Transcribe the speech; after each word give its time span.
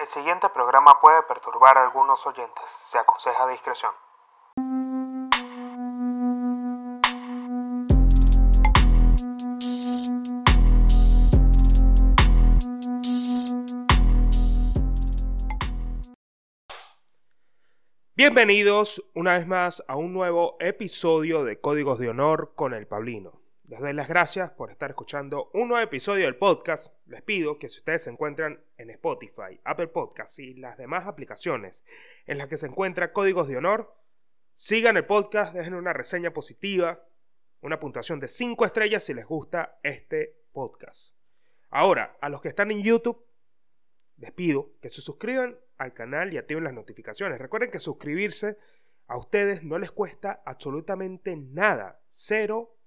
El 0.00 0.06
siguiente 0.06 0.48
programa 0.48 0.98
puede 0.98 1.22
perturbar 1.24 1.76
a 1.76 1.82
algunos 1.84 2.26
oyentes. 2.26 2.64
Se 2.84 2.96
aconseja 2.96 3.46
discreción. 3.48 3.92
Bienvenidos 18.16 19.04
una 19.14 19.34
vez 19.34 19.46
más 19.46 19.84
a 19.86 19.96
un 19.96 20.14
nuevo 20.14 20.56
episodio 20.60 21.44
de 21.44 21.60
Códigos 21.60 21.98
de 21.98 22.08
Honor 22.08 22.54
con 22.54 22.72
el 22.72 22.86
Pablino. 22.86 23.39
Les 23.70 23.78
doy 23.78 23.92
las 23.92 24.08
gracias 24.08 24.50
por 24.50 24.72
estar 24.72 24.90
escuchando 24.90 25.48
un 25.54 25.68
nuevo 25.68 25.84
episodio 25.84 26.24
del 26.24 26.34
podcast. 26.34 26.92
Les 27.06 27.22
pido 27.22 27.60
que 27.60 27.68
si 27.68 27.78
ustedes 27.78 28.02
se 28.02 28.10
encuentran 28.10 28.60
en 28.76 28.90
Spotify, 28.90 29.60
Apple 29.62 29.86
Podcasts 29.86 30.40
y 30.40 30.54
las 30.54 30.76
demás 30.76 31.06
aplicaciones 31.06 31.84
en 32.26 32.38
las 32.38 32.48
que 32.48 32.56
se 32.56 32.66
encuentra 32.66 33.12
Códigos 33.12 33.46
de 33.46 33.56
Honor, 33.56 33.94
sigan 34.50 34.96
el 34.96 35.06
podcast, 35.06 35.54
dejen 35.54 35.74
una 35.74 35.92
reseña 35.92 36.32
positiva, 36.32 37.06
una 37.60 37.78
puntuación 37.78 38.18
de 38.18 38.26
5 38.26 38.64
estrellas 38.64 39.04
si 39.04 39.14
les 39.14 39.24
gusta 39.24 39.78
este 39.84 40.36
podcast. 40.50 41.14
Ahora, 41.68 42.18
a 42.20 42.28
los 42.28 42.40
que 42.40 42.48
están 42.48 42.72
en 42.72 42.82
YouTube, 42.82 43.24
les 44.16 44.32
pido 44.32 44.72
que 44.80 44.88
se 44.88 45.00
suscriban 45.00 45.56
al 45.78 45.94
canal 45.94 46.32
y 46.32 46.38
activen 46.38 46.64
las 46.64 46.74
notificaciones. 46.74 47.38
Recuerden 47.38 47.70
que 47.70 47.78
suscribirse 47.78 48.58
a 49.06 49.16
ustedes 49.16 49.62
no 49.62 49.78
les 49.78 49.92
cuesta 49.92 50.42
absolutamente 50.44 51.36
nada. 51.36 52.02
Cero 52.08 52.79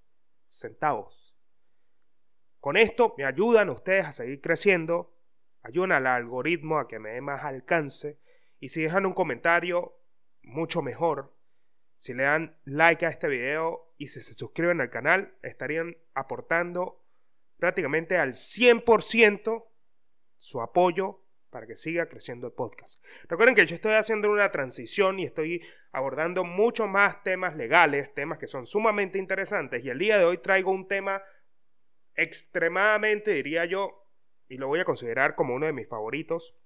centavos. 0.54 1.36
Con 2.60 2.76
esto 2.76 3.14
me 3.18 3.24
ayudan 3.24 3.68
ustedes 3.68 4.06
a 4.06 4.12
seguir 4.12 4.40
creciendo, 4.40 5.14
ayudan 5.62 5.92
al 5.92 6.06
algoritmo 6.06 6.78
a 6.78 6.88
que 6.88 6.98
me 6.98 7.10
dé 7.10 7.20
más 7.20 7.44
alcance 7.44 8.20
y 8.60 8.68
si 8.68 8.82
dejan 8.82 9.04
un 9.04 9.12
comentario, 9.12 9.98
mucho 10.42 10.80
mejor. 10.80 11.36
Si 11.96 12.14
le 12.14 12.22
dan 12.22 12.58
like 12.64 13.04
a 13.04 13.10
este 13.10 13.28
video 13.28 13.94
y 13.98 14.08
si 14.08 14.20
se 14.20 14.34
suscriben 14.34 14.80
al 14.80 14.90
canal, 14.90 15.36
estarían 15.42 15.96
aportando 16.14 17.04
prácticamente 17.58 18.16
al 18.16 18.34
100% 18.34 19.66
su 20.36 20.60
apoyo 20.60 21.23
para 21.54 21.68
que 21.68 21.76
siga 21.76 22.08
creciendo 22.08 22.48
el 22.48 22.52
podcast. 22.52 23.00
Recuerden 23.28 23.54
que 23.54 23.64
yo 23.64 23.76
estoy 23.76 23.92
haciendo 23.92 24.28
una 24.28 24.50
transición 24.50 25.20
y 25.20 25.24
estoy 25.24 25.64
abordando 25.92 26.42
mucho 26.42 26.88
más 26.88 27.22
temas 27.22 27.54
legales, 27.54 28.12
temas 28.12 28.38
que 28.38 28.48
son 28.48 28.66
sumamente 28.66 29.20
interesantes 29.20 29.84
y 29.84 29.88
el 29.88 30.00
día 30.00 30.18
de 30.18 30.24
hoy 30.24 30.38
traigo 30.38 30.72
un 30.72 30.88
tema 30.88 31.22
extremadamente, 32.16 33.30
diría 33.30 33.66
yo, 33.66 34.10
y 34.48 34.56
lo 34.56 34.66
voy 34.66 34.80
a 34.80 34.84
considerar 34.84 35.36
como 35.36 35.54
uno 35.54 35.66
de 35.66 35.72
mis 35.72 35.88
favoritos. 35.88 36.56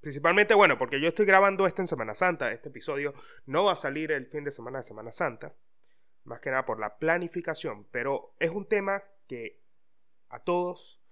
Principalmente, 0.00 0.52
bueno, 0.54 0.78
porque 0.78 1.00
yo 1.00 1.06
estoy 1.06 1.24
grabando 1.24 1.64
esto 1.64 1.82
en 1.82 1.86
Semana 1.86 2.16
Santa, 2.16 2.50
este 2.50 2.70
episodio 2.70 3.14
no 3.46 3.62
va 3.66 3.74
a 3.74 3.76
salir 3.76 4.10
el 4.10 4.26
fin 4.26 4.42
de 4.42 4.50
semana 4.50 4.78
de 4.78 4.84
Semana 4.84 5.12
Santa, 5.12 5.54
más 6.24 6.40
que 6.40 6.50
nada 6.50 6.66
por 6.66 6.80
la 6.80 6.98
planificación, 6.98 7.86
pero 7.92 8.34
es 8.40 8.50
un 8.50 8.66
tema 8.66 9.00
que 9.28 9.62
a 10.28 10.40
todos 10.40 11.04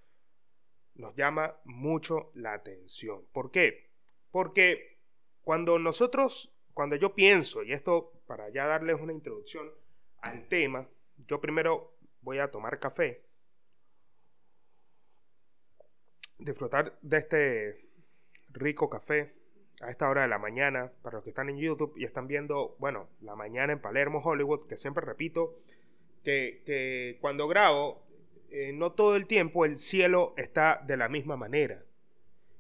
nos 0.97 1.14
llama 1.14 1.56
mucho 1.64 2.30
la 2.34 2.55
atención. 2.55 3.25
¿Por 3.33 3.50
qué? 3.50 3.91
Porque 4.30 4.98
cuando 5.42 5.78
nosotros, 5.78 6.55
cuando 6.75 6.97
yo 6.97 7.14
pienso, 7.14 7.62
y 7.62 7.72
esto 7.72 8.12
para 8.27 8.48
ya 8.50 8.66
darles 8.66 9.00
una 9.00 9.12
introducción 9.12 9.70
al 10.19 10.48
tema, 10.48 10.88
yo 11.28 11.41
primero 11.41 11.97
voy 12.20 12.38
a 12.38 12.50
tomar 12.50 12.80
café, 12.80 13.25
disfrutar 16.38 16.98
de 17.03 17.16
este 17.16 17.88
rico 18.48 18.91
café 18.91 19.34
a 19.81 19.91
esta 19.91 20.08
hora 20.08 20.22
de 20.22 20.28
la 20.28 20.38
mañana, 20.38 20.92
para 21.03 21.16
los 21.16 21.25
que 21.25 21.31
están 21.31 21.50
en 21.50 21.58
YouTube 21.58 21.94
y 21.97 22.05
están 22.05 22.27
viendo, 22.27 22.77
bueno, 22.78 23.10
la 23.20 23.36
mañana 23.36 23.75
en 23.75 23.81
Palermo, 23.81 24.20
Hollywood, 24.25 24.66
que 24.66 24.77
siempre 24.77 25.05
repito, 25.05 25.58
que, 26.25 26.62
que 26.65 27.19
cuando 27.21 27.47
grabo 27.47 28.06
eh, 28.51 28.73
no 28.73 28.93
todo 28.93 29.17
el 29.17 29.27
tiempo 29.27 29.65
el 29.65 29.79
cielo 29.79 30.34
está 30.37 30.83
de 30.87 30.97
la 30.97 31.09
misma 31.09 31.37
manera. 31.37 31.84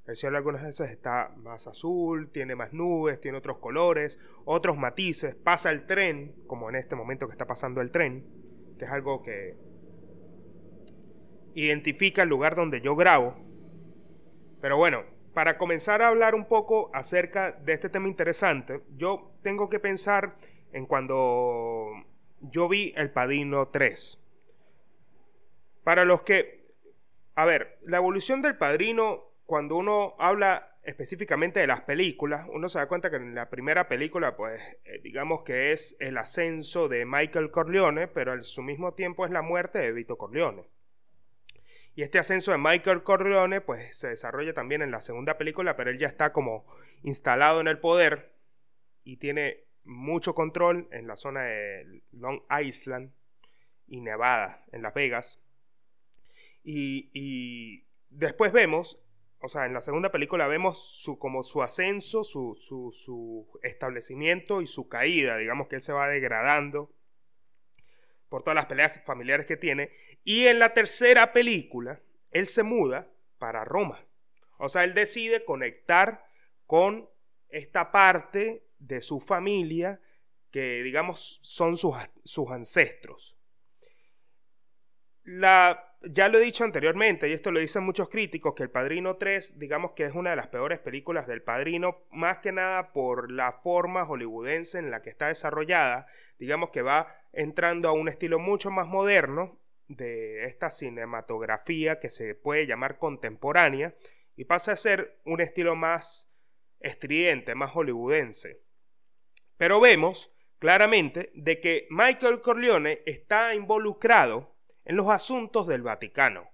El 0.06 0.14
cielo 0.14 0.36
algunas 0.36 0.62
veces 0.62 0.90
está 0.90 1.32
más 1.36 1.66
azul, 1.66 2.30
tiene 2.30 2.54
más 2.54 2.72
nubes, 2.72 3.20
tiene 3.20 3.38
otros 3.38 3.58
colores, 3.58 4.20
otros 4.44 4.78
matices. 4.78 5.34
Pasa 5.34 5.70
el 5.70 5.84
tren, 5.84 6.36
como 6.46 6.68
en 6.68 6.76
este 6.76 6.94
momento 6.94 7.26
que 7.26 7.32
está 7.32 7.46
pasando 7.46 7.80
el 7.80 7.90
tren, 7.90 8.24
que 8.78 8.84
es 8.84 8.90
algo 8.90 9.22
que 9.22 9.56
identifica 11.54 12.22
el 12.22 12.28
lugar 12.28 12.54
donde 12.54 12.80
yo 12.80 12.94
grabo. 12.94 13.36
Pero 14.60 14.76
bueno, 14.76 15.04
para 15.34 15.58
comenzar 15.58 16.02
a 16.02 16.08
hablar 16.08 16.34
un 16.34 16.46
poco 16.46 16.90
acerca 16.94 17.52
de 17.52 17.72
este 17.72 17.88
tema 17.88 18.06
interesante, 18.06 18.82
yo 18.96 19.32
tengo 19.42 19.68
que 19.68 19.80
pensar 19.80 20.36
en 20.72 20.86
cuando 20.86 21.90
yo 22.40 22.68
vi 22.68 22.92
El 22.96 23.10
Padino 23.10 23.68
3. 23.68 24.20
Para 25.86 26.04
los 26.04 26.22
que, 26.22 26.74
a 27.36 27.44
ver, 27.44 27.78
la 27.82 27.98
evolución 27.98 28.42
del 28.42 28.56
padrino, 28.56 29.36
cuando 29.44 29.76
uno 29.76 30.16
habla 30.18 30.68
específicamente 30.82 31.60
de 31.60 31.68
las 31.68 31.82
películas, 31.82 32.48
uno 32.52 32.68
se 32.68 32.80
da 32.80 32.88
cuenta 32.88 33.08
que 33.08 33.18
en 33.18 33.36
la 33.36 33.50
primera 33.50 33.86
película, 33.86 34.36
pues, 34.36 34.60
eh, 34.84 34.98
digamos 35.04 35.44
que 35.44 35.70
es 35.70 35.96
el 36.00 36.18
ascenso 36.18 36.88
de 36.88 37.06
Michael 37.06 37.52
Corleone, 37.52 38.08
pero 38.08 38.32
al 38.32 38.42
su 38.42 38.64
mismo 38.64 38.94
tiempo 38.94 39.26
es 39.26 39.30
la 39.30 39.42
muerte 39.42 39.78
de 39.78 39.92
Vito 39.92 40.18
Corleone. 40.18 40.68
Y 41.94 42.02
este 42.02 42.18
ascenso 42.18 42.50
de 42.50 42.58
Michael 42.58 43.04
Corleone, 43.04 43.60
pues, 43.60 43.96
se 43.96 44.08
desarrolla 44.08 44.54
también 44.54 44.82
en 44.82 44.90
la 44.90 45.00
segunda 45.00 45.38
película, 45.38 45.76
pero 45.76 45.90
él 45.90 46.00
ya 46.00 46.08
está 46.08 46.32
como 46.32 46.66
instalado 47.04 47.60
en 47.60 47.68
el 47.68 47.78
poder 47.78 48.34
y 49.04 49.18
tiene 49.18 49.68
mucho 49.84 50.34
control 50.34 50.88
en 50.90 51.06
la 51.06 51.14
zona 51.14 51.42
de 51.42 52.02
Long 52.10 52.40
Island 52.60 53.12
y 53.86 54.00
Nevada, 54.00 54.64
en 54.72 54.82
Las 54.82 54.92
Vegas. 54.92 55.45
Y, 56.68 57.86
después 58.10 58.50
vemos, 58.50 59.00
o 59.40 59.48
sea, 59.48 59.66
en 59.66 59.72
la 59.72 59.80
segunda 59.80 60.10
película 60.10 60.48
vemos 60.48 61.00
su, 61.00 61.16
como 61.16 61.44
su 61.44 61.62
ascenso, 61.62 62.24
su, 62.24 62.58
su, 62.60 63.46
establecimiento 63.62 64.60
y 64.60 64.66
su 64.66 64.88
caída, 64.88 65.36
digamos 65.36 65.68
que 65.68 65.76
él 65.76 65.82
se 65.82 65.92
va 65.92 66.08
degradando 66.08 66.92
por 68.28 68.42
todas 68.42 68.56
las 68.56 68.66
peleas 68.66 69.00
familiares 69.04 69.46
que 69.46 69.56
tiene. 69.56 69.92
Y 70.24 70.46
en 70.46 70.58
la 70.58 70.74
tercera 70.74 71.32
película, 71.32 72.02
él 72.32 72.48
se 72.48 72.64
muda 72.64 73.12
para 73.38 73.64
Roma. 73.64 74.04
O 74.58 74.68
sea, 74.68 74.82
él 74.82 74.94
decide 74.94 75.44
conectar 75.44 76.26
con 76.66 77.08
esta 77.48 77.92
parte 77.92 78.66
de 78.80 79.00
su 79.00 79.20
familia 79.20 80.00
que, 80.50 80.82
digamos, 80.82 81.38
son 81.42 81.76
sus, 81.76 81.94
sus 82.24 82.50
ancestros. 82.50 83.38
La 85.22 85.85
ya 86.02 86.28
lo 86.28 86.38
he 86.38 86.42
dicho 86.42 86.64
anteriormente, 86.64 87.28
y 87.28 87.32
esto 87.32 87.50
lo 87.50 87.60
dicen 87.60 87.82
muchos 87.82 88.08
críticos, 88.08 88.54
que 88.54 88.62
El 88.62 88.70
Padrino 88.70 89.16
3, 89.16 89.58
digamos 89.58 89.92
que 89.92 90.04
es 90.04 90.14
una 90.14 90.30
de 90.30 90.36
las 90.36 90.48
peores 90.48 90.78
películas 90.78 91.26
del 91.26 91.42
Padrino, 91.42 92.06
más 92.10 92.38
que 92.38 92.52
nada 92.52 92.92
por 92.92 93.30
la 93.30 93.52
forma 93.52 94.04
hollywoodense 94.04 94.78
en 94.78 94.90
la 94.90 95.02
que 95.02 95.10
está 95.10 95.28
desarrollada, 95.28 96.06
digamos 96.38 96.70
que 96.70 96.82
va 96.82 97.14
entrando 97.32 97.88
a 97.88 97.92
un 97.92 98.08
estilo 98.08 98.38
mucho 98.38 98.70
más 98.70 98.86
moderno 98.86 99.60
de 99.88 100.44
esta 100.44 100.70
cinematografía 100.70 102.00
que 102.00 102.10
se 102.10 102.34
puede 102.34 102.66
llamar 102.66 102.98
contemporánea, 102.98 103.94
y 104.36 104.44
pasa 104.44 104.72
a 104.72 104.76
ser 104.76 105.18
un 105.24 105.40
estilo 105.40 105.76
más 105.76 106.30
estridente, 106.80 107.54
más 107.54 107.70
hollywoodense. 107.70 108.62
Pero 109.56 109.80
vemos 109.80 110.32
claramente 110.58 111.30
de 111.34 111.60
que 111.60 111.86
Michael 111.90 112.40
Corleone 112.40 113.02
está 113.06 113.54
involucrado 113.54 114.55
en 114.86 114.96
los 114.96 115.08
asuntos 115.08 115.66
del 115.66 115.82
Vaticano. 115.82 116.50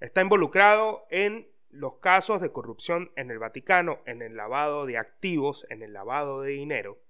Está 0.00 0.22
involucrado 0.22 1.06
en 1.10 1.48
los 1.68 1.98
casos 1.98 2.40
de 2.40 2.50
corrupción 2.50 3.12
en 3.14 3.30
el 3.30 3.38
Vaticano, 3.38 4.00
en 4.06 4.22
el 4.22 4.36
lavado 4.36 4.86
de 4.86 4.96
activos, 4.96 5.66
en 5.68 5.82
el 5.82 5.92
lavado 5.92 6.40
de 6.40 6.52
dinero. 6.52 7.02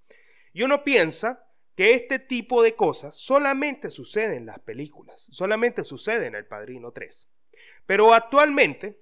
Y 0.52 0.64
uno 0.64 0.82
piensa 0.84 1.48
que 1.76 1.94
este 1.94 2.18
tipo 2.18 2.62
de 2.62 2.74
cosas 2.74 3.14
solamente 3.14 3.88
sucede 3.88 4.36
en 4.36 4.46
las 4.46 4.58
películas, 4.58 5.28
solamente 5.30 5.84
sucede 5.84 6.26
en 6.26 6.34
El 6.34 6.44
Padrino 6.44 6.90
3. 6.90 7.30
Pero 7.86 8.12
actualmente 8.12 9.00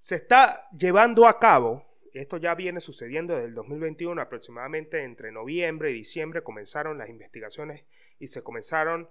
se 0.00 0.14
está 0.14 0.68
llevando 0.70 1.26
a 1.26 1.38
cabo, 1.38 2.00
esto 2.14 2.38
ya 2.38 2.54
viene 2.54 2.80
sucediendo 2.80 3.34
desde 3.34 3.48
el 3.48 3.54
2021, 3.54 4.20
aproximadamente 4.20 5.02
entre 5.02 5.30
noviembre 5.30 5.90
y 5.90 5.94
diciembre 5.94 6.42
comenzaron 6.42 6.96
las 6.96 7.10
investigaciones 7.10 7.84
y 8.18 8.28
se 8.28 8.42
comenzaron 8.42 9.10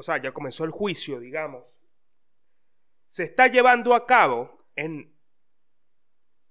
o 0.00 0.02
sea, 0.02 0.16
ya 0.16 0.32
comenzó 0.32 0.64
el 0.64 0.70
juicio, 0.70 1.20
digamos, 1.20 1.78
se 3.06 3.22
está 3.24 3.48
llevando 3.48 3.94
a 3.94 4.06
cabo 4.06 4.66
en 4.74 5.14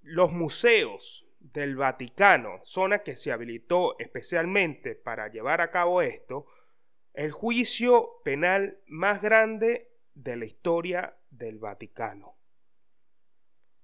los 0.02 0.32
museos 0.32 1.28
del 1.40 1.76
Vaticano, 1.76 2.62
zona 2.64 3.00
que 3.00 3.16
se 3.16 3.32
habilitó 3.32 3.98
especialmente 3.98 4.94
para 4.94 5.32
llevar 5.32 5.62
a 5.62 5.72
cabo 5.72 6.04
esto, 6.04 6.46
el 7.14 7.32
juicio 7.32 8.22
penal 8.24 8.84
más 8.86 9.20
grande 9.20 9.98
de 10.14 10.36
la 10.36 10.46
historia 10.46 11.18
del 11.32 11.58
Vaticano. 11.58 12.38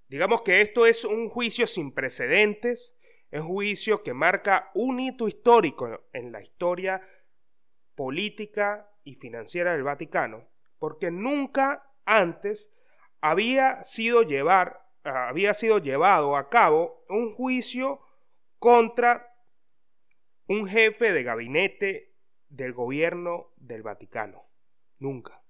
Digamos 0.08 0.44
que 0.44 0.62
esto 0.62 0.86
es 0.86 1.06
un 1.06 1.28
juicio 1.28 1.66
sin 1.66 1.92
precedentes, 1.92 2.96
es 3.32 3.42
un 3.42 3.48
juicio 3.48 4.04
que 4.04 4.14
marca 4.14 4.70
un 4.76 5.00
hito 5.00 5.28
histórico 5.28 6.08
en 6.14 6.32
la 6.32 6.44
historia 6.44 7.02
política 7.96 8.92
y 9.06 9.16
financiera 9.16 9.72
del 9.72 9.84
Vaticano, 9.84 10.50
porque 10.78 11.12
nunca 11.12 11.90
antes 12.04 12.74
había 13.22 13.84
sido, 13.86 14.24
llevar, 14.24 14.86
había 15.04 15.54
sido 15.54 15.78
llevado 15.78 16.36
a 16.36 16.50
cabo 16.50 17.06
un 17.08 17.34
juicio 17.34 18.02
contra 18.60 19.34
un 20.48 20.68
jefe 20.68 21.14
de 21.14 21.24
gabinete 21.24 22.16
del 22.50 22.74
gobierno 22.74 23.54
del 23.56 23.84
Vaticano. 23.84 24.44
Nunca. 25.00 25.42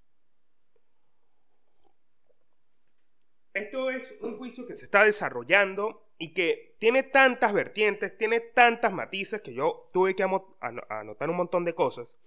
Esto 3.52 3.90
es 3.90 4.14
un 4.20 4.36
juicio 4.36 4.66
que 4.66 4.76
se 4.76 4.84
está 4.84 5.04
desarrollando 5.04 6.10
y 6.18 6.34
que 6.34 6.76
tiene 6.78 7.02
tantas 7.02 7.52
vertientes, 7.52 8.16
tiene 8.18 8.40
tantas 8.40 8.92
matices 8.92 9.40
que 9.40 9.54
yo 9.54 9.90
tuve 9.92 10.14
que 10.14 10.22
anotar 10.22 11.30
un 11.30 11.36
montón 11.36 11.64
de 11.64 11.74
cosas. 11.74 12.18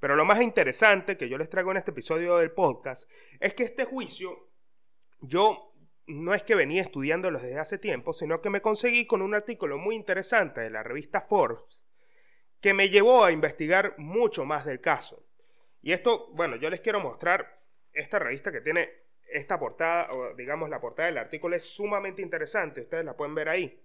Pero 0.00 0.16
lo 0.16 0.24
más 0.24 0.40
interesante 0.40 1.16
que 1.16 1.28
yo 1.28 1.38
les 1.38 1.50
traigo 1.50 1.70
en 1.70 1.78
este 1.78 1.90
episodio 1.90 2.38
del 2.38 2.52
podcast 2.52 3.10
es 3.40 3.54
que 3.54 3.64
este 3.64 3.84
juicio 3.84 4.50
yo 5.20 5.74
no 6.06 6.34
es 6.34 6.42
que 6.42 6.54
venía 6.54 6.80
estudiándolo 6.80 7.38
desde 7.38 7.58
hace 7.58 7.78
tiempo, 7.78 8.12
sino 8.12 8.40
que 8.40 8.50
me 8.50 8.62
conseguí 8.62 9.06
con 9.06 9.22
un 9.22 9.34
artículo 9.34 9.76
muy 9.76 9.94
interesante 9.94 10.60
de 10.60 10.70
la 10.70 10.82
revista 10.82 11.20
Forbes 11.20 11.84
que 12.60 12.74
me 12.74 12.88
llevó 12.88 13.24
a 13.24 13.32
investigar 13.32 13.94
mucho 13.98 14.44
más 14.44 14.64
del 14.64 14.80
caso. 14.80 15.24
Y 15.80 15.92
esto, 15.92 16.28
bueno, 16.32 16.56
yo 16.56 16.70
les 16.70 16.80
quiero 16.80 17.00
mostrar 17.00 17.62
esta 17.92 18.18
revista 18.18 18.50
que 18.50 18.60
tiene 18.60 18.88
esta 19.30 19.58
portada, 19.58 20.12
o 20.12 20.34
digamos 20.34 20.68
la 20.68 20.80
portada 20.80 21.06
del 21.06 21.18
artículo 21.18 21.54
es 21.54 21.64
sumamente 21.64 22.22
interesante, 22.22 22.80
ustedes 22.80 23.04
la 23.04 23.16
pueden 23.16 23.34
ver 23.34 23.48
ahí. 23.48 23.84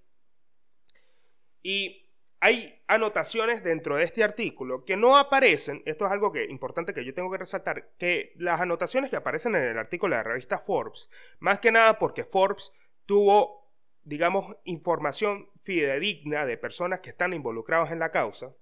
Y 1.62 2.03
hay 2.44 2.78
anotaciones 2.88 3.64
dentro 3.64 3.96
de 3.96 4.04
este 4.04 4.22
artículo 4.22 4.84
que 4.84 4.98
no 4.98 5.18
aparecen, 5.18 5.82
esto 5.86 6.06
es 6.06 6.12
algo 6.12 6.34
que, 6.34 6.44
importante 6.44 6.94
que 6.94 7.06
yo 7.06 7.14
tengo 7.14 7.32
que 7.32 7.38
resaltar, 7.38 7.92
que 7.98 8.34
las 8.36 8.60
anotaciones 8.60 9.10
que 9.10 9.16
aparecen 9.16 9.56
en 9.56 9.64
el 9.64 9.78
artículo 9.78 10.14
de 10.14 10.24
la 10.24 10.30
revista 10.30 10.60
Forbes, 10.60 11.10
más 11.40 11.60
que 11.60 11.72
nada 11.72 11.98
porque 11.98 12.26
Forbes 12.26 12.74
tuvo, 13.06 13.72
digamos, 14.04 14.58
información 14.66 15.52
fidedigna 15.62 16.46
de 16.46 16.58
personas 16.58 17.00
que 17.00 17.12
están 17.12 17.32
involucradas 17.32 17.94
en 17.94 18.00
la 18.00 18.12
causa, 18.12 18.54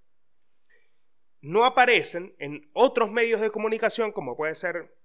no 1.41 1.65
aparecen 1.65 2.35
en 2.37 2.69
otros 2.73 3.11
medios 3.11 3.41
de 3.41 3.49
comunicación 3.49 4.11
como 4.11 4.37
puede 4.37 4.53
ser 4.53 4.95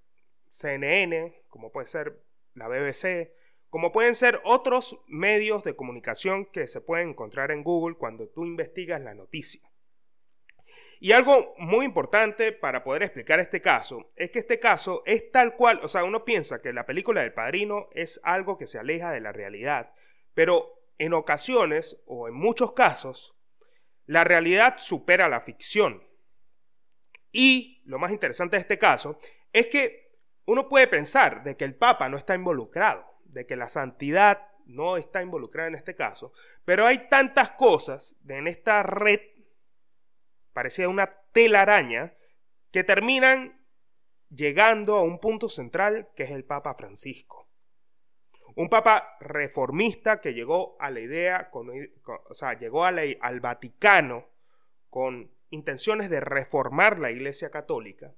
CNN, 0.51 1.45
como 1.49 1.73
puede 1.73 1.87
ser 1.87 2.23
la 2.53 2.69
BBC, 2.69 3.33
como 3.71 3.93
pueden 3.93 4.15
ser 4.15 4.41
otros 4.45 4.99
medios 5.07 5.65
de 5.65 5.77
comunicación 5.77 6.47
que 6.47 6.67
se 6.67 6.81
pueden 6.81 7.11
encontrar 7.11 7.51
en 7.51 7.63
Google 7.63 7.97
cuando 7.97 8.29
tú 8.29 8.45
investigas 8.45 9.03
la 9.03 9.15
noticia. 9.15 9.71
Y 10.99 11.13
algo 11.13 11.55
muy 11.59 11.85
importante 11.85 12.53
para 12.53 12.83
poder 12.83 13.03
explicar 13.03 13.39
este 13.39 13.61
caso 13.61 14.09
es 14.17 14.31
que 14.31 14.39
este 14.39 14.59
caso 14.59 15.03
es 15.05 15.31
tal 15.31 15.55
cual, 15.55 15.81
o 15.83 15.89
sea, 15.89 16.05
uno 16.05 16.25
piensa 16.25 16.63
que 16.63 16.73
la 16.73 16.87
película 16.87 17.21
del 17.21 17.35
padrino 17.35 17.89
es 17.93 18.19
algo 18.23 18.57
que 18.57 18.67
se 18.67 18.79
aleja 18.79 19.13
de 19.13 19.21
la 19.21 19.33
realidad, 19.33 19.93
pero 20.33 20.73
en 20.99 21.13
ocasiones 21.13 22.03
o 22.07 22.29
en 22.29 22.35
muchos 22.35 22.73
casos, 22.73 23.37
la 24.07 24.25
realidad 24.25 24.79
supera 24.79 25.29
la 25.29 25.43
ficción. 25.43 26.03
Y 27.31 27.83
lo 27.85 27.99
más 27.99 28.13
interesante 28.13 28.57
de 28.57 28.63
este 28.63 28.79
caso 28.79 29.19
es 29.53 29.67
que 29.67 30.07
uno 30.47 30.69
puede 30.69 30.87
pensar 30.87 31.43
de 31.43 31.57
que 31.57 31.65
el 31.65 31.75
Papa 31.75 32.09
no 32.09 32.17
está 32.17 32.35
involucrado 32.35 33.05
de 33.37 33.45
que 33.45 33.55
la 33.55 33.69
santidad 33.69 34.49
no 34.65 34.97
está 34.97 35.21
involucrada 35.21 35.69
en 35.69 35.75
este 35.75 35.95
caso, 35.95 36.33
pero 36.65 36.87
hay 36.87 37.09
tantas 37.11 37.51
cosas 37.51 38.17
en 38.27 38.47
esta 38.47 38.83
red, 38.83 39.21
parecida 40.55 40.89
una 40.89 41.07
telaraña, 41.33 42.15
que 42.71 42.83
terminan 42.83 43.63
llegando 44.31 44.97
a 44.97 45.03
un 45.03 45.21
punto 45.21 45.51
central 45.51 46.09
que 46.17 46.23
es 46.23 46.31
el 46.31 46.47
Papa 46.47 46.75
Francisco. 46.75 47.51
Un 48.55 48.71
papa 48.71 49.19
reformista 49.21 50.19
que 50.23 50.33
llegó 50.33 50.79
a 50.81 50.91
la 50.91 51.01
idea, 51.01 51.51
o 51.53 52.35
sea, 52.35 52.59
llegó 52.59 52.87
al 52.87 53.41
Vaticano 53.41 54.31
con 54.89 55.31
intenciones 55.51 56.09
de 56.09 56.21
reformar 56.21 56.99
la 56.99 57.11
Iglesia 57.11 57.51
Católica 57.51 58.15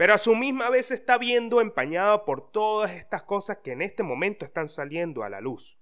pero 0.00 0.14
a 0.14 0.18
su 0.18 0.34
misma 0.34 0.70
vez 0.70 0.90
está 0.92 1.18
viendo 1.18 1.60
empañado 1.60 2.24
por 2.24 2.50
todas 2.50 2.90
estas 2.92 3.22
cosas 3.24 3.58
que 3.58 3.72
en 3.72 3.82
este 3.82 4.02
momento 4.02 4.46
están 4.46 4.66
saliendo 4.66 5.24
a 5.24 5.28
la 5.28 5.42
luz. 5.42 5.78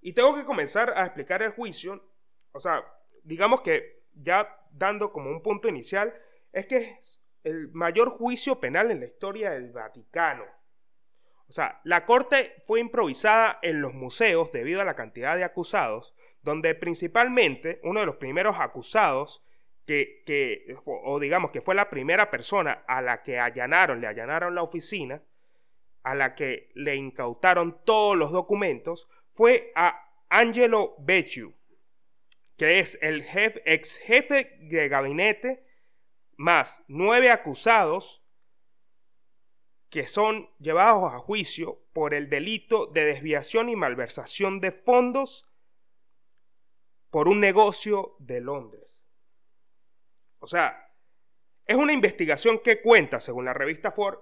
Y 0.00 0.14
tengo 0.14 0.34
que 0.34 0.44
comenzar 0.44 0.92
a 0.96 1.04
explicar 1.04 1.42
el 1.44 1.52
juicio, 1.52 2.10
o 2.50 2.58
sea, 2.58 2.84
digamos 3.22 3.60
que 3.60 4.02
ya 4.14 4.48
dando 4.72 5.12
como 5.12 5.30
un 5.30 5.44
punto 5.44 5.68
inicial, 5.68 6.12
es 6.50 6.66
que 6.66 6.76
es 6.78 7.22
el 7.44 7.68
mayor 7.68 8.10
juicio 8.10 8.58
penal 8.58 8.90
en 8.90 8.98
la 8.98 9.06
historia 9.06 9.52
del 9.52 9.70
Vaticano. 9.70 10.44
O 11.46 11.52
sea, 11.52 11.80
la 11.84 12.04
corte 12.04 12.56
fue 12.66 12.80
improvisada 12.80 13.60
en 13.62 13.80
los 13.80 13.94
museos 13.94 14.50
debido 14.50 14.80
a 14.80 14.84
la 14.84 14.96
cantidad 14.96 15.36
de 15.36 15.44
acusados, 15.44 16.16
donde 16.42 16.74
principalmente 16.74 17.78
uno 17.84 18.00
de 18.00 18.06
los 18.06 18.16
primeros 18.16 18.56
acusados 18.58 19.44
que, 19.86 20.76
o 20.86 21.18
digamos 21.18 21.50
que 21.50 21.60
fue 21.60 21.74
la 21.74 21.90
primera 21.90 22.30
persona 22.30 22.84
a 22.86 23.02
la 23.02 23.22
que 23.22 23.38
allanaron, 23.38 24.00
le 24.00 24.06
allanaron 24.06 24.54
la 24.54 24.62
oficina, 24.62 25.22
a 26.02 26.14
la 26.14 26.34
que 26.34 26.70
le 26.74 26.96
incautaron 26.96 27.84
todos 27.84 28.16
los 28.16 28.32
documentos, 28.32 29.08
fue 29.34 29.72
a 29.74 30.12
Angelo 30.28 30.94
Becciu, 30.98 31.54
que 32.56 32.78
es 32.78 32.98
el 33.02 33.24
ex 33.64 33.98
jefe 33.98 34.56
de 34.60 34.88
gabinete, 34.88 35.66
más 36.36 36.82
nueve 36.88 37.30
acusados 37.30 38.22
que 39.90 40.06
son 40.06 40.48
llevados 40.58 41.12
a 41.12 41.18
juicio 41.18 41.84
por 41.92 42.14
el 42.14 42.30
delito 42.30 42.86
de 42.86 43.04
desviación 43.04 43.68
y 43.68 43.76
malversación 43.76 44.58
de 44.58 44.72
fondos 44.72 45.46
por 47.10 47.28
un 47.28 47.40
negocio 47.40 48.16
de 48.18 48.40
Londres. 48.40 49.01
O 50.42 50.48
sea, 50.48 50.92
es 51.64 51.76
una 51.76 51.92
investigación 51.92 52.58
que 52.58 52.82
cuenta, 52.82 53.20
según 53.20 53.44
la 53.44 53.54
revista 53.54 53.92
Ford, 53.92 54.18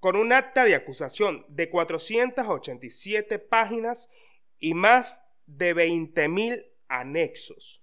con 0.00 0.16
un 0.16 0.32
acta 0.32 0.64
de 0.64 0.74
acusación 0.74 1.46
de 1.48 1.70
487 1.70 3.38
páginas 3.38 4.10
y 4.58 4.74
más 4.74 5.24
de 5.46 5.74
20.000 5.74 6.68
anexos. 6.88 7.80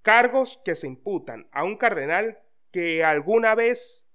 Cargos 0.00 0.58
que 0.64 0.74
se 0.74 0.86
imputan 0.86 1.46
a 1.52 1.62
un 1.62 1.76
cardenal 1.76 2.42
que 2.72 3.04
alguna 3.04 3.54
vez 3.54 4.10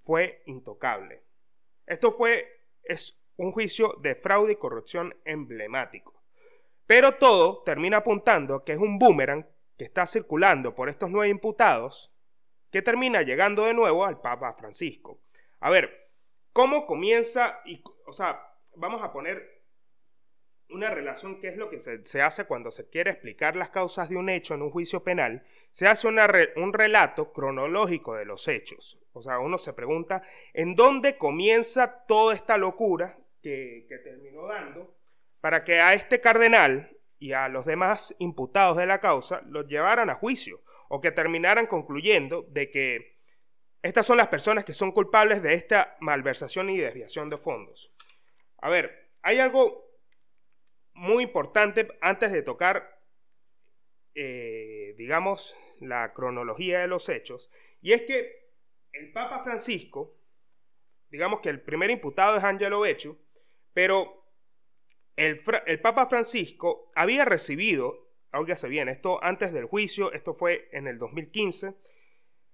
fue 0.00 0.42
intocable. 0.46 1.24
Esto 1.86 2.10
fue 2.10 2.66
es 2.82 3.22
un 3.36 3.52
juicio 3.52 3.94
de 4.02 4.16
fraude 4.16 4.54
y 4.54 4.56
corrupción 4.56 5.16
emblemático. 5.24 6.19
Pero 6.90 7.12
todo 7.12 7.62
termina 7.62 7.98
apuntando 7.98 8.64
que 8.64 8.72
es 8.72 8.78
un 8.78 8.98
boomerang 8.98 9.46
que 9.78 9.84
está 9.84 10.06
circulando 10.06 10.74
por 10.74 10.88
estos 10.88 11.08
nueve 11.08 11.28
imputados 11.28 12.12
que 12.68 12.82
termina 12.82 13.22
llegando 13.22 13.64
de 13.64 13.74
nuevo 13.74 14.04
al 14.04 14.20
Papa 14.20 14.54
Francisco. 14.54 15.20
A 15.60 15.70
ver, 15.70 16.10
¿cómo 16.52 16.86
comienza? 16.86 17.60
Y, 17.64 17.80
o 18.06 18.12
sea, 18.12 18.42
vamos 18.74 19.04
a 19.04 19.12
poner 19.12 19.62
una 20.70 20.90
relación 20.90 21.38
que 21.38 21.50
es 21.50 21.56
lo 21.56 21.70
que 21.70 21.78
se, 21.78 22.22
hace 22.22 22.46
cuando 22.46 22.72
se 22.72 22.90
quiere 22.90 23.12
explicar 23.12 23.54
las 23.54 23.70
causas 23.70 24.08
de 24.08 24.16
un 24.16 24.28
hecho 24.28 24.54
en 24.54 24.62
un 24.62 24.72
juicio 24.72 25.04
penal. 25.04 25.46
Se 25.70 25.86
hace 25.86 26.08
un 26.08 26.72
relato 26.72 27.30
cronológico 27.30 28.16
de 28.16 28.24
los 28.24 28.48
hechos. 28.48 28.98
O 29.12 29.22
sea, 29.22 29.38
uno 29.38 29.58
se 29.58 29.74
pregunta 29.74 30.24
en 30.54 30.74
dónde 30.74 31.16
comienza 31.16 32.04
toda 32.06 32.34
esta 32.34 32.56
locura 32.58 33.16
que, 33.40 33.86
que 33.88 33.98
terminó 33.98 34.48
dando 34.48 34.99
para 35.40 35.64
que 35.64 35.80
a 35.80 35.94
este 35.94 36.20
cardenal 36.20 36.96
y 37.18 37.32
a 37.32 37.48
los 37.48 37.64
demás 37.64 38.14
imputados 38.18 38.76
de 38.76 38.86
la 38.86 39.00
causa 39.00 39.42
los 39.46 39.66
llevaran 39.66 40.10
a 40.10 40.14
juicio 40.14 40.62
o 40.88 41.00
que 41.00 41.12
terminaran 41.12 41.66
concluyendo 41.66 42.42
de 42.42 42.70
que 42.70 43.16
estas 43.82 44.04
son 44.04 44.18
las 44.18 44.28
personas 44.28 44.64
que 44.64 44.72
son 44.72 44.92
culpables 44.92 45.42
de 45.42 45.54
esta 45.54 45.96
malversación 46.00 46.68
y 46.68 46.78
desviación 46.78 47.30
de 47.30 47.38
fondos. 47.38 47.92
A 48.58 48.68
ver, 48.68 49.12
hay 49.22 49.38
algo 49.38 49.90
muy 50.92 51.22
importante 51.22 51.88
antes 52.00 52.32
de 52.32 52.42
tocar, 52.42 53.00
eh, 54.14 54.94
digamos, 54.98 55.56
la 55.80 56.12
cronología 56.12 56.80
de 56.80 56.88
los 56.88 57.08
hechos, 57.08 57.50
y 57.80 57.92
es 57.92 58.02
que 58.02 58.50
el 58.92 59.12
Papa 59.12 59.42
Francisco, 59.42 60.18
digamos 61.08 61.40
que 61.40 61.48
el 61.48 61.62
primer 61.62 61.90
imputado 61.90 62.36
es 62.36 62.44
Angelo 62.44 62.80
Becciu, 62.80 63.18
pero 63.72 64.19
el, 65.20 65.80
Papa 65.80 66.06
Francisco 66.06 66.90
había 66.94 67.26
recibido, 67.26 68.08
óigase 68.32 68.68
bien, 68.68 68.88
esto 68.88 69.22
antes 69.22 69.52
del 69.52 69.66
juicio, 69.66 70.12
esto 70.12 70.32
fue 70.32 70.70
en 70.72 70.86
el 70.86 70.98
2015, 70.98 71.74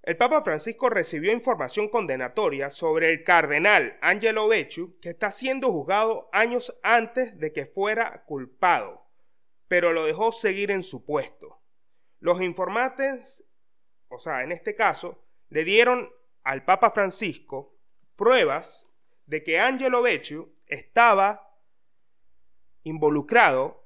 el 0.02 0.16
Papa 0.16 0.42
Francisco 0.42 0.90
recibió 0.90 1.32
información 1.32 1.88
condenatoria 1.88 2.68
sobre 2.70 3.12
el 3.12 3.22
cardenal 3.22 3.96
Angelo 4.00 4.48
Becciu, 4.48 4.98
que 5.00 5.10
está 5.10 5.30
siendo 5.30 5.70
juzgado 5.70 6.28
años 6.32 6.76
antes 6.82 7.38
de 7.38 7.52
que 7.52 7.66
fuera 7.66 8.24
culpado, 8.24 9.06
pero 9.68 9.92
lo 9.92 10.04
dejó 10.04 10.32
seguir 10.32 10.72
en 10.72 10.82
su 10.82 11.04
puesto. 11.04 11.60
Los 12.18 12.40
informantes, 12.40 13.44
o 14.08 14.18
sea, 14.18 14.42
en 14.42 14.50
este 14.50 14.74
caso, 14.74 15.24
le 15.50 15.62
dieron 15.62 16.10
al 16.42 16.64
Papa 16.64 16.90
Francisco 16.90 17.76
pruebas 18.16 18.88
de 19.26 19.44
que 19.44 19.60
Angelo 19.60 20.02
Becciu 20.02 20.52
estaba 20.66 21.45
involucrado 22.86 23.84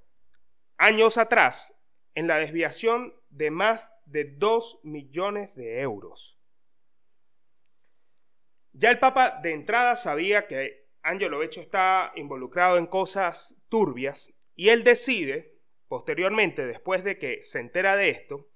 años 0.76 1.16
atrás 1.16 1.74
en 2.14 2.26
la 2.26 2.36
desviación 2.36 3.14
de 3.30 3.50
más 3.50 3.94
de 4.04 4.24
2 4.24 4.80
millones 4.82 5.54
de 5.54 5.80
euros. 5.80 6.38
Ya 8.72 8.90
el 8.90 8.98
Papa 8.98 9.40
de 9.42 9.54
entrada 9.54 9.96
sabía 9.96 10.46
que 10.46 10.90
Angelo 11.02 11.38
Becciu 11.38 11.62
estaba 11.62 12.12
involucrado 12.14 12.76
en 12.76 12.86
cosas 12.86 13.56
turbias 13.70 14.34
y 14.54 14.68
él 14.68 14.84
decide, 14.84 15.58
posteriormente, 15.88 16.66
después 16.66 17.02
de 17.02 17.18
que 17.18 17.42
se 17.42 17.60
entera 17.60 17.96
de 17.96 18.10
esto, 18.10 18.50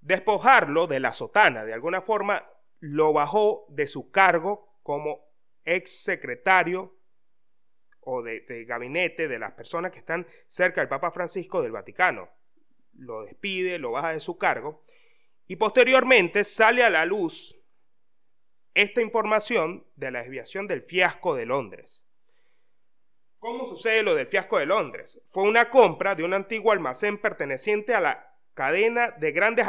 despojarlo 0.00 0.88
de 0.88 0.98
la 0.98 1.12
sotana. 1.12 1.64
De 1.64 1.72
alguna 1.72 2.00
forma 2.00 2.50
lo 2.80 3.12
bajó 3.12 3.64
de 3.68 3.86
su 3.86 4.10
cargo 4.10 4.80
como 4.82 5.20
ex 5.64 6.02
secretario 6.02 6.97
o 8.10 8.22
de, 8.22 8.64
gabinete 8.66 9.28
de 9.28 9.38
las 9.38 9.52
personas 9.52 9.92
que 9.92 9.98
están 9.98 10.26
cerca 10.46 10.80
del 10.80 10.88
Papa 10.88 11.10
Francisco 11.10 11.60
del 11.60 11.72
Vaticano 11.72 12.30
lo 12.94 13.22
despide, 13.22 13.78
lo 13.78 13.92
baja 13.92 14.12
de 14.12 14.20
su 14.20 14.38
cargo, 14.38 14.82
y 15.46 15.56
posteriormente 15.56 16.42
sale 16.42 16.82
a 16.82 16.90
la 16.90 17.04
luz 17.04 17.60
esta 18.74 19.02
información 19.02 19.86
de 19.94 20.10
la 20.10 20.20
desviación 20.20 20.66
del 20.66 20.82
fiasco 20.82 21.36
de 21.36 21.46
Londres. 21.46 22.06
¿Cómo 23.38 23.66
sucede 23.66 24.02
lo 24.02 24.14
del 24.14 24.26
fiasco 24.26 24.58
de 24.58 24.66
Londres? 24.66 25.20
Fue 25.26 25.44
una 25.44 25.70
compra 25.70 26.14
de 26.14 26.24
un 26.24 26.32
antiguo 26.32 26.72
almacén 26.72 27.18
perteneciente 27.18 27.94
a 27.94 28.00
la 28.00 28.36
cadena 28.54 29.10
de 29.10 29.32
grandes 29.32 29.66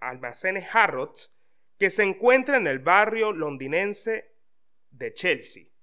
almacenes 0.00 0.74
Harrods 0.74 1.30
que 1.78 1.90
se 1.90 2.02
encuentra 2.02 2.56
en 2.56 2.66
el 2.66 2.78
barrio 2.78 3.32
londinense 3.32 4.34
de 4.90 5.12
Chelsea. 5.12 5.73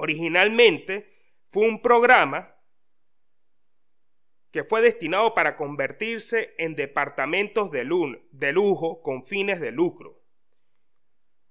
Originalmente 0.00 1.12
fue 1.48 1.68
un 1.68 1.82
programa 1.82 2.54
que 4.52 4.62
fue 4.62 4.80
destinado 4.80 5.34
para 5.34 5.56
convertirse 5.56 6.54
en 6.56 6.76
departamentos 6.76 7.72
de, 7.72 7.84
lujo 7.84 9.02
con 9.02 9.24
fines 9.24 9.60
de 9.60 9.72
lucro. 9.72 10.22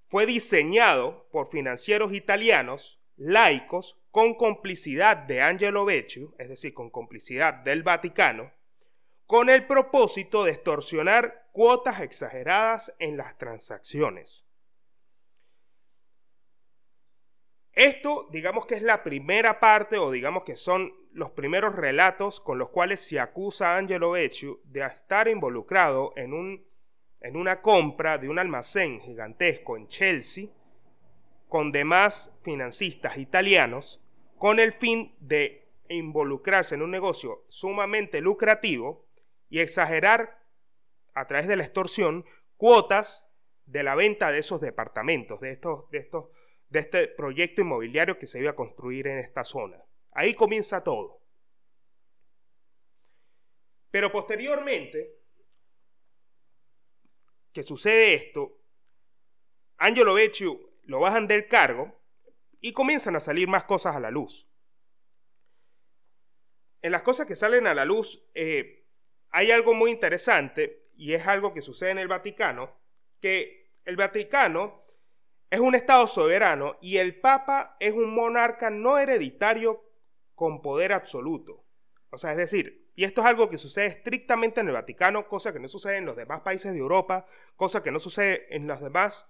Fue 0.08 0.26
diseñado 0.26 1.28
por 1.30 1.50
financieros 1.50 2.14
italianos, 2.14 3.02
laicos, 3.18 4.00
con 4.12 4.34
complicidad 4.34 5.18
de 5.18 5.42
Angelo 5.42 5.84
Becciu, 5.84 6.34
es 6.40 6.48
decir, 6.48 6.74
con 6.74 6.90
complicidad 6.90 7.54
del 7.54 7.84
Vaticano, 7.84 8.54
con 9.26 9.50
el 9.50 9.68
propósito 9.68 10.46
de 10.46 10.52
extorsionar 10.52 11.50
cuotas 11.52 12.00
exageradas 12.00 12.96
en 13.00 13.18
las 13.18 13.38
transacciones. 13.38 14.47
Esto, 17.78 18.28
digamos 18.32 18.66
que 18.66 18.74
es 18.74 18.82
la 18.82 19.04
primera 19.04 19.60
parte, 19.60 20.00
o 20.00 20.10
digamos 20.10 20.42
que 20.42 20.56
son 20.56 20.92
los 21.12 21.30
primeros 21.30 21.76
relatos 21.76 22.42
con 22.42 22.58
los 22.58 22.70
cuales 22.70 23.00
se 23.00 23.20
acusa 23.20 23.76
a 23.76 23.78
Angelo 23.78 24.10
Becciu 24.10 24.60
de 24.64 24.84
estar 24.84 25.28
involucrado 25.28 26.12
en, 26.16 26.34
un, 26.34 26.66
en 27.22 27.38
una 27.38 27.62
compra 27.62 28.18
de 28.18 28.30
un 28.30 28.40
almacén 28.40 29.00
gigantesco 29.00 29.78
en 29.78 29.88
Chelsea 29.90 30.50
con 31.50 31.72
demás 31.72 32.36
financistas 32.42 33.20
italianos 33.20 34.04
con 34.40 34.60
el 34.60 34.74
fin 34.74 35.16
de 35.20 35.70
involucrarse 35.88 36.74
en 36.74 36.82
un 36.82 36.90
negocio 36.90 37.46
sumamente 37.48 38.22
lucrativo 38.22 39.06
y 39.52 39.60
exagerar 39.60 40.44
a 41.14 41.28
través 41.28 41.48
de 41.48 41.58
la 41.58 41.64
extorsión 41.64 42.26
cuotas 42.58 43.32
de 43.68 43.84
la 43.84 43.94
venta 43.94 44.32
de 44.32 44.40
esos 44.40 44.62
departamentos, 44.62 45.40
de 45.42 45.52
estos, 45.52 45.88
de 45.92 46.00
estos, 46.00 46.30
de 46.70 46.80
este 46.80 47.08
proyecto 47.08 47.62
inmobiliario 47.62 48.20
que 48.20 48.28
se 48.28 48.40
iba 48.40 48.52
a 48.52 48.56
construir 48.56 49.08
en 49.08 49.20
esta 49.20 49.44
zona. 49.44 49.84
Ahí 50.12 50.34
comienza 50.34 50.84
todo. 50.84 51.22
Pero 53.92 54.12
posteriormente, 54.12 55.18
que 57.54 57.64
sucede 57.64 58.14
esto, 58.14 58.60
Angelo 59.78 60.14
Becciu 60.14 60.80
lo 60.84 61.00
bajan 61.00 61.28
del 61.28 61.48
cargo 61.48 62.02
y 62.60 62.74
comienzan 62.74 63.16
a 63.16 63.20
salir 63.20 63.48
más 63.48 63.64
cosas 63.64 63.96
a 63.96 64.00
la 64.00 64.12
luz. 64.12 64.50
En 66.82 66.92
las 66.92 67.02
cosas 67.02 67.26
que 67.26 67.36
salen 67.36 67.68
a 67.68 67.74
la 67.74 67.86
luz 67.86 68.28
eh, 68.34 68.88
hay 69.30 69.52
algo 69.52 69.74
muy 69.74 69.92
interesante 69.92 70.90
y 70.96 71.14
es 71.14 71.28
algo 71.28 71.54
que 71.54 71.62
sucede 71.62 71.92
en 71.92 72.00
el 72.00 72.08
Vaticano, 72.08 72.80
que 73.20 73.72
el 73.86 73.96
Vaticano 73.96 74.82
es 75.50 75.60
un 75.60 75.76
Estado 75.76 76.08
soberano 76.08 76.78
y 76.82 76.98
el 76.98 77.20
Papa 77.20 77.78
es 77.80 77.94
un 77.94 78.14
monarca 78.14 78.70
no 78.70 78.98
hereditario 78.98 79.84
con 80.36 80.62
poder 80.62 80.94
absoluto. 80.94 81.66
O 82.10 82.18
sea, 82.18 82.32
es 82.32 82.38
decir, 82.38 82.88
y 82.96 83.04
esto 83.04 83.22
es 83.22 83.28
algo 83.28 83.50
que 83.50 83.58
sucede 83.58 83.86
estrictamente 83.86 84.60
en 84.60 84.68
el 84.68 84.74
Vaticano, 84.74 85.28
cosa 85.28 85.54
que 85.54 85.60
no 85.60 85.68
sucede 85.68 85.98
en 85.98 86.06
los 86.06 86.16
demás 86.16 86.42
países 86.42 86.74
de 86.74 86.80
Europa, 86.80 87.26
cosa 87.56 87.84
que 87.84 87.92
no 87.92 88.00
sucede 88.00 88.54
en 88.56 88.68
los 88.68 88.82
demás, 88.82 89.30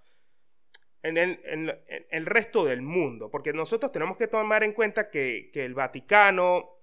en 1.04 1.18
el, 1.18 2.26
resto 2.26 2.66
del 2.66 2.82
mundo, 2.82 3.30
porque 3.30 3.54
nosotros 3.54 3.92
tenemos 3.92 4.18
que 4.18 4.28
tomar 4.28 4.64
en 4.64 4.74
cuenta 4.74 5.10
que, 5.10 5.52
que 5.54 5.64
el 5.64 5.74
Vaticano, 5.74 6.80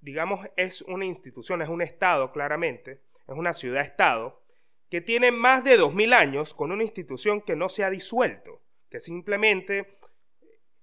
digamos, 0.00 0.46
es 0.56 0.82
una 0.82 1.04
institución, 1.04 1.62
es 1.62 1.68
un 1.68 1.82
Estado 1.82 2.32
claramente, 2.32 3.02
es 3.26 3.34
una 3.34 3.52
ciudad-estado, 3.52 4.42
que 4.88 5.00
tiene 5.00 5.32
más 5.32 5.64
de 5.64 5.78
2.000 5.78 6.14
años 6.14 6.54
con 6.54 6.70
una 6.70 6.84
institución 6.84 7.40
que 7.40 7.56
no 7.56 7.68
se 7.68 7.84
ha 7.84 7.90
disuelto, 7.90 8.62
que 8.88 9.00
simplemente 9.00 9.98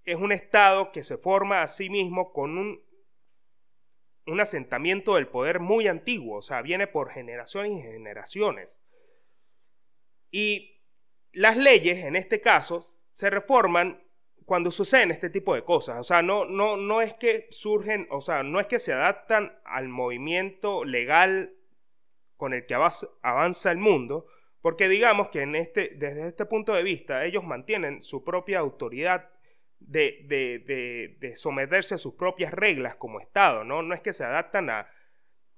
es 0.04 0.18
un 0.18 0.32
Estado 0.32 0.92
que 0.92 1.04
se 1.04 1.18
forma 1.18 1.62
a 1.62 1.68
sí 1.68 1.90
mismo 1.90 2.34
con 2.34 2.58
un, 2.58 2.84
un 4.26 4.40
asentamiento 4.40 5.16
del 5.16 5.28
poder 5.28 5.60
muy 5.60 5.88
antiguo, 5.88 6.38
o 6.38 6.42
sea, 6.42 6.62
viene 6.62 6.88
por 6.88 7.10
generaciones 7.10 7.72
y 7.74 7.82
generaciones. 7.82 8.80
Y 10.32 10.82
las 11.32 11.58
leyes, 11.58 12.04
en 12.04 12.16
este 12.16 12.42
caso, 12.42 12.82
se 13.12 13.30
reforman 13.30 14.04
cuando 14.46 14.72
suceden 14.72 15.12
este 15.12 15.30
tipo 15.30 15.56
de 15.56 15.64
cosas. 15.64 16.00
O 16.00 16.04
sea, 16.04 16.22
no, 16.22 16.46
no, 16.46 16.78
no 16.78 17.02
es 17.02 17.14
que 17.14 17.48
surgen, 17.52 18.08
o 18.10 18.22
sea, 18.22 18.44
no 18.44 18.60
es 18.60 18.68
que 18.68 18.80
se 18.80 18.94
adaptan 18.94 19.58
al 19.64 19.88
movimiento 19.88 20.84
legal 20.84 21.56
con 22.36 22.54
el 22.54 22.66
que 22.66 22.76
avanza 22.76 23.72
el 23.72 23.78
mundo, 23.78 24.26
porque 24.64 24.88
digamos 24.88 25.28
que 25.28 25.44
este, 25.60 25.92
desde 25.98 26.30
este 26.30 26.46
punto 26.46 26.74
de 26.74 26.84
vista 26.84 27.26
ellos 27.26 27.44
mantienen 27.44 28.02
su 28.02 28.24
propia 28.24 28.60
autoridad 28.60 29.30
de, 29.82 31.34
someterse 31.36 31.96
a 31.96 31.98
sus 31.98 32.14
propias 32.14 32.54
reglas 32.54 32.96
como 32.96 33.20
Estado, 33.20 33.66
¿no? 33.66 33.82
No 33.82 33.94
es 33.94 34.00
que 34.00 34.14
se 34.14 34.24
adaptan 34.24 34.70
a 34.70 34.90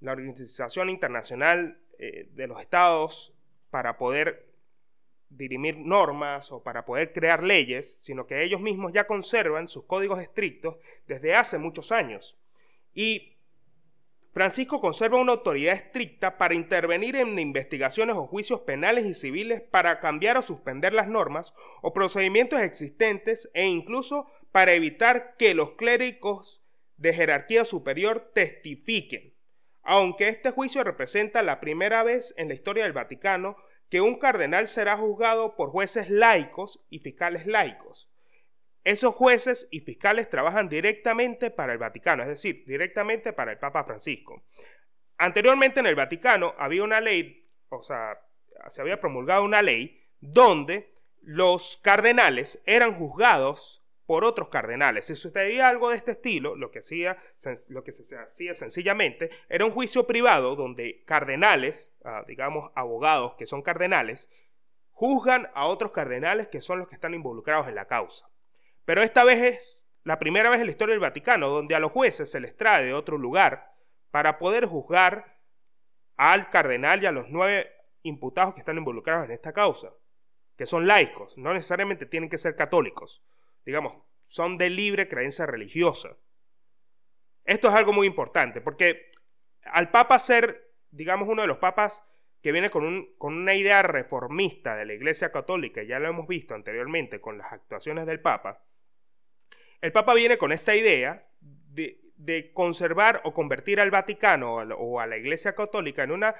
la 0.00 0.10
Organización 0.10 0.90
Internacional 0.90 1.78
eh, 2.00 2.28
de 2.32 2.48
los 2.48 2.60
Estados 2.60 3.32
para 3.70 3.96
poder 3.96 4.52
dirimir 5.28 5.76
normas 5.78 6.50
o 6.50 6.64
para 6.64 6.84
poder 6.84 7.12
crear 7.12 7.44
leyes, 7.44 7.98
sino 8.00 8.26
que 8.26 8.42
ellos 8.42 8.60
mismos 8.60 8.92
ya 8.92 9.06
conservan 9.06 9.68
sus 9.68 9.84
códigos 9.84 10.18
estrictos 10.18 10.78
desde 11.06 11.36
hace 11.36 11.58
muchos 11.58 11.92
años. 11.92 12.36
Y 12.92 13.35
Francisco 14.36 14.82
conserva 14.82 15.18
una 15.18 15.32
autoridad 15.32 15.72
estricta 15.72 16.36
para 16.36 16.52
intervenir 16.52 17.16
en 17.16 17.38
investigaciones 17.38 18.16
o 18.16 18.26
juicios 18.26 18.60
penales 18.60 19.06
y 19.06 19.14
civiles 19.14 19.62
para 19.62 19.98
cambiar 19.98 20.36
o 20.36 20.42
suspender 20.42 20.92
las 20.92 21.08
normas 21.08 21.54
o 21.80 21.94
procedimientos 21.94 22.60
existentes 22.60 23.50
e 23.54 23.64
incluso 23.64 24.30
para 24.52 24.74
evitar 24.74 25.36
que 25.38 25.54
los 25.54 25.70
clérigos 25.76 26.62
de 26.98 27.14
jerarquía 27.14 27.64
superior 27.64 28.30
testifiquen. 28.34 29.32
Aunque 29.80 30.28
este 30.28 30.50
juicio 30.50 30.84
representa 30.84 31.40
la 31.40 31.58
primera 31.58 32.02
vez 32.02 32.34
en 32.36 32.48
la 32.48 32.54
historia 32.54 32.84
del 32.84 32.92
Vaticano 32.92 33.56
que 33.88 34.02
un 34.02 34.18
cardenal 34.18 34.68
será 34.68 34.98
juzgado 34.98 35.56
por 35.56 35.70
jueces 35.70 36.10
laicos 36.10 36.84
y 36.90 36.98
fiscales 36.98 37.46
laicos. 37.46 38.10
Esos 38.86 39.16
jueces 39.16 39.66
y 39.72 39.80
fiscales 39.80 40.30
trabajan 40.30 40.68
directamente 40.68 41.50
para 41.50 41.72
el 41.72 41.78
Vaticano, 41.78 42.22
es 42.22 42.28
decir, 42.28 42.62
directamente 42.68 43.32
para 43.32 43.50
el 43.50 43.58
Papa 43.58 43.82
Francisco. 43.82 44.44
Anteriormente 45.18 45.80
en 45.80 45.86
el 45.86 45.96
Vaticano 45.96 46.54
había 46.56 46.84
una 46.84 47.00
ley, 47.00 47.50
o 47.68 47.82
sea, 47.82 48.16
se 48.68 48.80
había 48.80 49.00
promulgado 49.00 49.42
una 49.42 49.60
ley 49.60 50.00
donde 50.20 50.94
los 51.20 51.80
cardenales 51.82 52.62
eran 52.64 52.94
juzgados 52.94 53.84
por 54.06 54.24
otros 54.24 54.50
cardenales. 54.50 55.06
Si 55.06 55.16
sucedía 55.16 55.68
algo 55.68 55.90
de 55.90 55.96
este 55.96 56.12
estilo, 56.12 56.54
lo 56.54 56.70
que, 56.70 56.78
hacía, 56.78 57.18
lo 57.70 57.82
que 57.82 57.90
se 57.90 58.16
hacía 58.16 58.54
sencillamente 58.54 59.30
era 59.48 59.64
un 59.64 59.72
juicio 59.72 60.06
privado 60.06 60.54
donde 60.54 61.02
cardenales, 61.06 61.92
ah, 62.04 62.22
digamos 62.28 62.70
abogados 62.76 63.34
que 63.34 63.46
son 63.46 63.62
cardenales, 63.62 64.30
juzgan 64.92 65.50
a 65.54 65.66
otros 65.66 65.90
cardenales 65.90 66.46
que 66.46 66.60
son 66.60 66.78
los 66.78 66.86
que 66.86 66.94
están 66.94 67.14
involucrados 67.14 67.66
en 67.66 67.74
la 67.74 67.88
causa. 67.88 68.30
Pero 68.86 69.02
esta 69.02 69.24
vez 69.24 69.42
es 69.42 69.90
la 70.04 70.18
primera 70.18 70.48
vez 70.48 70.60
en 70.60 70.66
la 70.66 70.70
historia 70.70 70.92
del 70.92 71.00
Vaticano 71.00 71.48
donde 71.48 71.74
a 71.74 71.80
los 71.80 71.90
jueces 71.92 72.30
se 72.30 72.40
les 72.40 72.56
trae 72.56 72.84
de 72.84 72.94
otro 72.94 73.18
lugar 73.18 73.74
para 74.12 74.38
poder 74.38 74.64
juzgar 74.64 75.40
al 76.16 76.48
cardenal 76.48 77.02
y 77.02 77.06
a 77.06 77.12
los 77.12 77.28
nueve 77.28 77.70
imputados 78.02 78.54
que 78.54 78.60
están 78.60 78.78
involucrados 78.78 79.26
en 79.26 79.32
esta 79.32 79.52
causa, 79.52 79.92
que 80.56 80.64
son 80.64 80.86
laicos, 80.86 81.36
no 81.36 81.52
necesariamente 81.52 82.06
tienen 82.06 82.30
que 82.30 82.38
ser 82.38 82.54
católicos, 82.54 83.24
digamos, 83.64 83.98
son 84.24 84.56
de 84.56 84.70
libre 84.70 85.08
creencia 85.08 85.44
religiosa. 85.44 86.16
Esto 87.44 87.68
es 87.68 87.74
algo 87.74 87.92
muy 87.92 88.06
importante, 88.06 88.60
porque 88.60 89.10
al 89.64 89.90
Papa 89.90 90.20
ser, 90.20 90.72
digamos, 90.90 91.28
uno 91.28 91.42
de 91.42 91.48
los 91.48 91.58
papas 91.58 92.06
que 92.40 92.52
viene 92.52 92.70
con, 92.70 92.84
un, 92.84 93.16
con 93.18 93.34
una 93.34 93.54
idea 93.54 93.82
reformista 93.82 94.76
de 94.76 94.86
la 94.86 94.94
Iglesia 94.94 95.32
Católica, 95.32 95.82
ya 95.82 95.98
lo 95.98 96.08
hemos 96.08 96.28
visto 96.28 96.54
anteriormente 96.54 97.20
con 97.20 97.38
las 97.38 97.52
actuaciones 97.52 98.06
del 98.06 98.20
Papa, 98.20 98.62
el 99.80 99.92
Papa 99.92 100.14
viene 100.14 100.38
con 100.38 100.52
esta 100.52 100.74
idea 100.74 101.28
de, 101.40 102.52
conservar 102.54 103.20
o 103.24 103.32
convertir 103.32 103.78
al 103.78 103.90
Vaticano 103.90 104.54
o 104.54 105.00
a 105.00 105.06
la 105.06 105.16
Iglesia 105.16 105.54
Católica 105.54 106.02
en 106.02 106.10
una 106.10 106.34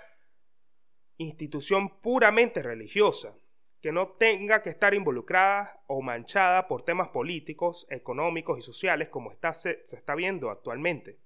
institución 1.19 2.01
puramente 2.01 2.63
religiosa, 2.63 3.35
que 3.81 3.93
no 3.93 4.09
tenga 4.09 4.63
que 4.63 4.71
estar 4.71 4.95
involucrada 4.95 5.83
o 5.87 6.03
manchada 6.03 6.67
por 6.67 6.83
temas 6.83 7.09
políticos, 7.09 7.87
económicos 7.91 8.59
y 8.59 8.63
sociales 8.63 9.09
como 9.09 9.33
se 9.53 9.83
está 9.85 10.15
viendo 10.15 10.51
actualmente. 10.51 11.19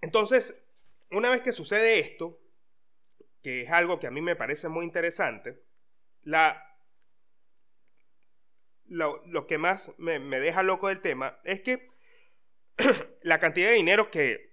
Entonces, 0.00 0.56
una 1.10 1.30
vez 1.30 1.42
que 1.42 1.52
sucede 1.52 1.98
esto, 1.98 2.40
que 3.42 3.62
es 3.62 3.70
algo 3.70 3.98
que 3.98 4.06
a 4.06 4.10
mí 4.10 4.20
me 4.20 4.36
parece 4.36 4.68
muy 4.68 4.84
interesante, 4.84 5.62
la, 6.22 6.67
lo, 8.88 9.46
que 9.46 9.58
más 9.58 9.94
me, 9.98 10.18
deja 10.40 10.62
loco 10.62 10.88
del 10.88 11.00
tema 11.00 11.38
es 11.44 11.60
que 11.60 11.88
la 13.22 13.38
cantidad 13.38 13.68
de 13.68 13.74
dinero 13.74 14.10
que, 14.10 14.48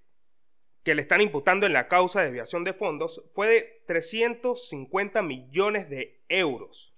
le 0.83 1.01
están 1.01 1.21
imputando 1.21 1.65
en 1.65 1.73
la 1.73 1.87
causa 1.87 2.19
de 2.19 2.27
desviación 2.27 2.63
de 2.63 2.73
fondos 2.73 3.23
fue 3.33 3.47
de 3.47 3.83
350 3.87 5.23
millones 5.23 5.89
de 5.89 6.23
euros, 6.29 6.95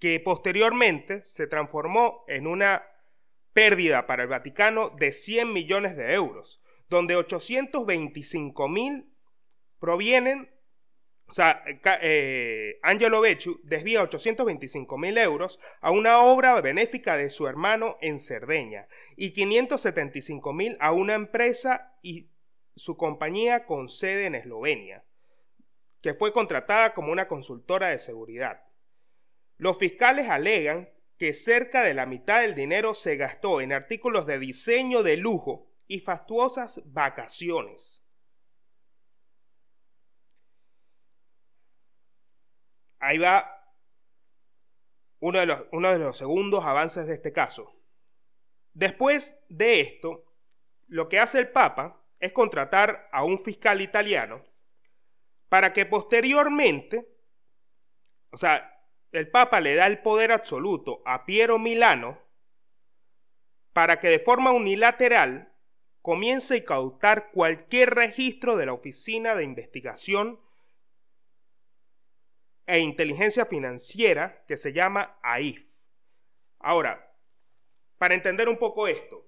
que 0.00 0.18
posteriormente 0.18 1.22
se 1.22 1.46
transformó 1.46 2.24
en 2.26 2.48
una 2.48 2.84
pérdida 3.52 4.06
para 4.06 4.24
el 4.24 4.28
Vaticano 4.28 4.90
de 4.90 5.12
100 5.12 5.52
millones 5.52 5.96
de 5.96 6.12
euros 6.12 6.60
donde 6.88 7.16
825 7.16 8.68
mil 8.68 9.12
provienen, 9.78 10.53
o 11.34 11.36
sea, 11.36 11.64
eh, 12.00 12.78
Angelo 12.84 13.20
Becciu 13.20 13.58
desvía 13.64 14.02
825 14.02 14.96
mil 14.96 15.18
euros 15.18 15.58
a 15.80 15.90
una 15.90 16.20
obra 16.20 16.60
benéfica 16.60 17.16
de 17.16 17.28
su 17.28 17.48
hermano 17.48 17.98
en 18.00 18.20
Cerdeña 18.20 18.86
y 19.16 19.32
575 19.32 20.52
mil 20.52 20.76
a 20.78 20.92
una 20.92 21.14
empresa 21.14 21.98
y 22.02 22.30
su 22.76 22.96
compañía 22.96 23.66
con 23.66 23.88
sede 23.88 24.26
en 24.26 24.36
Eslovenia, 24.36 25.02
que 26.00 26.14
fue 26.14 26.32
contratada 26.32 26.94
como 26.94 27.10
una 27.10 27.26
consultora 27.26 27.88
de 27.88 27.98
seguridad. 27.98 28.62
Los 29.56 29.76
fiscales 29.76 30.28
alegan 30.28 30.88
que 31.18 31.32
cerca 31.32 31.82
de 31.82 31.94
la 31.94 32.06
mitad 32.06 32.42
del 32.42 32.54
dinero 32.54 32.94
se 32.94 33.16
gastó 33.16 33.60
en 33.60 33.72
artículos 33.72 34.24
de 34.26 34.38
diseño 34.38 35.02
de 35.02 35.16
lujo 35.16 35.68
y 35.88 35.98
fastuosas 35.98 36.80
vacaciones. 36.84 38.03
Ahí 43.04 43.18
va 43.18 43.70
uno 45.20 45.38
de, 45.38 45.44
los, 45.44 45.66
uno 45.72 45.92
de 45.92 45.98
los 45.98 46.16
segundos 46.16 46.64
avances 46.64 47.06
de 47.06 47.12
este 47.12 47.34
caso. 47.34 47.70
Después 48.72 49.38
de 49.50 49.82
esto, 49.82 50.24
lo 50.86 51.06
que 51.10 51.18
hace 51.18 51.38
el 51.38 51.50
Papa 51.50 52.02
es 52.18 52.32
contratar 52.32 53.10
a 53.12 53.24
un 53.24 53.38
fiscal 53.38 53.82
italiano 53.82 54.42
para 55.50 55.74
que 55.74 55.84
posteriormente, 55.84 57.06
o 58.30 58.38
sea, 58.38 58.74
el 59.12 59.30
Papa 59.30 59.60
le 59.60 59.74
da 59.74 59.86
el 59.86 60.00
poder 60.00 60.32
absoluto 60.32 61.02
a 61.04 61.26
Piero 61.26 61.58
Milano 61.58 62.18
para 63.74 64.00
que 64.00 64.08
de 64.08 64.18
forma 64.18 64.50
unilateral 64.50 65.52
comience 66.00 66.54
a 66.54 66.56
incautar 66.56 67.32
cualquier 67.32 67.94
registro 67.94 68.56
de 68.56 68.64
la 68.64 68.72
Oficina 68.72 69.34
de 69.34 69.44
Investigación 69.44 70.40
e 72.66 72.78
Inteligencia 72.78 73.46
Financiera 73.46 74.44
que 74.46 74.56
se 74.56 74.72
llama 74.72 75.18
AIF. 75.22 75.64
Ahora, 76.58 77.14
para 77.98 78.14
entender 78.14 78.48
un 78.48 78.58
poco 78.58 78.88
esto, 78.88 79.26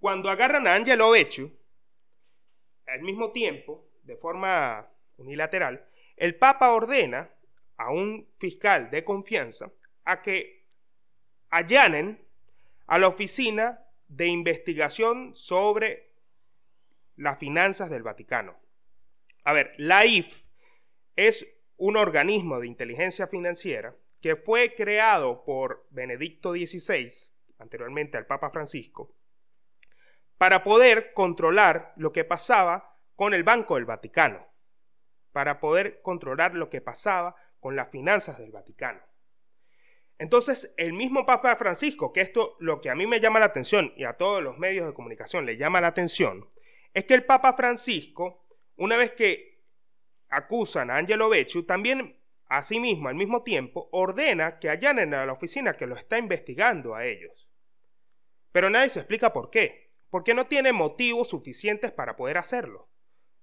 cuando 0.00 0.28
agarran 0.30 0.66
a 0.66 0.74
Angelo 0.74 1.10
Becciu, 1.10 1.50
al 2.86 3.02
mismo 3.02 3.32
tiempo, 3.32 3.88
de 4.02 4.16
forma 4.16 4.90
unilateral, 5.16 5.88
el 6.16 6.36
Papa 6.36 6.72
ordena 6.72 7.30
a 7.76 7.90
un 7.90 8.28
fiscal 8.36 8.90
de 8.90 9.04
confianza 9.04 9.72
a 10.04 10.22
que 10.22 10.68
allanen 11.50 12.26
a 12.86 12.98
la 12.98 13.08
oficina 13.08 13.86
de 14.08 14.26
investigación 14.26 15.34
sobre 15.34 16.12
las 17.16 17.38
finanzas 17.38 17.90
del 17.90 18.02
Vaticano. 18.02 18.58
A 19.44 19.52
ver, 19.52 19.74
la 19.78 20.04
IF 20.04 20.44
es 21.16 21.53
un 21.76 21.96
organismo 21.96 22.60
de 22.60 22.66
inteligencia 22.66 23.26
financiera 23.26 23.96
que 24.20 24.36
fue 24.36 24.74
creado 24.74 25.44
por 25.44 25.86
Benedicto 25.90 26.52
XVI, 26.52 27.10
anteriormente 27.58 28.16
al 28.16 28.26
Papa 28.26 28.50
Francisco, 28.50 29.14
para 30.38 30.64
poder 30.64 31.12
controlar 31.12 31.92
lo 31.96 32.12
que 32.12 32.24
pasaba 32.24 32.98
con 33.16 33.34
el 33.34 33.44
Banco 33.44 33.74
del 33.74 33.84
Vaticano, 33.84 34.46
para 35.32 35.60
poder 35.60 36.00
controlar 36.02 36.54
lo 36.54 36.70
que 36.70 36.80
pasaba 36.80 37.36
con 37.60 37.76
las 37.76 37.90
finanzas 37.90 38.38
del 38.38 38.50
Vaticano. 38.50 39.00
Entonces, 40.18 40.72
el 40.76 40.92
mismo 40.92 41.26
Papa 41.26 41.56
Francisco, 41.56 42.12
que 42.12 42.20
esto 42.20 42.56
lo 42.60 42.80
que 42.80 42.90
a 42.90 42.94
mí 42.94 43.06
me 43.06 43.20
llama 43.20 43.40
la 43.40 43.46
atención 43.46 43.92
y 43.96 44.04
a 44.04 44.14
todos 44.14 44.42
los 44.42 44.58
medios 44.58 44.86
de 44.86 44.94
comunicación 44.94 45.44
le 45.44 45.56
llama 45.56 45.80
la 45.80 45.88
atención, 45.88 46.48
es 46.92 47.04
que 47.04 47.14
el 47.14 47.24
Papa 47.24 47.54
Francisco, 47.54 48.46
una 48.76 48.96
vez 48.96 49.12
que 49.12 49.53
acusan 50.36 50.90
a 50.90 50.96
Angelo 50.96 51.28
Becciu, 51.28 51.64
también 51.64 52.18
asimismo, 52.46 53.08
al 53.08 53.14
mismo 53.14 53.42
tiempo, 53.42 53.88
ordena 53.92 54.58
que 54.58 54.70
allanen 54.70 55.14
a 55.14 55.26
la 55.26 55.32
oficina 55.32 55.74
que 55.74 55.86
lo 55.86 55.96
está 55.96 56.18
investigando 56.18 56.94
a 56.94 57.04
ellos. 57.04 57.48
Pero 58.52 58.70
nadie 58.70 58.90
se 58.90 59.00
explica 59.00 59.32
por 59.32 59.50
qué, 59.50 59.90
porque 60.10 60.34
no 60.34 60.46
tiene 60.46 60.72
motivos 60.72 61.28
suficientes 61.28 61.90
para 61.92 62.16
poder 62.16 62.38
hacerlo. 62.38 62.88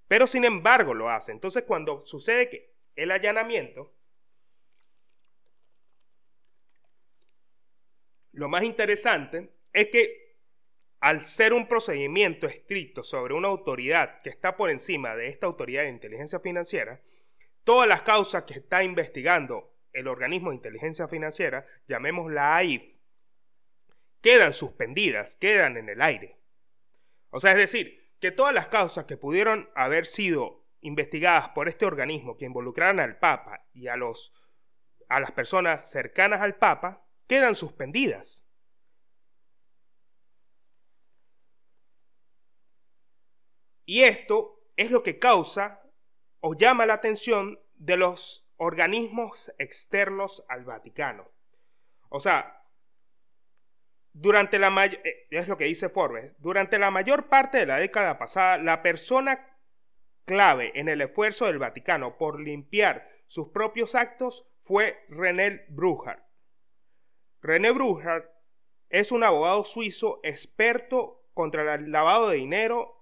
Pero 0.07 0.27
sin 0.27 0.45
embargo 0.45 0.93
lo 0.93 1.09
hace. 1.09 1.31
Entonces, 1.31 1.63
cuando 1.63 2.01
sucede 2.01 2.49
que 2.49 2.73
el 2.95 3.11
allanamiento, 3.11 3.93
Lo 8.31 8.47
más 8.47 8.63
interesante 8.63 9.53
es 9.73 9.87
que 9.87 10.20
al 11.01 11.21
ser 11.21 11.51
un 11.53 11.67
procedimiento 11.67 12.47
estricto 12.47 13.03
sobre 13.03 13.33
una 13.33 13.47
autoridad 13.47 14.21
que 14.21 14.29
está 14.29 14.55
por 14.55 14.69
encima 14.69 15.15
de 15.15 15.27
esta 15.27 15.47
autoridad 15.47 15.83
de 15.83 15.89
inteligencia 15.89 16.39
financiera, 16.39 17.01
todas 17.63 17.89
las 17.89 18.03
causas 18.03 18.43
que 18.43 18.53
está 18.53 18.83
investigando 18.83 19.73
el 19.93 20.07
organismo 20.07 20.51
de 20.51 20.57
inteligencia 20.57 21.07
financiera, 21.07 21.65
llamémosla 21.87 22.55
AIF, 22.55 22.83
quedan 24.21 24.53
suspendidas, 24.53 25.35
quedan 25.35 25.75
en 25.75 25.89
el 25.89 26.01
aire. 26.03 26.37
O 27.31 27.39
sea, 27.39 27.51
es 27.51 27.57
decir, 27.57 28.13
que 28.19 28.31
todas 28.31 28.53
las 28.53 28.67
causas 28.67 29.05
que 29.05 29.17
pudieron 29.17 29.69
haber 29.73 30.05
sido 30.05 30.67
investigadas 30.81 31.49
por 31.49 31.67
este 31.67 31.85
organismo 31.85 32.37
que 32.37 32.45
involucraran 32.45 32.99
al 32.99 33.17
Papa 33.17 33.67
y 33.73 33.87
a, 33.87 33.95
los, 33.95 34.33
a 35.09 35.19
las 35.19 35.31
personas 35.31 35.89
cercanas 35.89 36.41
al 36.41 36.57
Papa 36.57 37.07
quedan 37.25 37.55
suspendidas. 37.55 38.45
Y 43.85 44.03
esto 44.03 44.59
es 44.77 44.91
lo 44.91 45.03
que 45.03 45.19
causa 45.19 45.81
o 46.39 46.55
llama 46.55 46.85
la 46.85 46.95
atención 46.95 47.59
de 47.75 47.97
los 47.97 48.47
organismos 48.57 49.53
externos 49.57 50.43
al 50.47 50.65
Vaticano. 50.65 51.31
O 52.09 52.19
sea, 52.19 52.63
durante 54.13 54.59
la 54.59 54.85
eh, 54.85 55.27
es 55.29 55.47
lo 55.47 55.57
que 55.57 55.65
dice 55.65 55.89
Forbes, 55.89 56.33
durante 56.39 56.77
la 56.77 56.91
mayor 56.91 57.27
parte 57.27 57.59
de 57.59 57.65
la 57.65 57.77
década 57.77 58.17
pasada, 58.17 58.57
la 58.57 58.81
persona 58.81 59.57
clave 60.25 60.71
en 60.75 60.89
el 60.89 61.01
esfuerzo 61.01 61.45
del 61.45 61.59
Vaticano 61.59 62.17
por 62.17 62.39
limpiar 62.39 63.09
sus 63.27 63.49
propios 63.49 63.95
actos 63.95 64.47
fue 64.59 65.05
René 65.09 65.65
Brujar, 65.69 66.31
René 67.41 67.71
Bruchard 67.71 68.25
es 68.89 69.11
un 69.11 69.23
abogado 69.23 69.63
suizo 69.63 70.19
experto 70.23 71.25
contra 71.33 71.75
el 71.75 71.91
lavado 71.91 72.29
de 72.29 72.37
dinero 72.37 73.00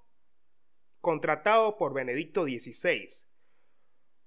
contratado 1.01 1.77
por 1.77 1.93
Benedicto 1.93 2.43
XVI. 2.43 3.07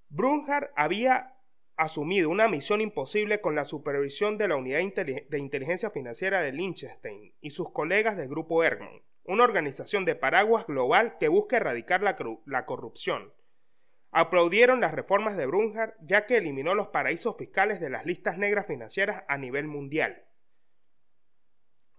Brunhard 0.09 0.71
había 0.77 1.39
asumido 1.77 2.31
una 2.31 2.49
misión 2.49 2.81
imposible 2.81 3.41
con 3.41 3.55
la 3.55 3.65
supervisión 3.65 4.39
de 4.39 4.49
la 4.49 4.57
Unidad 4.57 4.81
de 4.81 5.39
Inteligencia 5.39 5.91
Financiera 5.91 6.43
de 6.43 6.53
Liechtenstein 6.53 7.35
y 7.41 7.51
sus 7.51 7.71
colegas 7.73 8.17
del 8.17 8.29
Grupo 8.29 8.63
Ergman, 8.63 9.03
una 9.25 9.45
organización 9.45 10.05
de 10.05 10.15
paraguas 10.15 10.67
global 10.67 11.17
que 11.19 11.29
busca 11.29 11.57
erradicar 11.57 12.03
la, 12.03 12.17
la 12.47 12.67
corrupción. 12.67 13.33
Aplaudieron 14.11 14.81
las 14.81 14.93
reformas 14.93 15.37
de 15.37 15.47
Brunhard 15.47 15.95
ya 16.03 16.27
que 16.27 16.37
eliminó 16.37 16.75
los 16.75 16.89
paraísos 16.89 17.37
fiscales 17.37 17.81
de 17.81 17.89
las 17.89 18.05
listas 18.05 18.37
negras 18.37 18.67
financieras 18.67 19.25
a 19.29 19.39
nivel 19.39 19.67
mundial. 19.67 20.27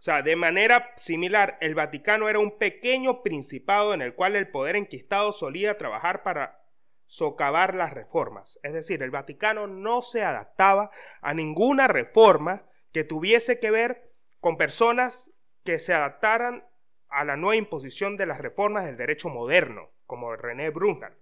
O 0.03 0.05
sea, 0.05 0.21
de 0.21 0.35
manera 0.35 0.91
similar, 0.97 1.57
el 1.61 1.75
Vaticano 1.75 2.27
era 2.27 2.37
un 2.37 2.57
pequeño 2.57 3.23
principado 3.23 3.93
en 3.93 4.01
el 4.01 4.15
cual 4.15 4.35
el 4.35 4.51
poder 4.51 4.75
enquistado 4.75 5.31
solía 5.31 5.77
trabajar 5.77 6.23
para 6.23 6.61
socavar 7.05 7.73
las 7.73 7.93
reformas. 7.93 8.59
Es 8.63 8.73
decir, 8.73 9.01
el 9.01 9.11
Vaticano 9.11 9.65
no 9.65 10.01
se 10.01 10.25
adaptaba 10.25 10.91
a 11.21 11.33
ninguna 11.33 11.87
reforma 11.87 12.65
que 12.91 13.05
tuviese 13.05 13.61
que 13.61 13.71
ver 13.71 14.11
con 14.41 14.57
personas 14.57 15.31
que 15.63 15.79
se 15.79 15.93
adaptaran 15.93 16.67
a 17.07 17.23
la 17.23 17.37
nueva 17.37 17.55
imposición 17.55 18.17
de 18.17 18.25
las 18.25 18.41
reformas 18.41 18.83
del 18.83 18.97
derecho 18.97 19.29
moderno, 19.29 19.91
como 20.05 20.35
René 20.35 20.69
Brunhard. 20.71 21.15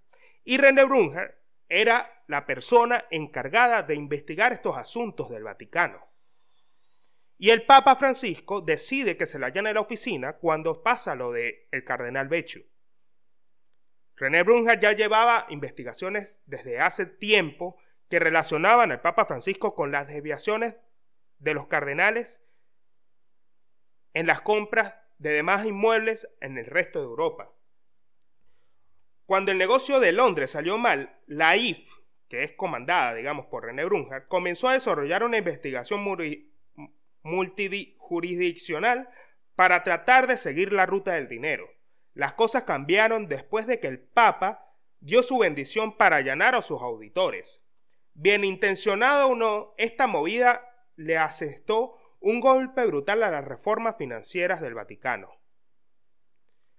Y 0.43 0.57
René 0.57 0.85
Brunhard 0.85 1.35
era 1.69 2.23
la 2.25 2.47
persona 2.47 3.05
encargada 3.11 3.83
de 3.83 3.93
investigar 3.93 4.53
estos 4.53 4.75
asuntos 4.75 5.29
del 5.29 5.43
Vaticano. 5.43 6.11
Y 7.41 7.49
el 7.49 7.65
Papa 7.65 7.95
Francisco 7.95 8.61
decide 8.61 9.17
que 9.17 9.25
se 9.25 9.39
le 9.39 9.47
allana 9.47 9.73
la 9.73 9.79
oficina 9.79 10.33
cuando 10.33 10.83
pasa 10.83 11.15
lo 11.15 11.31
de 11.31 11.67
el 11.71 11.83
cardenal 11.83 12.27
Becciu. 12.27 12.67
René 14.15 14.43
Brunhard 14.43 14.79
ya 14.79 14.91
llevaba 14.91 15.47
investigaciones 15.49 16.39
desde 16.45 16.79
hace 16.79 17.07
tiempo 17.07 17.77
que 18.11 18.19
relacionaban 18.19 18.91
al 18.91 19.01
Papa 19.01 19.25
Francisco 19.25 19.73
con 19.73 19.91
las 19.91 20.07
desviaciones 20.07 20.79
de 21.39 21.55
los 21.55 21.65
cardenales 21.65 22.45
en 24.13 24.27
las 24.27 24.41
compras 24.41 24.93
de 25.17 25.31
demás 25.31 25.65
inmuebles 25.65 26.29
en 26.41 26.59
el 26.59 26.67
resto 26.67 26.99
de 26.99 27.05
Europa. 27.05 27.51
Cuando 29.25 29.51
el 29.51 29.57
negocio 29.57 29.99
de 29.99 30.11
Londres 30.11 30.51
salió 30.51 30.77
mal, 30.77 31.19
la 31.25 31.57
IF, 31.57 31.89
que 32.27 32.43
es 32.43 32.51
comandada, 32.51 33.15
digamos, 33.15 33.47
por 33.47 33.65
René 33.65 33.83
Brunhard, 33.83 34.27
comenzó 34.27 34.69
a 34.69 34.73
desarrollar 34.73 35.23
una 35.23 35.37
investigación 35.37 36.01
multijurisdiccional 37.23 39.09
para 39.55 39.83
tratar 39.83 40.27
de 40.27 40.37
seguir 40.37 40.73
la 40.73 40.85
ruta 40.85 41.13
del 41.13 41.27
dinero. 41.27 41.69
Las 42.13 42.33
cosas 42.33 42.63
cambiaron 42.63 43.27
después 43.27 43.67
de 43.67 43.79
que 43.79 43.87
el 43.87 43.99
Papa 43.99 44.75
dio 44.99 45.23
su 45.23 45.37
bendición 45.37 45.97
para 45.97 46.17
allanar 46.17 46.55
a 46.55 46.61
sus 46.61 46.81
auditores. 46.81 47.61
Bien 48.13 48.43
intencionado 48.43 49.29
o 49.29 49.35
no, 49.35 49.73
esta 49.77 50.07
movida 50.07 50.61
le 50.95 51.17
asestó 51.17 51.97
un 52.19 52.39
golpe 52.39 52.85
brutal 52.85 53.23
a 53.23 53.31
las 53.31 53.45
reformas 53.45 53.95
financieras 53.97 54.61
del 54.61 54.75
Vaticano. 54.75 55.41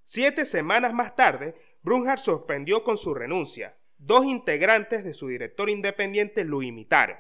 Siete 0.04 0.44
semanas 0.44 0.92
más 0.92 1.16
tarde, 1.16 1.54
Brunhard 1.82 2.18
sorprendió 2.18 2.84
con 2.84 2.98
su 2.98 3.14
renuncia. 3.14 3.76
Dos 3.98 4.24
integrantes 4.24 5.04
de 5.04 5.14
su 5.14 5.28
director 5.28 5.70
independiente 5.70 6.44
lo 6.44 6.62
imitaron. 6.62 7.16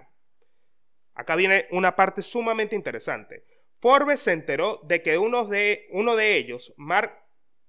Acá 1.14 1.36
viene 1.36 1.66
una 1.70 1.94
parte 1.94 2.22
sumamente 2.22 2.74
interesante. 2.74 3.44
Forbes 3.80 4.20
se 4.20 4.32
enteró 4.32 4.80
de 4.84 5.02
que 5.02 5.18
uno 5.18 5.44
de, 5.46 6.36
ellos, 6.36 6.72
Mark 6.76 7.18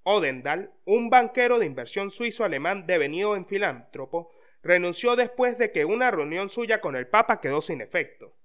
Odendal, 0.04 0.72
un 0.86 1.10
banquero 1.10 1.60
de 1.60 1.66
inversión 1.66 2.12
suizo-alemán 2.12 2.86
devenido 2.86 3.36
en 3.36 3.46
filántropo, 3.46 4.32
renunció 4.62 5.16
después 5.16 5.58
de 5.58 5.72
que 5.72 5.86
una 5.86 6.12
reunión 6.12 6.50
suya 6.50 6.82
con 6.82 6.96
el 6.96 7.08
Papa 7.08 7.42
quedó 7.42 7.62
sin 7.62 7.82
efecto. 7.82 8.38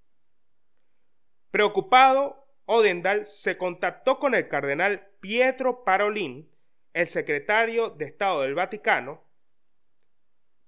Preocupado, 1.51 2.47
Odendal 2.65 3.27
se 3.27 3.57
contactó 3.57 4.19
con 4.19 4.35
el 4.35 4.49
cardenal 4.49 5.09
Pietro 5.21 5.85
Parolin, 5.85 6.51
el 6.93 7.07
secretario 7.07 7.91
de 7.91 8.07
Estado 8.07 8.43
del 8.43 8.55
Vaticano, 8.55 9.28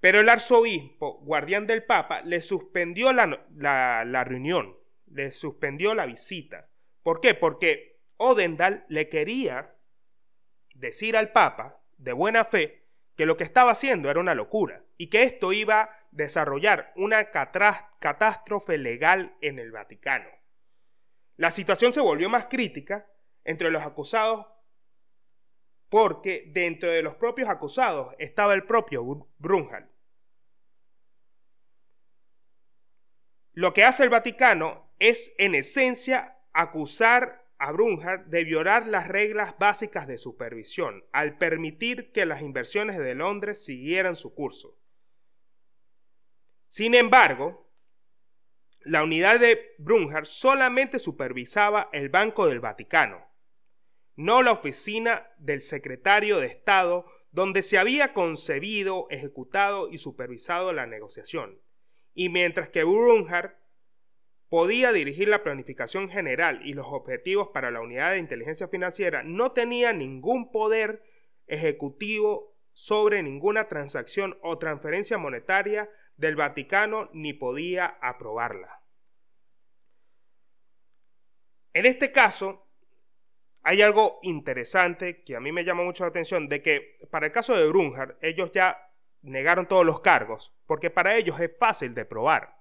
pero 0.01 0.21
el 0.21 0.29
arzobispo, 0.31 1.21
guardián 1.21 1.67
del 1.67 1.85
Papa, 1.85 2.23
le 2.23 2.41
suspendió 2.41 3.13
la, 3.13 4.25
reunión, 4.25 4.77
le 5.07 5.31
suspendió 5.31 5.95
la 5.95 6.07
visita. 6.07 6.71
¿Por 7.03 7.21
qué? 7.21 7.35
Porque 7.35 8.01
Odendal 8.17 8.87
le 8.89 9.09
quería 9.11 9.77
decir 10.75 11.17
al 11.17 11.33
Papa, 11.33 11.83
de 11.99 12.15
buena 12.15 12.47
fe, 12.47 12.87
que 13.15 13.27
lo 13.27 13.37
que 13.37 13.45
estaba 13.45 13.73
haciendo 13.73 14.11
era 14.11 14.21
una 14.21 14.35
locura 14.35 14.87
y 14.97 15.09
que 15.09 15.23
esto 15.23 15.53
iba 15.53 15.83
a 15.83 16.07
desarrollar 16.11 16.93
una 16.97 17.31
catástrofe 17.31 18.79
legal 18.79 19.37
en 19.43 19.59
el 19.59 19.71
Vaticano. 19.71 20.31
La 21.37 21.51
situación 21.51 21.93
se 21.93 22.01
volvió 22.01 22.31
más 22.31 22.47
crítica 22.47 23.07
entre 23.45 23.71
los 23.71 23.83
acusados 23.83 24.47
porque 25.91 26.45
dentro 26.47 26.91
de 26.91 27.03
los 27.03 27.17
propios 27.17 27.51
acusados 27.51 28.15
estaba 28.19 28.55
el 28.55 28.65
propio 28.65 29.29
Brunhard. 29.39 29.90
Lo 33.53 33.73
que 33.73 33.85
hace 33.85 34.05
el 34.05 34.11
Vaticano 34.11 34.93
es 34.99 35.35
en 35.39 35.55
esencia 35.55 36.39
acusar 36.53 37.49
a 37.59 37.73
Brunhard 37.73 38.27
de 38.27 38.45
violar 38.45 38.87
las 38.87 39.09
reglas 39.09 39.57
básicas 39.59 40.07
de 40.07 40.19
supervisión 40.19 41.05
al 41.13 41.37
permitir 41.37 42.11
que 42.13 42.25
las 42.27 42.43
inversiones 42.43 42.99
de 42.99 43.15
Londres 43.15 43.63
siguieran 43.65 44.17
su 44.17 44.35
curso. 44.35 44.79
Sin 46.69 46.95
embargo, 46.95 47.71
la 48.81 49.03
unidad 49.03 49.41
de 49.41 49.75
Brunhard 49.79 50.25
solamente 50.25 50.99
supervisaba 50.99 51.91
el 51.93 52.09
Banco 52.09 52.47
del 52.47 52.61
Vaticano, 52.61 53.29
no 54.17 54.43
la 54.43 54.53
oficina 54.53 55.29
del 55.39 55.61
secretario 55.61 56.39
de 56.39 56.47
Estado 56.47 57.07
donde 57.33 57.63
se 57.63 57.79
había 57.79 58.13
concebido, 58.13 59.07
ejecutado 59.11 59.91
y 59.91 59.99
supervisado 59.99 60.73
la 60.73 60.87
negociación. 60.87 61.61
Y 62.15 62.29
mientras 62.29 62.69
que 62.69 62.85
Brunhard 62.85 63.53
podía 64.49 64.93
dirigir 64.93 65.29
la 65.29 65.43
planificación 65.43 66.11
general 66.11 66.61
y 66.67 66.75
los 66.75 66.87
objetivos 66.89 67.49
para 67.55 67.71
la 67.71 67.81
unidad 67.81 68.13
de 68.13 68.19
inteligencia 68.19 68.69
financiera, 68.69 69.23
no 69.23 69.53
tenía 69.53 69.93
ningún 69.93 70.51
poder 70.51 71.03
ejecutivo 71.47 72.57
sobre 72.73 73.23
ninguna 73.23 73.69
transacción 73.69 74.39
o 74.43 74.59
transferencia 74.59 75.19
monetaria 75.19 75.89
del 76.17 76.37
Vaticano 76.37 77.11
ni 77.13 77.33
podía 77.33 77.99
aprobarla. 78.01 78.83
En 81.73 81.87
este 81.87 82.11
caso, 82.11 82.69
hay 83.63 83.83
algo 83.83 84.19
interesante 84.23 85.23
que 85.23 85.37
a 85.37 85.41
mí 85.41 85.53
me 85.53 85.65
llama 85.65 85.85
mucho 85.85 86.05
la 86.05 86.11
atención, 86.11 86.49
de 86.49 86.63
que 86.63 86.99
para 87.11 87.27
el 87.27 87.33
caso 87.33 87.57
de 87.57 87.67
Brunhard, 87.69 88.17
ellos 88.21 88.51
ya 88.53 88.90
negaron 89.23 89.67
todos 89.67 89.85
los 89.85 90.01
cargos, 90.01 90.55
porque 90.67 90.91
para 90.91 91.17
ellos 91.17 91.39
es 91.41 91.57
fácil 91.59 91.95
de 91.95 92.05
probar. 92.05 92.57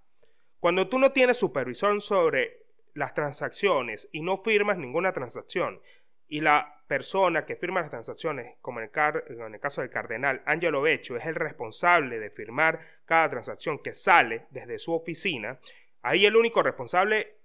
Cuando 0.60 0.88
tú 0.88 1.00
no 1.00 1.12
tienes 1.12 1.38
supervisión 1.38 2.02
sobre 2.02 2.66
las 2.94 3.14
transacciones 3.14 4.10
y 4.12 4.22
no 4.22 4.38
firmas 4.38 4.78
ninguna 4.78 5.14
transacción, 5.14 5.82
y 6.30 6.42
la 6.42 6.84
persona 6.88 7.46
que 7.46 7.56
firma 7.56 7.82
las 7.82 7.90
transacciones, 7.90 8.56
como 8.62 8.80
en 8.80 8.86
el, 8.86 9.60
caso 9.60 9.82
del 9.82 9.90
cardenal 9.90 10.44
Angelo 10.46 10.82
Beccio, 10.82 11.18
es 11.18 11.26
el 11.26 11.36
responsable 11.36 12.20
de 12.20 12.30
firmar 12.30 12.80
cada 13.06 13.30
transacción 13.30 13.80
que 13.80 13.94
sale 13.94 14.46
desde 14.52 14.78
su 14.78 14.94
oficina, 14.94 15.60
ahí 16.02 16.26
el 16.26 16.36
único 16.36 16.62
responsable 16.62 17.40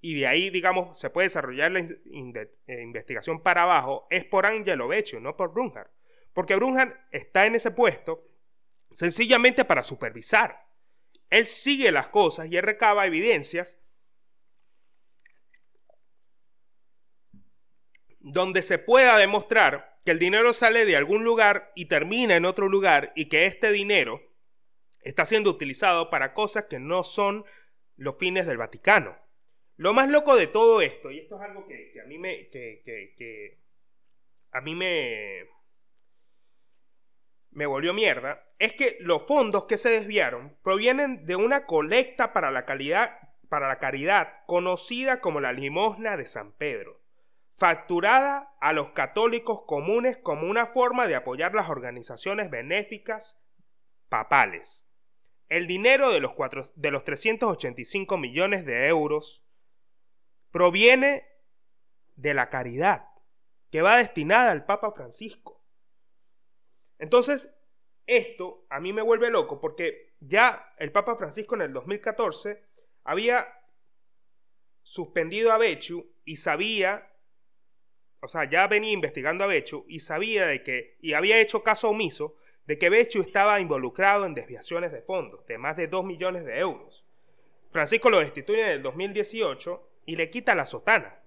y 0.00 0.20
de 0.20 0.26
ahí, 0.26 0.50
digamos, 0.50 0.98
se 0.98 1.10
puede 1.10 1.26
desarrollar 1.26 1.72
la 1.72 1.80
eh, 1.80 2.82
investigación 2.82 3.42
para 3.42 3.62
abajo, 3.62 4.06
es 4.10 4.24
por 4.24 4.46
Angelo 4.46 4.88
Beccio, 4.88 5.20
no 5.20 5.36
por 5.36 5.52
Brunhard. 5.52 5.90
Porque 6.38 6.54
Brunhard 6.54 6.94
está 7.10 7.46
en 7.46 7.56
ese 7.56 7.72
puesto 7.72 8.24
sencillamente 8.92 9.64
para 9.64 9.82
supervisar. 9.82 10.68
Él 11.30 11.46
sigue 11.46 11.90
las 11.90 12.10
cosas 12.10 12.46
y 12.46 12.56
él 12.56 12.62
recaba 12.62 13.04
evidencias 13.06 13.76
donde 18.20 18.62
se 18.62 18.78
pueda 18.78 19.18
demostrar 19.18 20.00
que 20.04 20.12
el 20.12 20.20
dinero 20.20 20.52
sale 20.52 20.84
de 20.84 20.94
algún 20.94 21.24
lugar 21.24 21.72
y 21.74 21.86
termina 21.86 22.36
en 22.36 22.44
otro 22.44 22.68
lugar 22.68 23.12
y 23.16 23.28
que 23.28 23.46
este 23.46 23.72
dinero 23.72 24.22
está 25.00 25.26
siendo 25.26 25.50
utilizado 25.50 26.08
para 26.08 26.34
cosas 26.34 26.66
que 26.66 26.78
no 26.78 27.02
son 27.02 27.46
los 27.96 28.16
fines 28.16 28.46
del 28.46 28.58
Vaticano. 28.58 29.18
Lo 29.74 29.92
más 29.92 30.08
loco 30.08 30.36
de 30.36 30.46
todo 30.46 30.82
esto, 30.82 31.10
y 31.10 31.18
esto 31.18 31.34
es 31.34 31.42
algo 31.42 31.66
que, 31.66 32.00
a 32.00 32.06
mí 32.06 32.16
me. 32.16 32.48
Que, 32.48 33.58
a 34.52 34.60
mí 34.60 34.76
me. 34.76 35.57
Me 37.50 37.66
volvió 37.66 37.94
mierda, 37.94 38.44
es 38.58 38.72
que 38.74 38.96
los 39.00 39.26
fondos 39.26 39.64
que 39.64 39.78
se 39.78 39.88
desviaron 39.90 40.56
provienen 40.62 41.26
de 41.26 41.36
una 41.36 41.66
colecta 41.66 42.32
para 42.32 42.50
la, 42.50 42.64
calidad, 42.64 43.18
para 43.48 43.68
la 43.68 43.78
caridad 43.78 44.44
conocida 44.46 45.20
como 45.20 45.40
la 45.40 45.52
limosna 45.52 46.16
de 46.16 46.24
San 46.24 46.52
Pedro, 46.52 47.00
facturada 47.56 48.54
a 48.60 48.72
los 48.72 48.90
católicos 48.90 49.62
comunes 49.66 50.16
como 50.18 50.48
una 50.48 50.66
forma 50.66 51.06
de 51.06 51.16
apoyar 51.16 51.54
las 51.54 51.68
organizaciones 51.68 52.50
benéficas 52.50 53.38
papales. 54.08 54.86
el 55.48 55.66
dinero 55.66 56.10
de 56.12 56.20
los, 56.20 56.32
de 56.74 56.90
los 56.90 57.04
385 57.04 58.18
millones 58.18 58.66
de 58.66 58.86
euros 58.86 59.44
proviene 60.50 61.26
de 62.16 62.34
la 62.34 62.50
caridad 62.50 63.08
que 63.70 63.82
va 63.82 63.96
destinada 63.96 64.50
al 64.50 64.64
Papa 64.64 64.92
Francisco. 64.92 65.57
Entonces, 66.98 67.54
esto 68.06 68.66
a 68.70 68.80
mí 68.80 68.92
me 68.92 69.02
vuelve 69.02 69.30
loco 69.30 69.60
porque 69.60 70.14
ya 70.20 70.74
el 70.78 70.90
Papa 70.92 71.16
Francisco 71.16 71.54
en 71.54 71.62
el 71.62 71.72
2014 71.72 72.62
había 73.04 73.46
suspendido 74.82 75.52
a 75.52 75.58
Bechu 75.58 76.10
y 76.24 76.36
sabía, 76.36 77.12
o 78.20 78.28
sea, 78.28 78.48
ya 78.48 78.66
venía 78.66 78.92
investigando 78.92 79.44
a 79.44 79.48
Bechu 79.48 79.84
y 79.88 80.00
sabía 80.00 80.46
de 80.46 80.62
que, 80.62 80.96
y 81.00 81.12
había 81.12 81.38
hecho 81.38 81.62
caso 81.62 81.90
omiso 81.90 82.36
de 82.66 82.78
que 82.78 82.90
Bechu 82.90 83.20
estaba 83.20 83.60
involucrado 83.60 84.26
en 84.26 84.34
desviaciones 84.34 84.92
de 84.92 85.02
fondos 85.02 85.46
de 85.46 85.58
más 85.58 85.76
de 85.76 85.88
2 85.88 86.04
millones 86.04 86.44
de 86.44 86.58
euros. 86.58 87.04
Francisco 87.70 88.10
lo 88.10 88.20
destituye 88.20 88.62
en 88.62 88.72
el 88.72 88.82
2018 88.82 89.88
y 90.06 90.16
le 90.16 90.30
quita 90.30 90.54
la 90.54 90.66
sotana. 90.66 91.20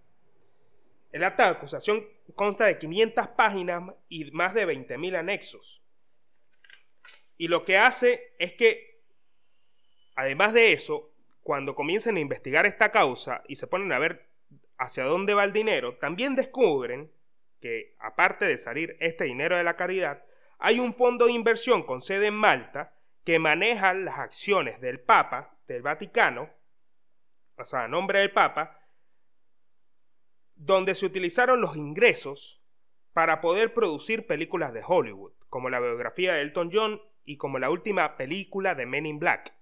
El 1.12 1.24
acta 1.24 1.46
de 1.46 1.52
acusación 1.52 2.06
consta 2.36 2.66
de 2.66 2.78
500 2.78 3.28
páginas 3.30 3.84
y 4.08 4.32
más 4.32 4.54
de 4.54 4.68
20.000 4.68 5.18
anexos. 5.18 5.84
Y 7.38 7.48
lo 7.48 7.66
que 7.66 7.78
hace 7.78 8.34
es 8.40 8.54
que, 8.54 9.04
además 10.16 10.54
de 10.54 10.74
eso, 10.74 11.14
cuando 11.42 11.76
comiencen 11.76 12.18
a 12.18 12.20
investigar 12.20 12.66
esta 12.66 12.92
causa 12.92 13.44
y 13.48 13.56
se 13.56 13.68
ponen 13.68 13.92
a 13.92 14.00
ver 14.00 14.30
hacia 14.78 15.04
dónde 15.06 15.34
va 15.34 15.44
el 15.44 15.54
dinero, 15.54 15.98
también 15.98 16.36
descubren 16.36 17.12
que, 17.60 17.96
aparte 18.00 18.46
de 18.46 18.58
salir 18.58 18.96
este 19.00 19.26
dinero 19.26 19.58
de 19.58 19.64
la 19.64 19.76
caridad, 19.76 20.24
hay 20.60 20.80
un 20.80 20.94
fondo 20.94 21.26
de 21.26 21.34
inversión 21.34 21.84
con 21.84 22.02
sede 22.02 22.28
en 22.28 22.36
Malta 22.36 22.94
que 23.24 23.40
maneja 23.40 23.94
las 23.94 24.20
acciones 24.20 24.80
del 24.80 25.00
Papa, 25.00 25.58
del 25.68 25.82
Vaticano, 25.82 26.50
o 27.58 27.66
sea, 27.66 27.84
a 27.84 27.88
nombre 27.88 28.20
del 28.20 28.32
Papa, 28.32 28.80
donde 30.64 30.94
se 30.94 31.08
utilizaron 31.08 31.60
los 31.60 31.76
ingresos 31.76 32.62
para 33.14 33.42
poder 33.42 33.74
producir 33.74 34.28
películas 34.28 34.74
de 34.74 34.84
Hollywood, 34.86 35.34
como 35.50 35.70
la 35.70 35.80
biografía 35.80 36.34
de 36.34 36.42
Elton 36.42 36.70
John 36.72 37.02
y 37.26 37.38
como 37.38 37.58
la 37.58 37.72
última 37.72 38.16
película 38.16 38.76
de 38.76 38.86
Men 38.86 39.08
in 39.08 39.18
Black. 39.18 39.56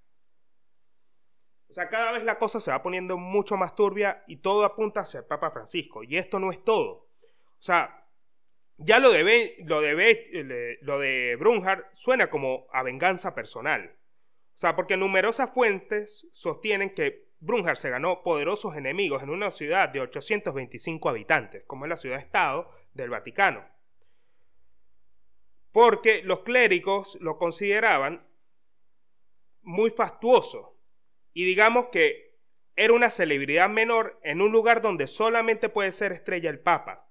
O 1.69 1.73
sea, 1.73 1.87
cada 1.89 2.11
vez 2.11 2.23
la 2.25 2.37
cosa 2.37 2.59
se 2.59 2.71
va 2.71 2.83
poniendo 2.83 3.17
mucho 3.17 3.55
más 3.55 3.75
turbia 3.75 4.23
y 4.27 4.37
todo 4.37 4.65
apunta 4.65 5.01
hacia 5.01 5.19
el 5.19 5.25
Papa 5.25 5.51
Francisco. 5.51 6.03
Y 6.03 6.17
esto 6.17 6.39
no 6.39 6.51
es 6.51 6.63
todo. 6.65 6.91
O 6.91 7.61
sea, 7.61 8.05
ya 8.77 8.99
lo 8.99 9.11
de, 9.11 9.55
lo 9.65 9.79
de, 9.81 10.79
lo 10.81 10.99
de 10.99 11.87
suena 11.93 12.29
como 12.29 12.67
a 12.73 12.83
venganza 12.83 13.35
personal. 13.35 13.95
O 14.53 14.57
sea, 14.57 14.75
porque 14.75 14.97
numerosas 14.97 15.53
fuentes 15.53 16.27
sostienen 16.33 16.93
que 16.93 17.28
Brunhard 17.41 17.77
se 17.77 17.89
ganó 17.89 18.21
poderosos 18.21 18.75
enemigos 18.75 19.23
en 19.23 19.29
una 19.29 19.51
ciudad 19.51 19.89
de 19.89 20.01
825 20.01 21.09
habitantes, 21.09 21.63
como 21.65 21.85
es 21.85 21.89
la 21.89 21.97
ciudad-estado 21.97 22.71
del 22.93 23.09
Vaticano. 23.09 23.65
Porque 25.71 26.21
los 26.23 26.39
clérigos 26.39 27.17
lo 27.21 27.37
consideraban 27.37 28.27
muy 29.61 29.89
fastuoso 29.91 30.77
y 31.33 31.45
digamos 31.45 31.87
que 31.91 32.37
era 32.75 32.93
una 32.93 33.09
celebridad 33.09 33.69
menor 33.69 34.19
en 34.23 34.41
un 34.41 34.51
lugar 34.51 34.81
donde 34.81 35.07
solamente 35.07 35.69
puede 35.69 35.91
ser 35.91 36.11
estrella 36.11 36.49
el 36.49 36.59
Papa. 36.59 37.08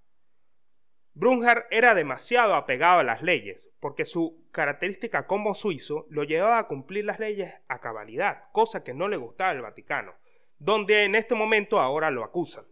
Brunhard 1.18 1.64
era 1.72 1.96
demasiado 1.96 2.54
apegado 2.54 3.00
a 3.00 3.02
las 3.02 3.22
leyes, 3.22 3.72
porque 3.80 4.04
su 4.04 4.46
característica 4.52 5.26
como 5.26 5.52
suizo 5.52 6.06
lo 6.10 6.22
llevaba 6.22 6.58
a 6.60 6.68
cumplir 6.68 7.06
las 7.06 7.18
leyes 7.18 7.52
a 7.66 7.80
cabalidad, 7.80 8.44
cosa 8.52 8.84
que 8.84 8.94
no 8.94 9.08
le 9.08 9.16
gustaba 9.16 9.50
al 9.50 9.60
Vaticano, 9.60 10.14
donde 10.60 11.02
en 11.02 11.16
este 11.16 11.34
momento 11.34 11.80
ahora 11.80 12.12
lo 12.12 12.22
acusan. 12.22 12.64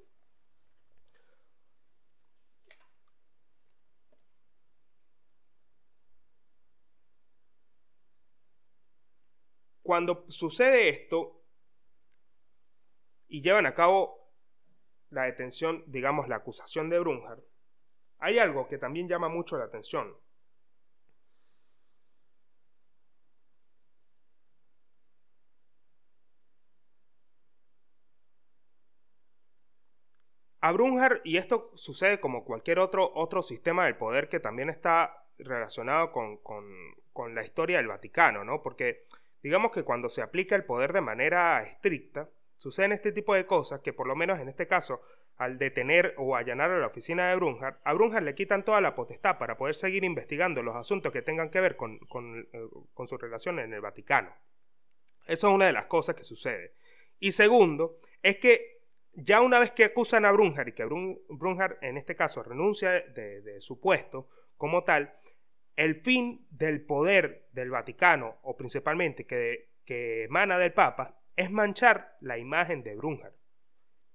Cuando 9.83 10.25
sucede 10.29 10.89
esto 10.89 11.43
y 13.27 13.43
llevan 13.43 13.67
a 13.67 13.75
cabo 13.75 14.31
la 15.11 15.25
detención, 15.25 15.83
digamos, 15.89 16.29
la 16.29 16.37
acusación 16.37 16.89
de 16.89 17.01
Brunhard, 17.01 17.43
hay 18.19 18.39
algo 18.39 18.69
que 18.69 18.79
también 18.79 19.09
llama 19.09 19.29
mucho 19.29 19.57
la 19.59 19.65
atención. 19.65 20.15
A 30.61 30.73
Brunhard, 30.73 31.21
y 31.25 31.37
esto 31.37 31.71
sucede 31.77 32.19
como 32.19 32.45
cualquier 32.45 32.81
otro, 32.81 33.13
otro 33.15 33.43
sistema 33.43 33.85
del 33.85 33.97
poder 33.97 34.29
que 34.29 34.41
también 34.41 34.69
está 34.69 35.25
relacionado 35.39 36.11
con, 36.11 36.39
con 36.39 37.35
la 37.35 37.43
historia 37.43 37.77
del 37.77 37.87
Vaticano, 37.87 38.45
¿no? 38.45 38.63
Porque 38.63 39.05
digamos 39.43 39.71
que 39.71 39.85
cuando 39.85 40.09
se 40.09 40.23
aplica 40.23 40.57
el 40.57 40.65
poder 40.65 40.93
de 40.93 41.01
manera 41.01 41.63
estricta, 41.63 42.29
suceden 42.57 42.93
este 42.93 43.13
tipo 43.13 43.35
de 43.35 43.47
cosas 43.47 43.81
que 43.81 43.93
por 43.93 44.07
lo 44.07 44.17
menos 44.17 44.41
en 44.41 44.49
este 44.49 44.67
caso 44.67 45.01
al 45.37 45.59
detener 45.59 46.15
o 46.17 46.35
allanar 46.35 46.71
a 46.71 46.79
la 46.79 46.87
oficina 46.87 47.29
de 47.29 47.37
Brunhard, 47.37 47.77
a 47.85 47.93
Brunhard 47.93 48.25
le 48.25 48.35
quitan 48.35 48.65
toda 48.65 48.81
la 48.81 48.95
potestad 48.95 49.39
para 49.39 49.57
poder 49.57 49.75
seguir 49.75 50.05
investigando 50.05 50.63
los 50.63 50.77
asuntos 50.77 51.13
que 51.13 51.23
tengan 51.23 51.51
que 51.51 51.61
ver 51.61 51.77
con, 51.77 51.99
eh, 52.53 53.07
su 53.07 53.19
relación 53.19 53.59
en 53.59 53.73
el 53.73 53.81
Vaticano. 53.81 54.35
Esa 55.27 55.49
es 55.49 55.53
una 55.53 55.67
de 55.67 55.73
las 55.73 55.87
cosas 55.87 56.15
que 56.15 56.25
sucede. 56.25 56.73
Y 57.19 57.33
segundo, 57.33 57.99
es 58.23 58.37
que 58.37 58.81
ya 59.13 59.41
una 59.41 59.59
vez 59.59 59.73
que 59.73 59.85
acusan 59.85 60.25
a 60.25 60.33
Brunhard 60.33 60.69
y 60.69 60.73
que 60.73 60.85
Brunhard 60.85 61.79
en 61.83 61.97
este 61.97 62.15
caso 62.17 62.43
renuncia 62.43 62.91
de, 62.93 63.61
su 63.61 63.81
puesto 63.81 64.29
como 64.57 64.85
tal, 64.85 65.19
el 65.75 65.97
fin 65.97 66.47
del 66.51 66.81
poder 66.83 67.49
del 67.53 67.71
Vaticano, 67.71 68.39
o 68.43 68.57
principalmente 68.57 69.27
que, 69.27 69.71
que 69.85 70.25
emana 70.25 70.59
del 70.59 70.73
Papa, 70.73 71.21
es 71.35 71.51
manchar 71.51 72.17
la 72.21 72.39
imagen 72.39 72.83
de 72.83 72.95
Brunhard. 72.95 73.35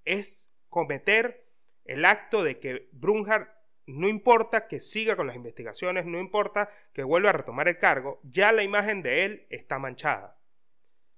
Es 0.03 0.50
cometer 0.71 1.45
el 1.83 2.05
acto 2.05 2.43
de 2.43 2.59
que 2.59 2.89
Brunhard 2.93 3.49
no 3.85 4.07
importa 4.07 4.67
que 4.67 4.79
siga 4.79 5.15
con 5.15 5.27
las 5.27 5.35
investigaciones, 5.35 6.05
no 6.05 6.17
importa 6.17 6.69
que 6.93 7.03
vuelva 7.03 7.29
a 7.29 7.33
retomar 7.33 7.67
el 7.67 7.77
cargo, 7.77 8.21
ya 8.23 8.51
la 8.51 8.63
imagen 8.63 9.03
de 9.03 9.25
él 9.25 9.47
está 9.49 9.77
manchada. 9.79 10.39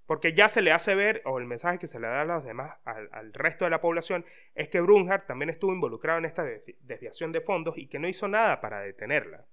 Porque 0.07 0.33
ya 0.33 0.49
se 0.49 0.61
le 0.61 0.71
hace 0.71 0.95
ver, 0.95 1.21
o 1.25 1.37
el 1.37 1.45
mensaje 1.45 1.77
que 1.77 1.87
se 1.87 1.99
le 1.99 2.07
da 2.07 2.21
a 2.21 2.25
los 2.25 2.43
demás, 2.43 2.77
al, 2.83 3.31
resto 3.33 3.65
de 3.65 3.71
la 3.71 3.79
población, 3.79 4.25
es 4.55 4.69
que 4.69 4.81
Brunhard 4.81 5.25
también 5.25 5.49
estuvo 5.49 5.71
involucrado 5.71 6.19
en 6.19 6.25
esta 6.25 6.43
desviación 6.81 7.31
de 7.31 7.41
fondos 7.41 7.77
y 7.77 7.87
que 7.87 7.99
no 7.99 8.07
hizo 8.07 8.27
nada 8.27 8.59
para 8.59 8.81
detenerla. 8.81 9.45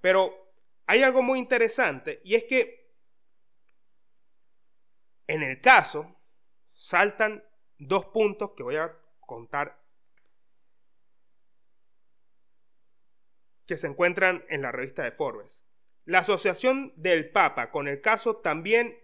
Pero 0.00 0.54
hay 0.86 1.02
algo 1.02 1.22
muy 1.22 1.38
interesante 1.38 2.20
y 2.24 2.36
es 2.36 2.44
que 2.44 2.94
en 5.26 5.42
el 5.42 5.60
caso 5.60 6.20
saltan 6.72 7.42
dos 7.78 8.06
puntos 8.06 8.52
que 8.56 8.62
voy 8.62 8.76
a 8.76 8.96
contar 9.26 9.82
que 13.66 13.76
se 13.76 13.86
encuentran 13.86 14.44
en 14.48 14.62
la 14.62 14.72
revista 14.72 15.02
de 15.02 15.12
Forbes. 15.12 15.64
La 16.04 16.18
asociación 16.18 16.92
del 16.96 17.30
Papa 17.30 17.70
con 17.70 17.88
el 17.88 18.00
caso 18.00 18.36
también 18.36 18.98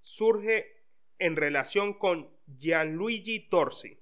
surge 0.00 0.84
en 1.18 1.34
relación 1.34 1.94
con 1.94 2.36
Gianluigi 2.46 3.48
Torsi, 3.48 4.00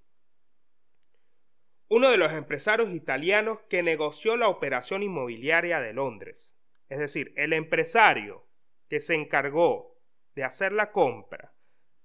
uno 1.88 2.10
de 2.10 2.16
los 2.16 2.32
empresarios 2.32 2.92
italianos 2.92 3.60
que 3.68 3.82
negoció 3.82 4.36
la 4.36 4.48
operación 4.48 5.02
inmobiliaria 5.02 5.80
de 5.80 5.92
Londres. 5.92 6.58
Es 6.88 6.98
decir, 6.98 7.32
el 7.36 7.52
empresario 7.52 8.46
que 8.88 9.00
se 9.00 9.14
encargó 9.14 9.98
de 10.34 10.44
hacer 10.44 10.72
la 10.72 10.90
compra 10.92 11.54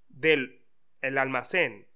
del 0.08 0.66
el 1.02 1.18
almacén 1.18 1.88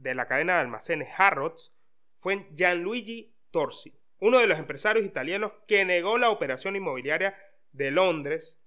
de 0.00 0.14
la 0.14 0.26
cadena 0.26 0.54
de 0.54 0.60
almacenes 0.60 1.08
Harrods 1.16 1.72
fue 2.20 2.48
Gianluigi 2.54 3.34
Torsi, 3.50 3.94
uno 4.18 4.38
de 4.38 4.46
los 4.46 4.58
empresarios 4.58 5.06
italianos 5.06 5.52
que 5.66 5.84
negó 5.84 6.18
la 6.18 6.30
operación 6.30 6.76
inmobiliaria 6.76 7.36
de 7.72 7.90
Londres 7.90 8.60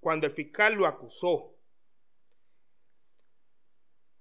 cuando 0.00 0.26
el 0.26 0.32
fiscal 0.32 0.74
lo 0.74 0.86
acusó. 0.86 1.54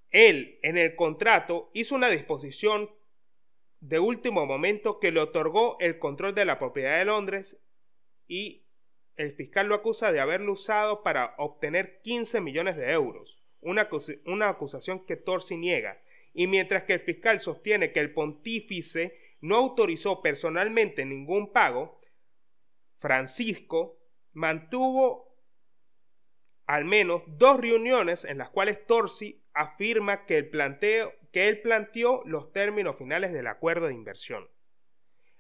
Él, 0.10 0.60
en 0.64 0.78
el 0.78 0.96
contrato, 0.96 1.72
hizo 1.74 1.96
una 1.96 2.10
disposición 2.10 2.90
de 3.82 4.00
último 4.00 4.46
momento 4.46 5.00
que 5.00 5.12
le 5.12 5.20
otorgó 5.20 5.78
el 5.80 6.00
control 6.00 6.34
de 6.34 6.46
la 6.46 6.58
propiedad 6.58 6.98
de 6.98 7.06
Londres 7.06 7.62
y 8.28 8.66
el 9.18 9.32
fiscal 9.32 9.68
lo 9.68 9.76
acusa 9.76 10.12
de 10.12 10.20
haberlo 10.20 10.54
usado 10.54 11.04
para 11.04 11.36
obtener 11.38 12.02
15 12.02 12.42
millones 12.42 12.78
de 12.78 12.92
euros, 12.92 13.44
una, 13.62 13.90
una 14.26 14.50
acusación 14.50 15.06
que 15.06 15.18
Torsi 15.18 15.58
niega 15.58 16.02
y 16.36 16.48
mientras 16.48 16.84
que 16.84 16.94
el 16.94 17.00
fiscal 17.00 17.40
sostiene 17.40 17.94
que 17.94 18.02
el 18.02 18.14
pontífice 18.14 19.18
no 19.40 19.56
autorizó 19.56 20.22
personalmente 20.22 21.06
ningún 21.06 21.54
pago, 21.54 22.02
Francisco 22.98 24.02
mantuvo 24.34 25.34
al 26.66 26.84
menos 26.84 27.24
dos 27.26 27.62
reuniones 27.62 28.26
en 28.26 28.38
las 28.38 28.50
cuales 28.50 28.86
Torsi 28.86 29.46
afirma 29.54 30.26
que, 30.26 30.38
el 30.38 30.50
planteo, 30.50 31.14
que 31.32 31.48
él 31.48 31.62
planteó 31.62 32.22
los 32.26 32.52
términos 32.52 32.98
finales 32.98 33.32
del 33.32 33.48
acuerdo 33.48 33.88
de 33.88 33.94
inversión. 33.94 34.50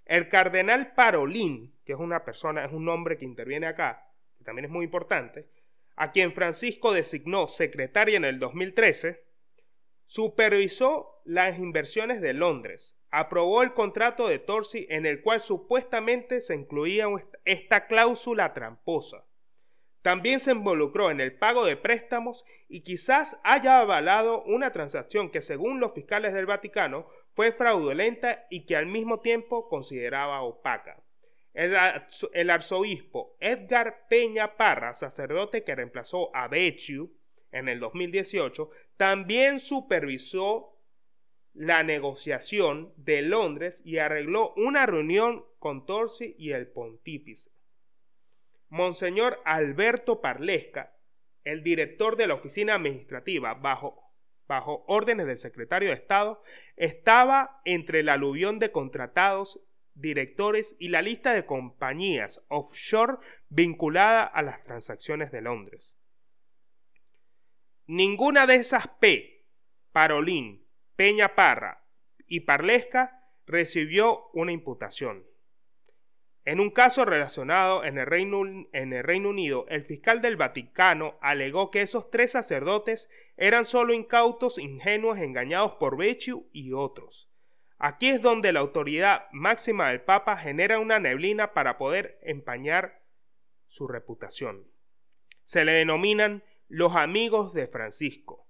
El 0.06 0.30
cardenal 0.30 0.94
Parolín, 0.94 1.78
que 1.84 1.92
es 1.92 2.00
una 2.00 2.24
persona, 2.24 2.64
es 2.64 2.72
un 2.72 2.88
hombre 2.88 3.18
que 3.18 3.26
interviene 3.26 3.68
acá, 3.68 4.14
que 4.38 4.46
también 4.46 4.66
es 4.66 4.72
muy 4.72 4.86
importante, 4.86 5.50
a 5.98 6.14
quien 6.14 6.32
Francisco 6.32 6.94
designó 6.94 7.50
secretaria 7.50 8.16
en 8.16 8.24
el 8.24 8.40
2013, 8.40 9.25
supervisó 10.06 11.22
las 11.26 11.58
inversiones 11.58 12.22
de 12.22 12.34
Londres, 12.34 12.98
aprobó 13.12 13.64
el 13.64 13.74
contrato 13.74 14.28
de 14.28 14.40
Torsi 14.40 14.86
en 14.90 15.06
el 15.06 15.22
cual 15.22 15.42
supuestamente 15.42 16.42
se 16.42 16.56
incluía 16.56 17.08
esta 17.46 17.88
cláusula 17.88 18.54
tramposa. 18.54 19.26
También 20.02 20.40
se 20.40 20.52
involucró 20.52 21.10
en 21.10 21.20
el 21.20 21.36
pago 21.36 21.66
de 21.66 21.78
préstamos 21.78 22.46
y 22.68 22.82
quizás 22.82 23.40
haya 23.44 23.80
avalado 23.80 24.44
una 24.44 24.72
transacción 24.72 25.32
que 25.32 25.42
según 25.42 25.80
los 25.80 25.94
fiscales 25.94 26.34
del 26.34 26.46
Vaticano 26.46 27.08
fue 27.34 27.52
fraudulenta 27.52 28.46
y 28.52 28.66
que 28.66 28.76
al 28.76 28.86
mismo 28.86 29.22
tiempo 29.22 29.68
consideraba 29.68 30.42
opaca. 30.42 31.02
El, 31.54 32.50
arzobispo 32.50 33.38
Edgar 33.40 34.08
Peña 34.10 34.58
Parra, 34.58 34.94
sacerdote 34.94 35.64
que 35.64 35.74
reemplazó 35.74 36.36
a 36.36 36.50
Becciu 36.50 37.12
en 37.56 37.70
el 37.70 37.80
2018, 37.80 38.70
también 38.98 39.60
supervisó 39.60 40.78
la 41.54 41.84
negociación 41.84 42.94
de 42.98 43.22
Londres 43.22 43.82
y 43.86 43.98
arregló 43.98 44.54
una 44.58 44.86
reunión 44.86 45.46
con 45.58 45.86
Torsi 45.86 46.36
y 46.38 46.52
el 46.52 46.68
pontífice. 46.68 47.52
Monseñor 48.68 49.40
Alberto 49.46 50.20
Parlesca, 50.20 50.98
el 51.46 51.64
director 51.64 52.18
de 52.18 52.28
la 52.28 52.34
oficina 52.34 52.76
administrativa 52.76 53.54
bajo, 53.54 54.12
bajo 54.48 54.84
órdenes 54.88 55.28
del 55.28 55.38
secretario 55.38 55.90
de 55.90 55.96
Estado, 55.96 56.44
estaba 56.76 57.62
entre 57.64 58.02
el 58.02 58.10
aluvión 58.10 58.60
de 58.60 58.72
contratados, 58.72 59.62
directores 59.94 60.76
y 60.78 60.90
la 60.90 61.02
lista 61.02 61.34
de 61.34 61.46
compañías 61.46 62.44
offshore 62.50 63.18
vinculada 63.48 64.26
a 64.26 64.42
las 64.42 64.62
transacciones 64.66 65.32
de 65.32 65.40
Londres. 65.40 65.98
Ninguna 67.88 68.48
de 68.48 68.56
esas 68.56 68.88
P, 68.88 69.46
Parolín, 69.92 70.68
Peña 70.96 71.36
Parra 71.36 71.86
y 72.28 72.42
Parlesca 72.42 73.30
recibió 73.46 74.30
una 74.34 74.52
imputación. 74.52 75.26
En 76.46 76.60
un 76.60 76.72
caso 76.72 77.06
relacionado 77.06 77.84
en 77.84 77.98
el, 77.98 78.06
Reino, 78.06 78.42
en 78.72 78.94
el, 78.94 79.04
Reino, 79.04 79.30
Unido, 79.30 79.66
el 79.68 79.84
fiscal 79.84 80.22
del 80.22 80.36
Vaticano 80.36 81.18
alegó 81.22 81.72
que 81.72 81.82
esos 81.82 82.10
tres 82.10 82.32
sacerdotes 82.32 83.10
eran 83.38 83.66
solo 83.66 83.94
incautos, 83.94 84.58
ingenuos, 84.58 85.18
engañados 85.20 85.74
por 85.74 85.98
Becciu 85.98 86.48
y 86.54 86.74
otros. 86.74 87.32
Aquí 87.78 88.10
es 88.10 88.22
donde 88.22 88.52
la 88.52 88.62
autoridad 88.62 89.28
máxima 89.32 89.90
del 89.90 90.02
Papa 90.02 90.38
genera 90.38 90.80
una 90.80 91.00
neblina 91.00 91.54
para 91.54 91.78
poder 91.78 92.20
empañar 92.24 93.04
su 93.68 93.88
reputación. 93.88 94.72
Se 95.44 95.66
le 95.66 95.74
denominan 95.74 96.44
los 96.68 96.96
amigos 96.96 97.54
de 97.54 97.68
Francisco. 97.68 98.48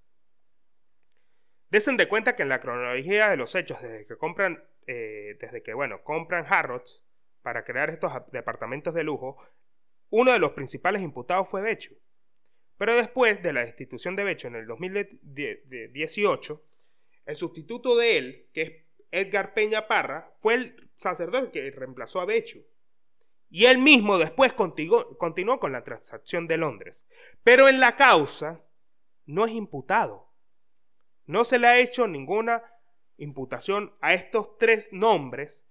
Desen 1.70 1.98
de 1.98 2.08
cuenta 2.08 2.36
que 2.36 2.44
en 2.44 2.50
la 2.50 2.60
cronología 2.60 3.30
de 3.30 3.38
los 3.38 3.56
hechos, 3.56 3.82
desde 3.82 4.06
que 4.06 4.18
compran, 4.18 4.64
eh, 4.88 5.38
desde 5.40 5.64
que 5.64 5.74
bueno, 5.74 6.04
compran 6.04 6.46
Harrods 6.48 7.04
para 7.42 7.64
crear 7.64 7.90
estos 7.90 8.14
departamentos 8.32 8.94
de 8.94 9.04
lujo, 9.04 9.38
uno 10.10 10.32
de 10.32 10.40
los 10.40 10.52
principales 10.52 11.02
imputados 11.02 11.50
fue 11.50 11.62
Becho. 11.62 11.94
Pero 12.78 12.96
después 12.96 13.42
de 13.42 13.54
la 13.54 13.66
destitución 13.66 14.16
de 14.16 14.24
Becho 14.24 14.48
en 14.48 14.56
el 14.56 14.68
2018, 14.68 16.66
el 17.26 17.36
sustituto 17.36 17.96
de 17.98 18.18
él, 18.18 18.50
que 18.54 18.62
es 18.62 18.72
Edgar 19.12 19.54
Peña 19.54 19.88
Parra, 19.88 20.34
fue 20.40 20.56
el 20.56 20.90
sacerdote 20.96 21.52
que 21.52 21.72
reemplazó 21.72 22.22
a 22.22 22.26
Becho. 22.26 22.60
Y 23.56 23.68
él 23.68 23.78
mismo 23.78 24.18
después 24.18 24.52
continuó, 24.52 25.60
con 25.62 25.72
la 25.72 25.86
transacción 25.86 26.46
de 26.46 26.58
Londres. 26.58 27.08
Pero 27.42 27.70
en 27.70 27.80
la 27.80 27.96
causa 27.96 28.66
no 29.26 29.46
es 29.46 29.54
imputado. 29.54 30.30
No 31.26 31.46
se 31.46 31.58
le 31.58 31.68
ha 31.68 31.80
hecho 31.80 32.06
ninguna 32.06 32.66
imputación 33.16 33.96
a 34.02 34.14
estos 34.14 34.58
tres 34.58 34.92
nombres, 34.92 35.66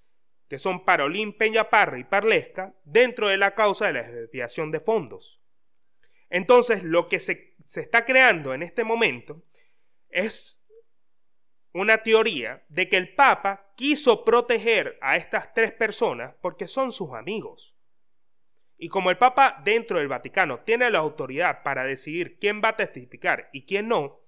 que 0.49 0.59
son 0.59 0.87
Parolín, 0.87 1.37
Peña 1.37 1.69
Parra 1.69 1.99
y 1.99 2.05
Parlesca, 2.05 2.75
dentro 2.85 3.29
de 3.29 3.37
la 3.37 3.55
causa 3.55 3.89
de 3.89 3.93
la 3.93 4.03
desviación 4.05 4.71
de 4.71 4.81
fondos. 4.81 5.43
Entonces, 6.31 6.85
lo 6.85 7.07
que 7.11 7.21
se 7.21 7.55
está 7.67 8.07
creando 8.07 8.55
en 8.55 8.63
este 8.63 8.83
momento 8.83 9.43
es 10.09 10.65
una 11.75 12.03
teoría 12.03 12.65
de 12.71 12.89
que 12.89 12.97
el 12.97 13.15
Papa 13.15 13.75
quiso 13.77 14.25
proteger 14.25 14.97
a 15.03 15.19
estas 15.19 15.53
tres 15.53 15.71
personas 15.73 16.35
porque 16.41 16.67
son 16.67 16.91
sus 16.91 17.13
amigos. 17.13 17.74
Y 18.77 18.89
como 18.89 19.11
el 19.11 19.19
Papa 19.19 19.61
dentro 19.65 19.99
del 19.99 20.09
Vaticano 20.09 20.61
tiene 20.61 20.91
la 20.91 20.99
autoridad 20.99 21.63
para 21.63 21.85
decidir 21.85 22.39
quién 22.39 22.61
va 22.63 22.71
a 22.71 22.77
testificar 22.77 23.49
y 23.53 23.65
quién 23.65 23.89
no, 23.89 24.21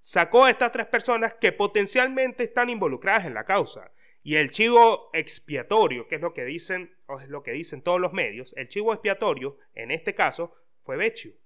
sacó 0.00 0.44
a 0.44 0.50
estas 0.50 0.72
tres 0.72 0.86
personas 0.86 1.34
que 1.34 1.52
potencialmente 1.52 2.44
están 2.44 2.70
involucradas 2.70 3.26
en 3.26 3.34
la 3.34 3.44
causa. 3.44 3.92
Y 4.22 4.36
el 4.36 4.50
chivo 4.50 5.10
expiatorio, 5.12 6.08
que 6.08 6.16
es 6.16 6.20
lo 6.20 6.34
que 6.34 6.44
dicen, 6.44 6.96
o 7.06 7.20
es 7.20 7.28
lo 7.28 7.42
que 7.42 7.52
dicen 7.52 7.82
todos 7.82 8.00
los 8.00 8.12
medios, 8.12 8.54
el 8.56 8.68
chivo 8.68 8.92
expiatorio, 8.92 9.58
en 9.74 9.92
este 9.92 10.14
caso, 10.14 10.52
fue 10.82 10.96
Becciu. 10.96 11.38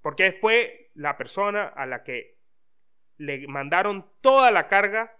Porque 0.00 0.32
fue 0.32 0.90
la 0.94 1.16
persona 1.16 1.64
a 1.64 1.86
la 1.86 2.02
que 2.02 2.40
le 3.18 3.46
mandaron 3.46 4.10
toda 4.20 4.50
la 4.50 4.66
carga 4.66 5.16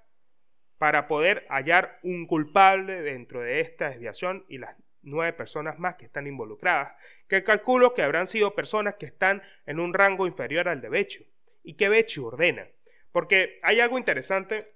para 0.79 1.07
poder 1.07 1.47
hallar 1.49 2.01
un 2.03 2.27
culpable 2.27 3.03
dentro 3.03 3.41
de 3.41 3.61
esta 3.61 3.91
desviación 3.91 4.45
y 4.49 4.59
las 4.59 4.77
nueve 5.03 5.33
personas 5.33 5.79
más 5.79 5.97
que 5.97 6.07
están 6.07 6.27
involucradas, 6.27 6.95
que 7.29 7.43
calculo 7.43 7.95
que 7.95 8.03
habrán 8.03 8.27
sido 8.27 8.55
personas 8.55 8.95
que 8.95 9.07
están 9.07 9.43
en 9.67 9.81
un 9.81 9.95
rango 9.95 10.27
inferior 10.27 10.69
al 10.69 10.81
de 10.81 10.89
Becho 10.89 11.25
y 11.63 11.75
que 11.75 11.89
Becho 11.89 12.27
ordena. 12.27 12.67
Porque 13.11 13.61
hay 13.63 13.81
algo 13.81 13.99
interesante 13.99 14.75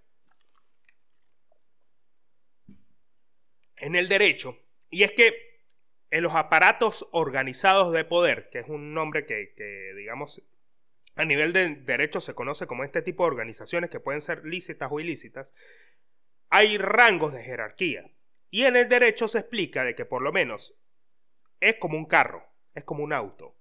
en 3.77 3.95
el 3.95 4.09
derecho, 4.09 4.59
y 4.91 5.03
es 5.03 5.13
que 5.13 5.47
en 6.11 6.23
los 6.23 6.35
aparatos 6.35 7.09
organizados 7.13 7.93
de 7.93 8.05
poder, 8.05 8.49
que 8.51 8.61
es 8.61 8.69
un 8.69 8.95
nombre 8.95 9.27
que, 9.27 9.53
que 9.55 9.93
digamos, 9.97 10.43
a 11.15 11.25
nivel 11.25 11.53
de 11.53 11.77
derecho 11.77 12.21
se 12.21 12.35
conoce 12.35 12.67
como 12.67 12.85
este 12.85 13.03
tipo 13.03 13.25
de 13.25 13.31
organizaciones 13.31 13.91
que 13.91 14.01
pueden 14.01 14.21
ser 14.21 14.45
lícitas 14.45 14.89
o 14.93 15.01
ilícitas, 15.01 15.55
hay 16.49 16.79
rangos 16.79 17.33
de 17.33 17.43
jerarquía. 17.43 18.11
Y 18.51 18.65
en 18.65 18.77
el 18.77 18.89
derecho 18.89 19.29
se 19.29 19.41
explica 19.41 19.85
de 19.85 19.95
que 19.95 20.05
por 20.05 20.23
lo 20.23 20.33
menos 20.33 20.75
es 21.61 21.77
como 21.77 21.97
un 21.97 22.07
carro, 22.07 22.45
es 22.75 22.85
como 22.85 23.03
un 23.03 23.13
auto. 23.13 23.57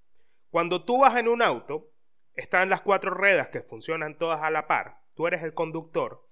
Cuando 0.49 0.85
tú 0.85 0.99
vas 0.99 1.17
en 1.17 1.27
un 1.27 1.41
auto, 1.41 1.89
están 2.33 2.69
las 2.69 2.81
cuatro 2.81 3.11
ruedas 3.11 3.47
que 3.49 3.61
funcionan 3.61 4.17
todas 4.17 4.41
a 4.41 4.51
la 4.51 4.67
par, 4.67 5.01
tú 5.13 5.27
eres 5.27 5.43
el 5.43 5.53
conductor, 5.53 6.25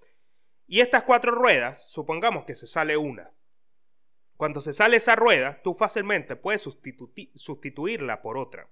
y 0.68 0.82
estas 0.82 1.04
cuatro 1.04 1.32
ruedas, 1.32 1.92
supongamos 1.92 2.46
que 2.46 2.56
se 2.56 2.68
sale 2.68 2.98
una. 2.98 3.32
Cuando 4.38 4.62
se 4.62 4.74
sale 4.74 4.98
esa 4.98 5.16
rueda, 5.16 5.62
tú 5.62 5.74
fácilmente 5.74 6.36
puedes 6.36 6.62
sustituirla 6.62 8.22
por 8.22 8.38
otra. 8.38 8.70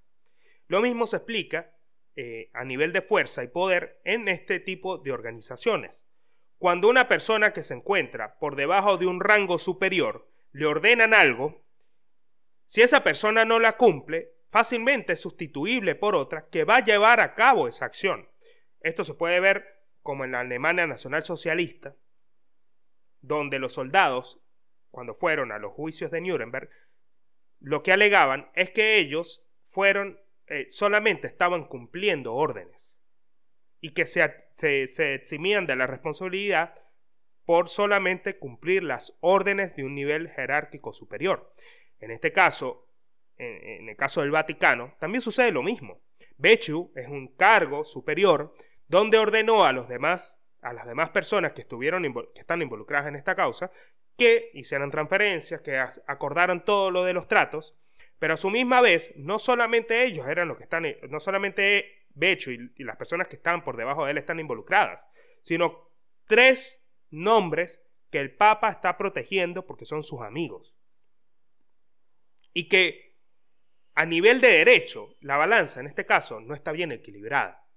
Lo 0.67 0.81
mismo 0.81 1.05
se 1.05 1.17
explica 1.17 1.75
eh, 2.15 2.49
a 2.53 2.63
nivel 2.63 2.93
de 2.93 3.01
fuerza 3.01 3.43
y 3.43 3.47
poder 3.47 4.01
en 4.03 4.27
este 4.27 4.59
tipo 4.59 4.97
de 4.97 5.11
organizaciones. 5.11 6.05
Cuando 6.61 6.89
una 6.89 7.07
persona 7.07 7.53
que 7.53 7.63
se 7.63 7.73
encuentra 7.73 8.37
por 8.37 8.55
debajo 8.55 8.99
de 8.99 9.07
un 9.07 9.19
rango 9.19 9.57
superior 9.57 10.29
le 10.51 10.67
ordenan 10.67 11.15
algo, 11.15 11.65
si 12.65 12.83
esa 12.83 13.03
persona 13.03 13.45
no 13.45 13.59
la 13.59 13.77
cumple, 13.77 14.35
fácilmente 14.47 15.13
es 15.13 15.19
sustituible 15.19 15.95
por 15.95 16.13
otra 16.13 16.49
que 16.49 16.63
va 16.63 16.75
a 16.75 16.83
llevar 16.83 17.19
a 17.19 17.33
cabo 17.33 17.67
esa 17.67 17.85
acción. 17.85 18.29
Esto 18.79 19.03
se 19.03 19.15
puede 19.15 19.39
ver 19.39 19.87
como 20.03 20.23
en 20.23 20.33
la 20.33 20.41
Alemania 20.41 20.85
Nacional 20.85 21.23
Socialista, 21.23 21.95
donde 23.21 23.57
los 23.57 23.73
soldados, 23.73 24.39
cuando 24.91 25.15
fueron 25.15 25.51
a 25.51 25.57
los 25.57 25.73
juicios 25.73 26.11
de 26.11 26.21
Nuremberg, 26.21 26.69
lo 27.59 27.81
que 27.81 27.91
alegaban 27.91 28.51
es 28.53 28.69
que 28.69 28.99
ellos 28.99 29.43
fueron, 29.63 30.21
eh, 30.45 30.67
solamente 30.69 31.25
estaban 31.25 31.65
cumpliendo 31.65 32.35
órdenes 32.35 33.00
y 33.81 33.91
que 33.91 34.05
se, 34.05 34.23
se, 34.53 35.15
eximían 35.15 35.65
de 35.65 35.75
la 35.75 35.87
responsabilidad 35.87 36.75
por 37.45 37.67
solamente 37.67 38.37
cumplir 38.37 38.83
las 38.83 39.17
órdenes 39.19 39.75
de 39.75 39.83
un 39.83 39.95
nivel 39.95 40.29
jerárquico 40.29 40.93
superior. 40.93 41.51
En 41.99 42.11
este 42.11 42.31
caso, 42.31 42.87
en, 43.37 43.89
el 43.89 43.97
caso 43.97 44.21
del 44.21 44.31
Vaticano, 44.31 44.95
también 44.99 45.21
sucede 45.21 45.51
lo 45.51 45.63
mismo. 45.63 45.99
Bechu 46.37 46.91
es 46.95 47.07
un 47.07 47.35
cargo 47.35 47.83
superior 47.83 48.53
donde 48.87 49.17
ordenó 49.17 49.65
a 49.65 49.73
los 49.73 49.87
demás, 49.87 50.39
a 50.61 50.73
las 50.73 50.85
demás 50.85 51.09
personas 51.09 51.53
que 51.53 51.61
estuvieron 51.61 52.03
que 52.35 52.41
están 52.41 52.61
involucradas 52.61 53.07
en 53.07 53.15
esta 53.15 53.35
causa, 53.35 53.71
que 54.15 54.51
hicieran 54.53 54.91
transferencias, 54.91 55.61
que 55.61 55.77
acordaran 55.79 56.63
todo 56.63 56.91
lo 56.91 57.03
de 57.03 57.13
los 57.13 57.27
tratos, 57.27 57.75
pero 58.19 58.35
a 58.35 58.37
su 58.37 58.51
misma 58.51 58.81
vez, 58.81 59.13
no 59.17 59.39
solamente 59.39 60.03
ellos 60.03 60.27
eran 60.27 60.47
los 60.47 60.57
que 60.57 60.63
están, 60.63 60.85
no 61.09 61.19
solamente 61.19 62.00
Becho 62.15 62.51
y, 62.51 62.71
y 62.75 62.83
las 62.83 62.97
personas 62.97 63.27
que 63.27 63.35
están 63.35 63.63
por 63.63 63.77
debajo 63.77 64.05
de 64.05 64.11
él 64.11 64.17
están 64.17 64.39
involucradas, 64.39 65.07
sino 65.41 65.89
tres 66.27 66.83
nombres 67.09 67.83
que 68.09 68.19
el 68.19 68.35
Papa 68.35 68.69
está 68.69 68.97
protegiendo 68.97 69.65
porque 69.65 69.85
son 69.85 70.03
sus 70.03 70.21
amigos. 70.21 70.75
Y 72.53 72.67
que 72.67 73.11
a 73.93 74.05
nivel 74.05 74.41
de 74.41 74.49
derecho, 74.49 75.15
la 75.19 75.37
balanza 75.37 75.79
en 75.79 75.87
este 75.87 76.05
caso 76.05 76.39
no 76.41 76.53
está 76.53 76.71
bien 76.71 76.91
equilibrada. 76.91 77.67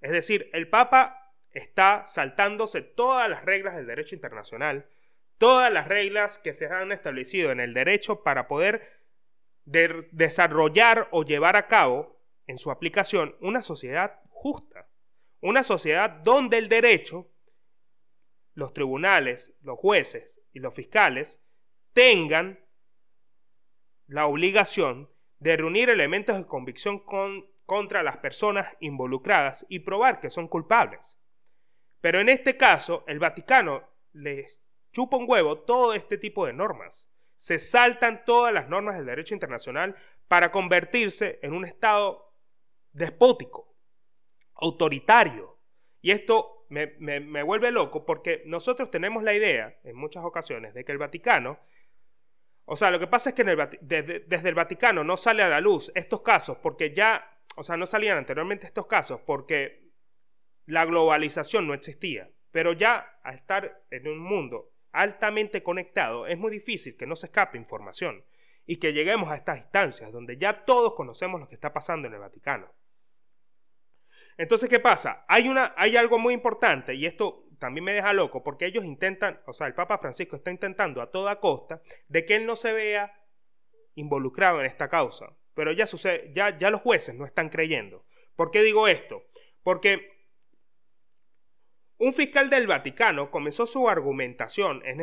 Es 0.00 0.10
decir, 0.10 0.50
el 0.52 0.68
Papa 0.68 1.34
está 1.50 2.04
saltándose 2.06 2.82
todas 2.82 3.28
las 3.28 3.44
reglas 3.44 3.76
del 3.76 3.86
derecho 3.86 4.14
internacional, 4.14 4.88
todas 5.38 5.72
las 5.72 5.88
reglas 5.88 6.38
que 6.38 6.54
se 6.54 6.66
han 6.66 6.92
establecido 6.92 7.50
en 7.50 7.60
el 7.60 7.74
derecho 7.74 8.22
para 8.22 8.48
poder 8.48 9.00
desarrollar 9.64 11.08
o 11.12 11.24
llevar 11.24 11.56
a 11.56 11.66
cabo 11.66 12.21
en 12.46 12.58
su 12.58 12.70
aplicación 12.70 13.36
una 13.40 13.62
sociedad 13.62 14.20
justa, 14.28 14.88
una 15.40 15.62
sociedad 15.62 16.10
donde 16.10 16.58
el 16.58 16.68
derecho, 16.68 17.30
los 18.54 18.72
tribunales, 18.72 19.54
los 19.62 19.78
jueces 19.78 20.42
y 20.52 20.60
los 20.60 20.74
fiscales 20.74 21.42
tengan 21.92 22.64
la 24.06 24.26
obligación 24.26 25.10
de 25.38 25.56
reunir 25.56 25.90
elementos 25.90 26.36
de 26.36 26.46
convicción 26.46 27.02
contra 27.66 28.02
las 28.02 28.18
personas 28.18 28.76
involucradas 28.80 29.66
y 29.68 29.80
probar 29.80 30.20
que 30.20 30.30
son 30.30 30.48
culpables. 30.48 31.18
Pero 32.00 32.20
en 32.20 32.28
este 32.28 32.56
caso, 32.56 33.04
el 33.06 33.18
Vaticano 33.18 33.88
les 34.12 34.62
chupa 34.92 35.16
un 35.16 35.28
huevo 35.28 35.60
todo 35.60 35.94
este 35.94 36.18
tipo 36.18 36.46
de 36.46 36.52
normas. 36.52 37.08
Se 37.34 37.58
saltan 37.58 38.24
todas 38.24 38.52
las 38.52 38.68
normas 38.68 38.96
del 38.96 39.06
derecho 39.06 39.34
internacional 39.34 39.96
para 40.28 40.52
convertirse 40.52 41.38
en 41.42 41.54
un 41.54 41.64
Estado 41.64 42.31
despótico, 42.92 43.76
autoritario. 44.54 45.58
Y 46.00 46.10
esto 46.10 46.66
me, 46.68 47.42
vuelve 47.42 47.70
loco 47.70 48.04
porque 48.04 48.42
nosotros 48.46 48.90
tenemos 48.90 49.22
la 49.22 49.34
idea, 49.34 49.78
en 49.84 49.96
muchas 49.96 50.24
ocasiones, 50.24 50.74
de 50.74 50.84
que 50.84 50.92
el 50.92 50.98
Vaticano, 50.98 51.58
o 52.64 52.76
sea, 52.76 52.90
lo 52.90 52.98
que 52.98 53.06
pasa 53.06 53.30
es 53.30 53.34
que 53.34 53.44
desde 53.44 54.48
el 54.48 54.54
Vaticano 54.54 55.04
no 55.04 55.16
sale 55.16 55.42
a 55.42 55.48
la 55.48 55.60
luz 55.60 55.92
estos 55.94 56.22
casos 56.22 56.58
porque 56.58 56.94
ya, 56.94 57.40
o 57.56 57.64
sea, 57.64 57.76
no 57.76 57.86
salían 57.86 58.18
anteriormente 58.18 58.66
estos 58.66 58.86
casos 58.86 59.20
porque 59.20 59.90
la 60.66 60.84
globalización 60.84 61.66
no 61.66 61.74
existía. 61.74 62.30
Pero 62.50 62.72
ya 62.72 63.18
al 63.22 63.36
estar 63.36 63.84
en 63.90 64.06
un 64.08 64.18
mundo 64.18 64.72
altamente 64.92 65.62
conectado, 65.62 66.26
es 66.26 66.38
muy 66.38 66.50
difícil 66.50 66.96
que 66.96 67.06
no 67.06 67.16
se 67.16 67.26
escape 67.26 67.58
información 67.58 68.24
y 68.66 68.76
que 68.76 68.92
lleguemos 68.92 69.30
a 69.30 69.36
estas 69.36 69.58
instancias 69.58 70.12
donde 70.12 70.36
ya 70.36 70.64
todos 70.64 70.94
conocemos 70.94 71.40
lo 71.40 71.48
que 71.48 71.54
está 71.54 71.72
pasando 71.72 72.08
en 72.08 72.14
el 72.14 72.20
Vaticano. 72.20 72.72
Entonces, 74.42 74.68
¿qué 74.68 74.80
pasa? 74.80 75.24
Hay, 75.28 75.48
una, 75.48 75.72
hay 75.76 75.96
algo 75.96 76.18
muy 76.18 76.34
importante 76.34 76.96
y 76.96 77.06
esto 77.06 77.46
también 77.60 77.84
me 77.84 77.92
deja 77.92 78.12
loco 78.12 78.42
porque 78.42 78.66
ellos 78.66 78.84
intentan, 78.84 79.40
o 79.46 79.52
sea, 79.52 79.68
el 79.68 79.74
Papa 79.74 79.98
Francisco 79.98 80.34
está 80.34 80.50
intentando 80.50 81.00
a 81.00 81.12
toda 81.12 81.38
costa 81.38 81.80
de 82.08 82.24
que 82.26 82.34
él 82.34 82.44
no 82.44 82.56
se 82.56 82.72
vea 82.72 83.24
involucrado 83.94 84.58
en 84.58 84.66
esta 84.66 84.88
causa. 84.88 85.36
Pero 85.54 85.70
ya 85.70 85.86
sucede, 85.86 86.32
ya, 86.34 86.58
ya 86.58 86.72
los 86.72 86.80
jueces 86.80 87.14
no 87.14 87.24
están 87.24 87.50
creyendo. 87.50 88.04
¿Por 88.34 88.50
qué 88.50 88.62
digo 88.64 88.88
esto? 88.88 89.22
Porque 89.62 90.10
un 91.98 92.12
fiscal 92.12 92.50
del 92.50 92.66
Vaticano 92.66 93.30
comenzó 93.30 93.64
su 93.68 93.88
argumentación 93.88 94.82
en, 94.84 95.00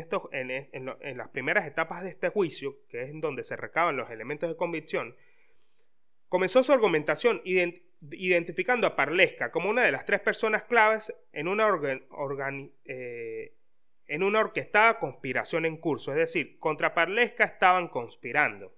en, 0.73 1.17
las 1.17 1.29
primeras 1.29 1.65
etapas 1.65 2.03
de 2.03 2.09
este 2.09 2.27
juicio, 2.27 2.81
que 2.89 3.03
es 3.03 3.09
en 3.09 3.21
donde 3.21 3.43
se 3.43 3.55
recaban 3.55 3.95
los 3.95 4.09
elementos 4.09 4.49
de 4.49 4.57
convicción, 4.57 5.15
comenzó 6.27 6.61
su 6.61 6.73
argumentación 6.73 7.41
identificando 8.11 8.87
a 8.87 8.95
Parlesca 8.95 9.51
como 9.51 9.69
una 9.69 9.83
de 9.83 9.91
las 9.91 10.05
tres 10.05 10.21
personas 10.21 10.63
claves 10.63 11.13
en 11.31 11.47
una, 11.47 11.69
eh, 12.85 13.55
en 14.07 14.23
una 14.23 14.39
orquestada 14.39 14.99
conspiración 14.99 15.65
en 15.65 15.77
curso, 15.77 16.11
es 16.11 16.17
decir, 16.17 16.59
contra 16.59 16.93
Parlesca 16.93 17.43
estaban 17.43 17.87
conspirando. 17.87 18.75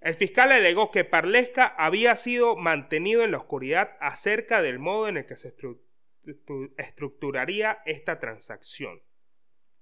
El 0.00 0.14
fiscal 0.14 0.50
alegó 0.50 0.90
que 0.90 1.04
Parlesca 1.04 1.66
había 1.66 2.16
sido 2.16 2.56
mantenido 2.56 3.22
en 3.22 3.32
la 3.32 3.38
oscuridad 3.38 3.96
acerca 4.00 4.62
del 4.62 4.78
modo 4.78 5.08
en 5.08 5.18
el 5.18 5.26
que 5.26 5.36
se 5.36 5.54
estructuraría 6.78 7.82
esta 7.84 8.18
transacción. 8.18 9.02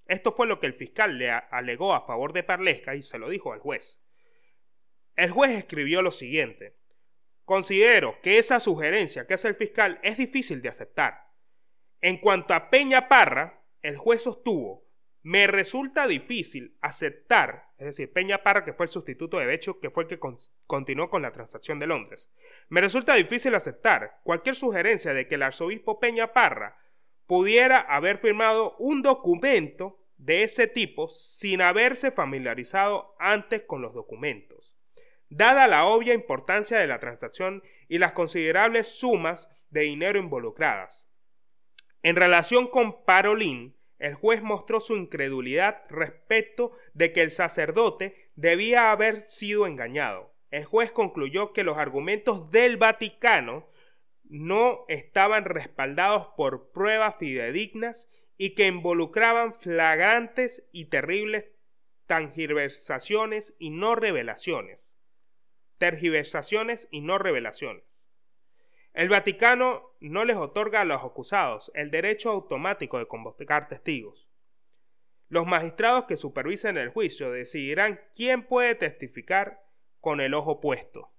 Esto 0.07 0.33
fue 0.33 0.47
lo 0.47 0.59
que 0.59 0.67
el 0.67 0.73
fiscal 0.73 1.19
le 1.19 1.31
alegó 1.31 1.95
a 1.95 2.05
favor 2.05 2.33
de 2.33 2.43
Parlesca 2.43 2.97
y 2.97 3.03
se 3.03 3.19
lo 3.19 3.29
dijo 3.29 3.53
al 3.53 3.61
juez. 3.61 4.03
El 5.15 5.31
juez 5.31 5.51
escribió 5.51 6.01
lo 6.03 6.11
siguiente. 6.11 6.78
Considero 7.49 8.21
que 8.21 8.37
esa 8.37 8.61
sugerencia 8.61 9.27
que 9.27 9.33
hace 9.33 9.49
el 9.49 9.55
fiscal 9.55 9.99
es 10.03 10.19
difícil 10.19 10.61
de 10.61 10.69
aceptar. 10.69 11.33
En 12.03 12.19
cuanto 12.19 12.53
a 12.53 12.69
Peña 12.69 13.09
Parra, 13.09 13.65
el 13.81 13.97
juez 13.97 14.25
sostuvo 14.25 14.87
me 15.23 15.47
resulta 15.47 16.07
difícil 16.07 16.77
aceptar, 16.83 17.71
es 17.79 17.87
decir, 17.87 18.13
Peña 18.13 18.43
Parra, 18.43 18.67
que 18.67 18.75
fue 18.75 18.85
el 18.85 18.91
sustituto 18.91 19.39
de 19.39 19.47
Becho, 19.47 19.81
que 19.81 19.89
fue 19.89 20.03
el 20.03 20.09
que 20.11 20.21
continuó 20.67 21.09
con 21.09 21.23
la 21.23 21.33
transacción 21.33 21.79
de 21.79 21.87
Londres, 21.87 22.31
me 22.69 22.83
resulta 22.83 23.15
difícil 23.15 23.55
aceptar 23.55 24.21
cualquier 24.25 24.55
sugerencia 24.55 25.15
de 25.15 25.27
que 25.27 25.37
el 25.37 25.43
arzobispo 25.43 25.99
Peña 25.99 26.35
Parra 26.35 26.77
pudiera 27.27 27.81
haber 27.81 28.19
firmado 28.19 28.77
un 28.79 29.01
documento 29.01 30.05
de 30.19 30.43
ese 30.43 30.67
tipo 30.67 31.09
sin 31.09 31.63
haberse 31.63 32.11
familiarizado 32.11 33.15
antes 33.19 33.63
con 33.63 33.81
los 33.81 33.95
documentos. 33.95 34.58
Dada 35.31 35.67
la 35.67 35.87
obvia 35.87 36.15
importancia 36.15 36.79
de 36.79 36.87
la 36.87 37.01
transacción 37.01 37.63
y 37.89 37.99
las 37.99 38.13
considerables 38.13 38.87
sumas 38.89 39.49
de 39.71 39.83
dinero 39.83 40.19
involucradas. 40.19 41.07
En 42.03 42.17
relación 42.17 42.67
con 42.69 43.05
Parolín, 43.05 43.77
el 43.99 44.15
juez 44.15 44.43
mostró 44.43 44.81
su 44.81 44.97
incredulidad 44.97 45.83
respecto 45.91 46.73
de 46.95 47.13
que 47.13 47.23
el 47.23 47.31
sacerdote 47.31 48.31
debía 48.37 48.93
haber 48.93 49.21
sido 49.21 49.67
engañado. 49.67 50.35
El 50.51 50.65
juez 50.65 50.93
concluyó 50.93 51.53
que 51.53 51.65
los 51.65 51.77
argumentos 51.77 52.51
del 52.51 52.77
Vaticano 52.77 53.69
no 54.25 54.85
estaban 54.89 55.45
respaldados 55.45 56.29
por 56.37 56.71
pruebas 56.71 57.17
fidedignas 57.19 58.09
y 58.37 58.55
que 58.55 58.67
involucraban 58.67 59.53
flagrantes 59.53 60.69
y 60.73 60.87
terribles 60.87 61.47
tergiversaciones 62.07 63.57
y 63.59 63.71
no 63.71 63.95
revelaciones. 63.95 64.98
Tergiversaciones 65.79 66.89
y 66.91 67.01
no 67.01 67.19
revelaciones. 67.19 68.07
El 68.95 69.09
Vaticano 69.09 69.95
no 70.01 70.25
les 70.25 70.37
otorga 70.37 70.81
a 70.81 70.85
los 70.85 71.03
acusados 71.03 71.71
el 71.75 71.91
derecho 71.91 72.31
automático 72.31 72.99
de 72.99 73.07
convocar 73.07 73.69
testigos. 73.69 74.29
Los 75.29 75.47
magistrados 75.47 76.05
que 76.05 76.17
supervisen 76.17 76.77
el 76.79 76.89
juicio 76.89 77.31
decidirán 77.31 78.01
quién 78.15 78.43
puede 78.45 78.75
testificar 78.75 79.63
con 80.01 80.21
el 80.21 80.35
ojo 80.35 80.61
puesto. 80.61 81.13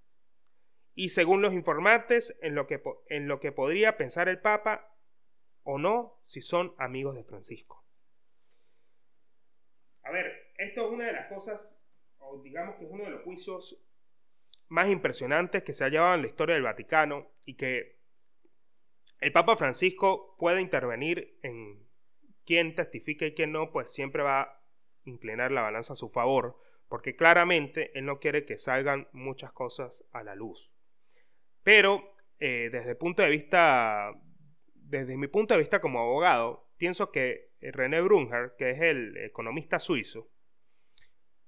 Y 0.93 1.09
según 1.09 1.41
los 1.41 1.53
informantes, 1.53 2.37
en 2.41 2.55
lo 2.55 2.67
que, 2.67 2.81
en 3.07 3.27
lo 3.27 3.39
que 3.39 3.51
podría 3.51 3.95
pensar 3.95 4.27
el 4.27 4.41
Papa 4.41 4.97
o 5.63 5.77
no 5.77 6.17
si 6.21 6.41
son 6.41 6.73
amigos 6.77 7.15
de 7.15 7.23
Francisco. 7.23 7.85
A 10.03 10.11
ver, 10.11 10.51
esto 10.57 10.87
es 10.87 10.91
una 10.91 11.05
de 11.05 11.13
las 11.13 11.27
cosas, 11.27 11.79
o 12.17 12.41
digamos 12.41 12.75
que 12.77 12.85
es 12.85 12.91
uno 12.91 13.03
de 13.03 13.11
los 13.11 13.23
juicios 13.23 13.81
más 14.69 14.89
impresionantes 14.89 15.63
que 15.63 15.73
se 15.73 15.83
ha 15.83 15.89
llevado 15.89 16.15
en 16.15 16.21
la 16.21 16.27
historia 16.27 16.55
del 16.55 16.63
Vaticano 16.63 17.31
y 17.43 17.55
que 17.55 17.99
el 19.19 19.31
Papa 19.31 19.57
Francisco 19.57 20.35
puede 20.37 20.61
intervenir 20.61 21.37
en 21.43 21.87
quién 22.45 22.75
testifica 22.75 23.25
y 23.25 23.33
quién 23.33 23.51
no, 23.51 23.71
pues 23.71 23.91
siempre 23.91 24.23
va 24.23 24.41
a 24.41 24.63
inclinar 25.03 25.51
la 25.51 25.61
balanza 25.61 25.93
a 25.93 25.97
su 25.97 26.09
favor, 26.09 26.57
porque 26.87 27.15
claramente 27.15 27.91
él 27.97 28.05
no 28.05 28.19
quiere 28.19 28.45
que 28.45 28.57
salgan 28.57 29.07
muchas 29.11 29.51
cosas 29.51 30.07
a 30.11 30.23
la 30.23 30.35
luz. 30.35 30.71
Pero 31.63 32.15
eh, 32.39 32.69
desde 32.71 32.91
el 32.91 32.97
punto 32.97 33.21
de 33.21 33.29
vista, 33.29 34.13
desde 34.73 35.17
mi 35.17 35.27
punto 35.27 35.53
de 35.53 35.59
vista 35.59 35.81
como 35.81 35.99
abogado, 35.99 36.71
pienso 36.77 37.11
que 37.11 37.51
René 37.59 38.01
Brunner, 38.01 38.53
que 38.57 38.71
es 38.71 38.81
el 38.81 39.17
economista 39.17 39.79
suizo, 39.79 40.31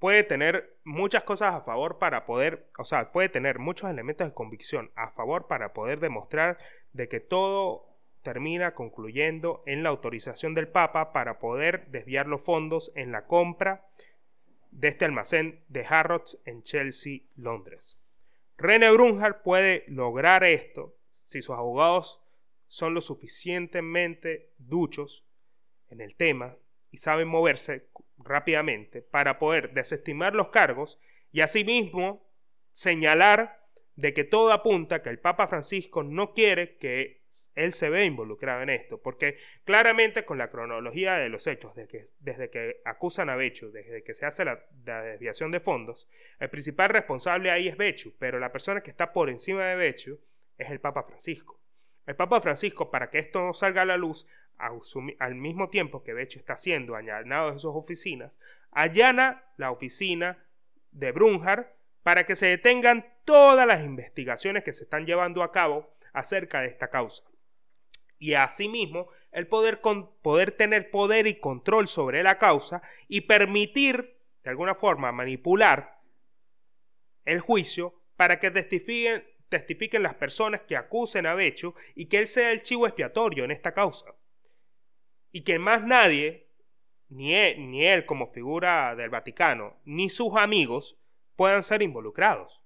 puede 0.01 0.23
tener 0.23 0.79
muchas 0.83 1.23
cosas 1.23 1.53
a 1.53 1.61
favor 1.61 1.99
para 1.99 2.25
poder, 2.25 2.65
o 2.79 2.83
sea, 2.83 3.11
puede 3.11 3.29
tener 3.29 3.59
muchos 3.59 3.87
elementos 3.87 4.27
de 4.27 4.33
convicción 4.33 4.89
a 4.95 5.11
favor 5.11 5.45
para 5.45 5.73
poder 5.73 5.99
demostrar 5.99 6.57
de 6.91 7.07
que 7.07 7.19
todo 7.19 7.85
termina 8.23 8.73
concluyendo 8.73 9.61
en 9.67 9.83
la 9.83 9.89
autorización 9.89 10.55
del 10.55 10.67
Papa 10.67 11.13
para 11.13 11.37
poder 11.37 11.85
desviar 11.91 12.25
los 12.25 12.41
fondos 12.41 12.91
en 12.95 13.11
la 13.11 13.27
compra 13.27 13.85
de 14.71 14.87
este 14.87 15.05
almacén 15.05 15.63
de 15.67 15.85
Harrods 15.87 16.39
en 16.45 16.63
Chelsea, 16.63 17.19
Londres. 17.35 17.99
René 18.57 18.89
Brunhard 18.89 19.43
puede 19.43 19.83
lograr 19.87 20.43
esto 20.43 20.95
si 21.23 21.43
sus 21.43 21.55
abogados 21.55 22.19
son 22.67 22.95
lo 22.95 23.01
suficientemente 23.01 24.49
duchos 24.57 25.27
en 25.91 26.01
el 26.01 26.15
tema 26.15 26.55
y 26.89 26.97
saben 26.97 27.27
moverse 27.27 27.85
rápidamente 28.25 29.01
para 29.01 29.39
poder 29.39 29.73
desestimar 29.73 30.35
los 30.35 30.49
cargos 30.49 30.99
Y 31.31 31.41
asimismo, 31.41 32.29
señalar 32.71 33.61
de 33.95 34.13
que 34.13 34.23
todo 34.23 34.51
apunta 34.51 35.01
que 35.01 35.09
el 35.09 35.19
Papa 35.19 35.47
Francisco 35.47 36.03
no 36.03 36.33
quiere 36.33 36.77
que 36.77 37.21
él 37.55 37.73
se 37.73 37.89
vea 37.89 38.03
involucrado 38.03 38.61
en 38.61 38.69
esto, 38.69 39.01
porque 39.01 39.37
claramente 39.63 40.25
con 40.25 40.37
la 40.37 40.49
cronología 40.49 41.15
de 41.15 41.29
los 41.29 41.47
hechos, 41.47 41.73
desde 42.19 42.49
que, 42.49 42.81
acusan 42.85 43.29
a 43.29 43.35
Bechu, 43.35 43.71
desde 43.71 44.03
que 44.03 44.13
se 44.13 44.25
hace 44.25 44.45
la, 44.45 44.59
desviación 44.71 45.51
de 45.51 45.59
fondos, 45.59 46.09
el 46.39 46.49
principal 46.49 46.89
responsable 46.89 47.51
ahí 47.51 47.67
es 47.67 47.77
Bechu, 47.77 48.15
pero 48.19 48.39
la 48.39 48.51
persona 48.51 48.81
que 48.81 48.91
está 48.91 49.13
por 49.13 49.29
encima 49.29 49.65
de 49.65 49.75
Bechu 49.75 50.19
es 50.57 50.69
el 50.69 50.79
Papa 50.79 51.03
Francisco. 51.03 51.61
El 52.05 52.15
Papa 52.15 52.41
Francisco, 52.41 52.89
para 52.89 53.09
que 53.09 53.19
esto 53.19 53.41
no 53.41 53.53
salga 53.53 53.83
a 53.83 53.85
la 53.85 53.97
luz, 53.97 54.27
al 55.19 55.35
mismo 55.35 55.69
tiempo 55.69 56.03
que 56.03 56.13
Bechu 56.13 56.39
está 56.39 56.55
siendo 56.55 56.95
añadido 56.95 57.49
en 57.49 57.59
sus 57.59 57.75
oficinas, 57.75 58.39
allana 58.71 59.43
la 59.57 59.71
oficina 59.71 60.45
de 60.91 61.11
Brunjar 61.11 61.75
para 62.03 62.25
que 62.25 62.35
se 62.35 62.47
detengan 62.47 63.05
todas 63.25 63.67
las 63.67 63.83
investigaciones 63.83 64.63
que 64.63 64.73
se 64.73 64.83
están 64.83 65.05
llevando 65.05 65.43
a 65.43 65.51
cabo 65.51 65.93
acerca 66.13 66.61
de 66.61 66.67
esta 66.67 66.89
causa. 66.89 67.23
Y 68.17 68.33
asimismo, 68.33 69.09
el 69.31 69.47
poder, 69.47 69.81
con, 69.81 70.15
poder 70.21 70.51
tener 70.51 70.91
poder 70.91 71.25
y 71.27 71.39
control 71.39 71.87
sobre 71.87 72.21
la 72.21 72.37
causa 72.37 72.81
y 73.07 73.21
permitir, 73.21 74.19
de 74.43 74.49
alguna 74.49 74.75
forma, 74.75 75.11
manipular 75.11 76.01
el 77.25 77.39
juicio 77.39 77.95
para 78.15 78.39
que 78.39 78.51
testifiquen, 78.51 79.23
testifiquen 79.49 80.03
las 80.03 80.15
personas 80.15 80.61
que 80.61 80.77
acusen 80.77 81.25
a 81.25 81.33
Becho 81.33 81.73
y 81.95 82.05
que 82.05 82.19
él 82.19 82.27
sea 82.27 82.51
el 82.51 82.61
chivo 82.61 82.85
expiatorio 82.85 83.43
en 83.43 83.51
esta 83.51 83.73
causa. 83.73 84.13
Y 85.31 85.43
que 85.43 85.59
más 85.59 85.83
nadie, 85.83 86.49
ni 87.09 87.33
ni 87.55 87.85
él 87.85 88.05
como 88.05 88.31
figura 88.31 88.95
del 88.95 89.09
Vaticano, 89.09 89.79
ni 89.85 90.09
sus 90.09 90.35
amigos, 90.35 90.97
puedan 91.35 91.63
ser 91.63 91.81
involucrados. 91.81 92.61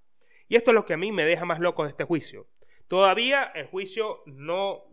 Y 0.48 0.56
esto 0.56 0.72
es 0.72 0.76
lo 0.76 0.86
que 0.86 0.94
a 0.94 0.98
mí 0.98 1.12
me 1.12 1.26
deja 1.26 1.46
más 1.46 1.60
loco 1.60 1.84
de 1.84 1.90
este 1.90 2.04
juicio. 2.04 2.48
Todavía 2.88 3.44
el 3.56 3.68
juicio 3.68 4.22
no... 4.26 4.84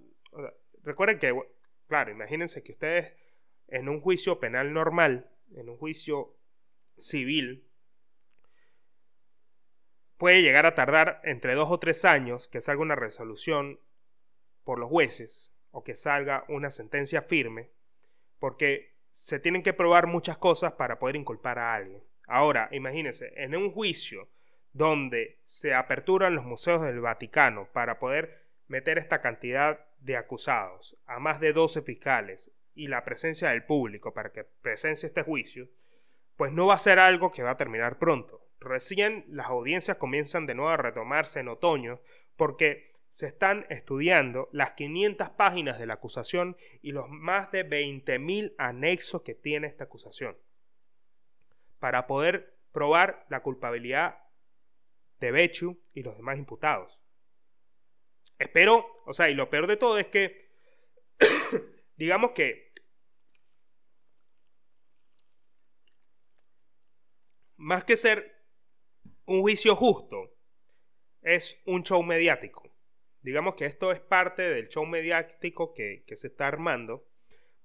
Recuerden 0.83 1.18
que, 1.18 1.39
claro, 1.87 2.11
imagínense 2.11 2.62
que 2.62 2.73
ustedes 2.73 3.14
en 3.68 3.89
un 3.89 4.01
juicio 4.01 4.41
penal 4.41 4.73
normal, 4.73 5.31
en 5.55 5.68
un 5.68 5.77
juicio 5.77 6.37
civil, 6.99 7.68
puede 10.16 10.43
llegar 10.43 10.66
a 10.66 10.75
tardar 10.75 11.20
entre 11.25 11.55
dos 11.55 11.70
o 11.70 11.79
tres 11.79 12.05
años 12.05 12.49
que 12.49 12.61
salga 12.61 12.83
una 12.83 12.97
resolución 12.97 13.81
por 14.64 14.79
los 14.79 14.89
jueces 14.89 15.52
o 15.73 15.83
que 15.83 15.95
salga 15.95 16.45
una 16.49 16.70
sentencia 16.70 17.23
firme, 17.23 17.70
porque 18.39 18.95
se 19.11 19.41
tienen 19.41 19.62
que 19.62 19.73
probar 19.73 20.07
muchas 20.07 20.39
cosas 20.39 20.73
para 20.75 20.99
poder 20.99 21.16
inculpar 21.16 21.59
a 21.59 21.75
alguien. 21.75 22.03
Ahora, 22.27 22.68
imagínense, 22.73 23.33
en 23.37 23.57
un 23.57 23.73
juicio 23.73 24.29
donde 24.73 25.41
se 25.45 25.75
aperturan 25.75 26.35
los 26.35 26.45
museos 26.45 26.83
del 26.83 27.01
Vaticano 27.01 27.68
para 27.73 27.99
poder 27.99 28.47
meter 28.68 28.97
esta 28.97 29.20
cantidad 29.20 29.85
de 29.99 30.16
acusados 30.16 30.97
a 31.07 31.18
más 31.18 31.41
de 31.41 31.53
12 31.53 31.83
fiscales 31.83 32.53
y 32.75 32.89
la 32.89 33.05
presencia 33.05 33.51
del 33.51 33.64
público 33.64 34.14
para 34.14 34.33
que 34.33 34.45
presencie 34.45 35.07
este 35.07 35.23
juicio, 35.23 35.68
pues 36.37 36.53
no 36.53 36.66
va 36.66 36.75
a 36.75 36.79
ser 36.79 36.99
algo 36.99 37.31
que 37.31 37.43
va 37.43 37.51
a 37.51 37.57
terminar 37.57 37.99
pronto. 37.99 38.49
Recién 38.61 39.25
las 39.29 39.49
audiencias 39.49 39.99
comienzan 39.99 40.47
de 40.47 40.55
nuevo 40.55 40.70
a 40.70 40.77
retomarse 40.77 41.41
en 41.41 41.49
otoño 41.49 42.01
porque 42.37 42.91
se 43.13 43.27
están 43.27 43.67
estudiando 43.69 44.49
las 44.53 44.71
500 44.73 45.29
páginas 45.31 45.79
de 45.79 45.85
la 45.85 45.95
acusación 45.95 46.57
y 46.81 46.93
los 46.93 47.11
más 47.11 47.53
de 47.53 47.69
20.000 47.69 48.55
anexos 48.57 49.21
que 49.21 49.35
tiene 49.35 49.67
esta 49.67 49.85
acusación 49.85 50.39
para 51.79 52.07
poder 52.07 52.59
probar 52.73 53.27
la 53.29 53.43
culpabilidad 53.43 54.19
de 55.21 55.31
Bechu 55.31 55.79
y 55.93 56.03
los 56.03 56.17
demás 56.17 56.39
imputados. 56.39 57.03
Espero, 58.39 58.87
o 59.05 59.13
sea, 59.13 59.29
y 59.29 59.35
lo 59.35 59.51
peor 59.51 59.67
de 59.67 59.77
todo 59.77 59.99
es 59.99 60.07
que, 60.07 60.51
digamos 61.97 62.31
que, 62.31 62.73
más 67.57 67.85
que 67.85 67.99
ser 67.99 68.43
un 69.27 69.43
juicio 69.43 69.77
justo, 69.77 70.35
es 71.21 71.61
un 71.67 71.83
show 71.83 72.03
mediático. 72.03 72.72
Digamos 73.23 73.55
que 73.55 73.66
esto 73.66 73.93
es 73.93 74.01
parte 74.01 74.43
del 74.43 74.68
show 74.68 74.85
mediático 74.85 75.73
que, 75.73 76.05
se 76.14 76.27
está 76.27 76.49
armando 76.49 77.07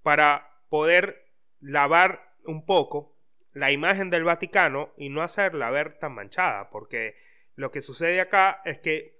para 0.03 0.61
poder 0.69 1.33
lavar 1.59 2.35
un 2.45 2.65
poco 2.65 3.17
la 3.51 3.71
imagen 3.71 4.11
del 4.11 4.23
Vaticano 4.23 4.93
y 4.97 5.09
no 5.09 5.21
hacerla 5.23 5.71
ver 5.71 5.97
tan 5.97 6.13
manchada, 6.13 6.69
porque 6.69 7.15
lo 7.55 7.71
que 7.71 7.81
sucede 7.81 8.21
acá 8.21 8.61
es 8.65 8.77
que 8.77 9.19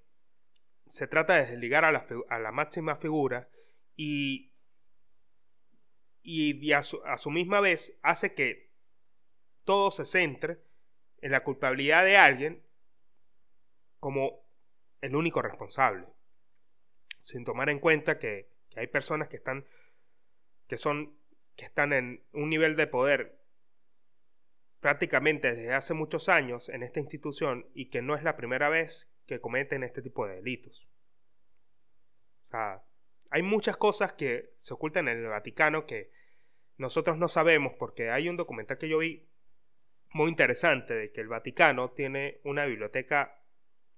se 0.85 1.07
trata 1.07 1.35
de 1.35 1.47
desligar 1.47 1.83
a 1.83 1.91
la, 1.91 2.51
máxima 2.51 2.95
figura 2.97 3.49
y, 3.95 4.53
y 6.21 6.71
a 6.71 6.83
su 6.83 7.31
misma 7.31 7.61
vez 7.61 7.97
hace 8.03 8.35
que 8.35 8.71
todo 9.63 9.89
se 9.89 10.05
centre 10.05 10.61
en 11.19 11.31
la 11.31 11.43
culpabilidad 11.43 12.05
de 12.05 12.15
alguien 12.15 12.63
como 13.99 14.47
el 15.01 15.15
único 15.15 15.41
responsable, 15.41 16.07
sin 17.19 17.43
tomar 17.43 17.69
en 17.69 17.79
cuenta 17.79 18.19
que, 18.19 18.55
hay 18.75 18.85
personas 18.85 19.27
que 19.27 19.37
están 19.37 19.65
que 20.67 20.77
son 20.77 21.17
que 21.55 21.65
están 21.65 21.93
en 21.93 22.23
un 22.31 22.47
nivel 22.51 22.75
de 22.75 22.85
poder 22.85 23.39
prácticamente 24.79 25.49
desde 25.49 25.73
hace 25.73 25.95
muchos 25.95 26.29
años 26.29 26.69
en 26.69 26.83
esta 26.83 26.99
institución 26.99 27.67
y 27.73 27.89
que 27.89 28.03
no 28.03 28.15
es 28.15 28.21
la 28.21 28.37
primera 28.37 28.69
vez 28.69 29.11
que 29.25 29.41
cometen 29.41 29.83
este 29.83 30.03
tipo 30.03 30.27
de 30.27 30.35
delitos. 30.35 30.87
O 32.43 32.45
sea, 32.45 32.83
hay 33.31 33.41
muchas 33.41 33.77
cosas 33.77 34.13
que 34.13 34.53
se 34.57 34.73
ocultan 34.73 35.07
en 35.07 35.17
el 35.17 35.27
Vaticano 35.27 35.85
que 35.87 36.11
nosotros 36.77 37.17
no 37.17 37.27
sabemos 37.27 37.73
porque 37.73 38.11
hay 38.11 38.29
un 38.29 38.37
documental 38.37 38.77
que 38.77 38.89
yo 38.89 38.99
vi 38.99 39.27
muy 40.11 40.29
interesante 40.29 40.93
de 40.93 41.11
que 41.11 41.21
el 41.21 41.27
Vaticano 41.27 41.91
tiene 41.91 42.39
una 42.43 42.65
biblioteca 42.65 43.41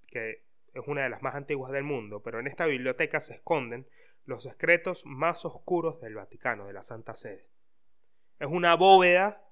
que 0.07 0.48
es 0.73 0.87
una 0.87 1.03
de 1.03 1.09
las 1.09 1.21
más 1.21 1.35
antiguas 1.35 1.71
del 1.71 1.83
mundo, 1.83 2.21
pero 2.21 2.39
en 2.39 2.47
esta 2.47 2.65
biblioteca 2.65 3.19
se 3.19 3.33
esconden 3.33 3.87
los 4.25 4.43
secretos 4.43 5.05
más 5.05 5.45
oscuros 5.45 5.99
del 6.01 6.15
Vaticano, 6.15 6.67
de 6.67 6.73
la 6.73 6.83
Santa 6.83 7.15
Sede. 7.15 7.49
Es 8.39 8.47
una 8.47 8.75
bóveda 8.75 9.43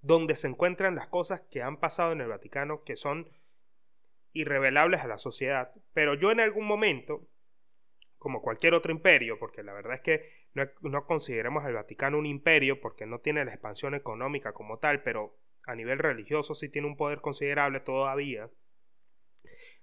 donde 0.00 0.36
se 0.36 0.48
encuentran 0.48 0.94
las 0.94 1.08
cosas 1.08 1.42
que 1.50 1.62
han 1.62 1.78
pasado 1.78 2.12
en 2.12 2.20
el 2.20 2.28
Vaticano 2.28 2.82
que 2.82 2.96
son 2.96 3.30
irrevelables 4.32 5.00
a 5.00 5.06
la 5.06 5.18
sociedad. 5.18 5.72
Pero 5.92 6.14
yo 6.14 6.30
en 6.30 6.40
algún 6.40 6.66
momento, 6.66 7.28
como 8.18 8.40
cualquier 8.40 8.74
otro 8.74 8.92
imperio, 8.92 9.38
porque 9.38 9.62
la 9.62 9.72
verdad 9.72 9.94
es 9.94 10.00
que 10.00 10.28
no, 10.54 10.64
no 10.82 11.06
consideramos 11.06 11.64
al 11.64 11.74
Vaticano 11.74 12.18
un 12.18 12.26
imperio 12.26 12.80
porque 12.80 13.06
no 13.06 13.20
tiene 13.20 13.44
la 13.44 13.52
expansión 13.52 13.94
económica 13.94 14.52
como 14.52 14.78
tal, 14.78 15.02
pero 15.02 15.38
a 15.64 15.74
nivel 15.74 15.98
religioso 15.98 16.54
sí 16.54 16.68
tiene 16.68 16.88
un 16.88 16.96
poder 16.96 17.20
considerable 17.20 17.80
todavía, 17.80 18.50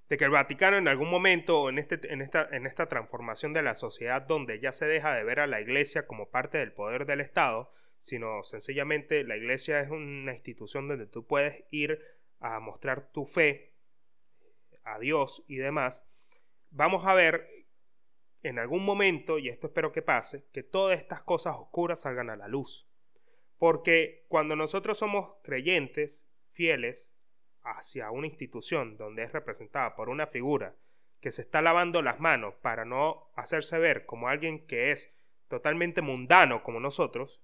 de 0.09 0.17
que 0.17 0.25
el 0.25 0.31
Vaticano 0.31 0.77
en 0.77 0.87
algún 0.87 1.09
momento 1.09 1.69
en, 1.69 1.77
este, 1.77 2.11
en, 2.11 2.21
esta, 2.21 2.49
en 2.51 2.65
esta 2.65 2.87
transformación 2.87 3.53
de 3.53 3.61
la 3.61 3.75
sociedad 3.75 4.23
donde 4.23 4.59
ya 4.59 4.71
se 4.71 4.87
deja 4.87 5.13
de 5.13 5.23
ver 5.23 5.39
a 5.39 5.47
la 5.47 5.61
iglesia 5.61 6.07
como 6.07 6.29
parte 6.29 6.57
del 6.57 6.73
poder 6.73 7.05
del 7.05 7.21
Estado, 7.21 7.71
sino 7.99 8.43
sencillamente 8.43 9.23
la 9.23 9.37
iglesia 9.37 9.79
es 9.81 9.89
una 9.89 10.33
institución 10.33 10.87
donde 10.87 11.05
tú 11.05 11.27
puedes 11.27 11.63
ir 11.69 11.99
a 12.39 12.59
mostrar 12.59 13.11
tu 13.11 13.25
fe 13.25 13.75
a 14.83 14.97
Dios 14.97 15.43
y 15.47 15.57
demás, 15.57 16.07
vamos 16.71 17.05
a 17.05 17.13
ver 17.13 17.47
en 18.41 18.57
algún 18.57 18.85
momento, 18.85 19.37
y 19.37 19.49
esto 19.49 19.67
espero 19.67 19.91
que 19.91 20.01
pase, 20.01 20.45
que 20.51 20.63
todas 20.63 20.99
estas 20.99 21.21
cosas 21.21 21.55
oscuras 21.57 22.01
salgan 22.01 22.29
a 22.29 22.37
la 22.37 22.47
luz. 22.47 22.87
Porque 23.57 24.25
cuando 24.29 24.55
nosotros 24.55 24.97
somos 24.97 25.35
creyentes, 25.43 26.29
fieles 26.47 27.13
hacia 27.63 28.11
una 28.11 28.27
institución 28.27 28.97
donde 28.97 29.23
es 29.23 29.31
representada 29.31 29.95
por 29.95 30.09
una 30.09 30.27
figura 30.27 30.75
que 31.19 31.31
se 31.31 31.41
está 31.41 31.61
lavando 31.61 32.01
las 32.01 32.19
manos 32.19 32.55
para 32.55 32.85
no 32.85 33.29
hacerse 33.35 33.77
ver 33.77 34.05
como 34.05 34.29
alguien 34.29 34.65
que 34.65 34.91
es 34.91 35.13
totalmente 35.47 36.01
mundano 36.01 36.63
como 36.63 36.79
nosotros, 36.79 37.41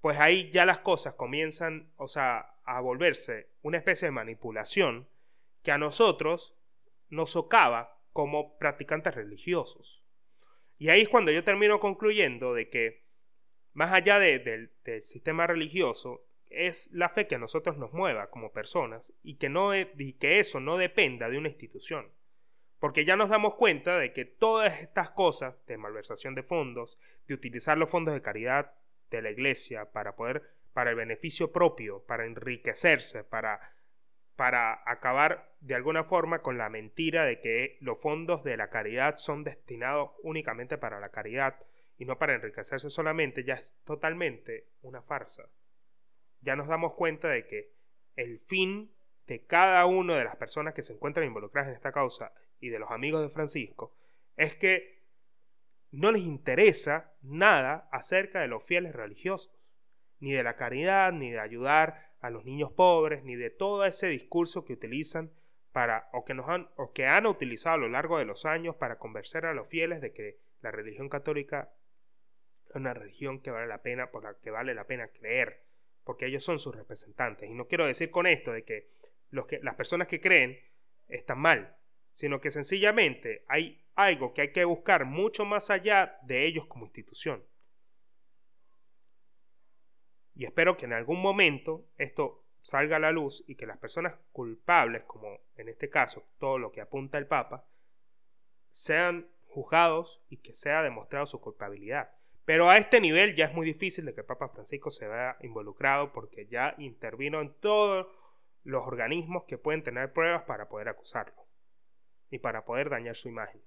pues 0.00 0.20
ahí 0.20 0.50
ya 0.50 0.66
las 0.66 0.80
cosas 0.80 1.14
comienzan, 1.14 1.92
o 1.96 2.08
sea, 2.08 2.58
a 2.64 2.80
volverse 2.80 3.48
una 3.62 3.78
especie 3.78 4.06
de 4.06 4.12
manipulación 4.12 5.08
que 5.62 5.72
a 5.72 5.78
nosotros 5.78 6.56
nos 7.08 7.30
socava 7.30 7.98
como 8.12 8.58
practicantes 8.58 9.14
religiosos. 9.14 10.04
Y 10.78 10.90
ahí 10.90 11.02
es 11.02 11.08
cuando 11.08 11.32
yo 11.32 11.42
termino 11.44 11.80
concluyendo 11.80 12.52
de 12.54 12.68
que, 12.68 13.04
más 13.72 13.92
allá 13.92 14.18
del 14.18 14.70
sistema 15.00 15.46
religioso, 15.46 16.26
es 16.56 16.90
la 16.92 17.08
fe 17.08 17.26
que 17.26 17.34
a 17.36 17.38
nosotros 17.38 17.76
nos 17.76 17.92
mueva 17.92 18.30
como 18.30 18.52
personas 18.52 19.12
y 19.22 19.36
que, 19.36 19.48
no 19.48 19.70
que 19.70 20.38
eso 20.38 20.60
no 20.60 20.76
dependa 20.76 21.28
de 21.28 21.38
una 21.38 21.48
institución. 21.48 22.10
Porque 22.78 23.04
ya 23.04 23.16
nos 23.16 23.30
damos 23.30 23.54
cuenta 23.54 23.98
de 23.98 24.12
que 24.12 24.24
todas 24.24 24.80
estas 24.80 25.10
cosas 25.10 25.54
de 25.66 25.78
malversación 25.78 26.34
de 26.34 26.42
fondos, 26.42 26.98
de 27.26 27.34
utilizar 27.34 27.78
los 27.78 27.88
fondos 27.88 28.14
de 28.14 28.20
caridad 28.20 28.74
la 29.22 29.30
iglesia 29.30 29.90
para 29.92 30.16
poder, 30.16 30.42
para 30.72 30.90
el 30.90 30.96
beneficio 30.96 31.52
propio, 31.52 32.04
para 32.06 32.26
enriquecerse, 32.26 33.24
para 33.24 33.60
para 34.36 34.82
acabar 34.90 35.54
de 35.60 35.76
alguna 35.76 36.02
forma 36.02 36.42
con 36.42 36.58
la 36.58 36.68
mentira 36.68 37.24
de 37.24 37.38
que 37.38 37.78
los 37.80 38.00
fondos 38.00 38.42
de 38.42 38.56
la 38.56 38.68
caridad 38.68 39.14
son 39.14 39.44
destinados 39.44 40.10
únicamente 40.24 40.76
para 40.76 40.98
la 40.98 41.10
caridad 41.10 41.54
y 41.98 42.04
no 42.04 42.18
para 42.18 42.34
enriquecerse 42.34 42.90
solamente, 42.90 43.44
ya 43.44 43.54
es 43.54 43.76
totalmente 43.84 44.66
una 44.82 45.02
farsa. 45.02 45.48
Ya 46.44 46.56
nos 46.56 46.68
damos 46.68 46.92
cuenta 46.92 47.28
de 47.28 47.46
que 47.46 47.72
el 48.16 48.38
fin 48.38 48.92
de 49.26 49.46
cada 49.46 49.86
una 49.86 50.16
de 50.16 50.24
las 50.24 50.36
personas 50.36 50.74
que 50.74 50.82
se 50.82 50.92
encuentran 50.92 51.26
involucradas 51.26 51.70
en 51.70 51.76
esta 51.76 51.92
causa 51.92 52.32
y 52.60 52.68
de 52.68 52.78
los 52.78 52.90
amigos 52.90 53.22
de 53.22 53.30
Francisco 53.30 53.96
es 54.36 54.54
que 54.54 55.02
no 55.90 56.12
les 56.12 56.22
interesa 56.22 57.14
nada 57.22 57.88
acerca 57.92 58.40
de 58.40 58.48
los 58.48 58.64
fieles 58.64 58.94
religiosos, 58.94 59.54
ni 60.18 60.32
de 60.32 60.42
la 60.42 60.56
caridad, 60.56 61.12
ni 61.12 61.30
de 61.30 61.40
ayudar 61.40 62.14
a 62.20 62.30
los 62.30 62.44
niños 62.44 62.72
pobres, 62.72 63.22
ni 63.22 63.36
de 63.36 63.50
todo 63.50 63.84
ese 63.84 64.08
discurso 64.08 64.64
que 64.64 64.72
utilizan 64.72 65.32
para, 65.72 66.08
o 66.12 66.24
que, 66.24 66.34
nos 66.34 66.48
han, 66.48 66.68
o 66.76 66.92
que 66.92 67.06
han 67.06 67.26
utilizado 67.26 67.76
a 67.76 67.78
lo 67.78 67.88
largo 67.88 68.18
de 68.18 68.24
los 68.24 68.44
años 68.44 68.76
para 68.76 68.98
convencer 68.98 69.46
a 69.46 69.54
los 69.54 69.68
fieles 69.68 70.00
de 70.00 70.12
que 70.12 70.38
la 70.62 70.70
religión 70.70 71.08
católica 71.08 71.72
es 72.70 72.76
una 72.76 72.94
religión 72.94 73.40
que 73.40 73.50
vale 73.50 73.66
la 73.66 73.82
pena, 73.82 74.10
por 74.10 74.24
la 74.24 74.34
que 74.34 74.50
vale 74.50 74.74
la 74.74 74.86
pena 74.86 75.08
creer, 75.08 75.62
porque 76.04 76.26
ellos 76.26 76.44
son 76.44 76.58
sus 76.58 76.74
representantes. 76.74 77.50
Y 77.50 77.54
no 77.54 77.66
quiero 77.66 77.86
decir 77.86 78.10
con 78.10 78.26
esto 78.26 78.52
de 78.52 78.64
que, 78.64 78.92
las 79.62 79.74
personas 79.74 80.06
que 80.06 80.20
creen 80.20 80.56
están 81.08 81.40
mal, 81.40 81.76
sino 82.12 82.40
que 82.40 82.52
sencillamente 82.52 83.44
hay 83.48 83.84
algo 83.96 84.32
que 84.32 84.42
hay 84.42 84.52
que 84.52 84.64
buscar 84.64 85.04
mucho 85.06 85.44
más 85.44 85.70
allá 85.70 86.18
de 86.22 86.46
ellos 86.46 86.66
como 86.66 86.84
institución. 86.84 87.44
Y 90.34 90.44
espero 90.44 90.76
que 90.76 90.84
en 90.84 90.92
algún 90.92 91.20
momento 91.20 91.88
esto 91.96 92.44
salga 92.60 92.96
a 92.96 93.00
la 93.00 93.12
luz 93.12 93.44
y 93.46 93.56
que 93.56 93.66
las 93.66 93.78
personas 93.78 94.14
culpables, 94.32 95.04
como 95.04 95.40
en 95.56 95.68
este 95.68 95.88
caso 95.88 96.28
todo 96.38 96.58
lo 96.58 96.72
que 96.72 96.80
apunta 96.80 97.18
el 97.18 97.26
Papa, 97.26 97.66
sean 98.70 99.28
juzgados 99.46 100.22
y 100.28 100.38
que 100.38 100.54
sea 100.54 100.82
demostrado 100.82 101.26
su 101.26 101.40
culpabilidad. 101.40 102.12
Pero 102.44 102.68
a 102.68 102.76
este 102.76 103.00
nivel 103.00 103.34
ya 103.34 103.46
es 103.46 103.54
muy 103.54 103.66
difícil 103.66 104.04
de 104.04 104.14
que 104.14 104.20
el 104.20 104.26
Papa 104.26 104.48
Francisco 104.48 104.90
se 104.90 105.08
vea 105.08 105.36
involucrado 105.40 106.12
porque 106.12 106.46
ya 106.46 106.74
intervino 106.78 107.40
en 107.40 107.54
todos 107.54 108.06
los 108.62 108.86
organismos 108.86 109.44
que 109.44 109.58
pueden 109.58 109.82
tener 109.82 110.12
pruebas 110.12 110.42
para 110.42 110.68
poder 110.68 110.88
acusarlo 110.88 111.46
y 112.30 112.38
para 112.38 112.64
poder 112.64 112.90
dañar 112.90 113.16
su 113.16 113.28
imagen. 113.28 113.62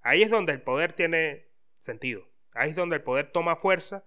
Ahí 0.00 0.22
es 0.22 0.30
donde 0.30 0.52
el 0.52 0.62
poder 0.62 0.92
tiene 0.92 1.48
sentido. 1.74 2.28
Ahí 2.52 2.70
es 2.70 2.76
donde 2.76 2.96
el 2.96 3.02
poder 3.02 3.30
toma 3.30 3.56
fuerza 3.56 4.04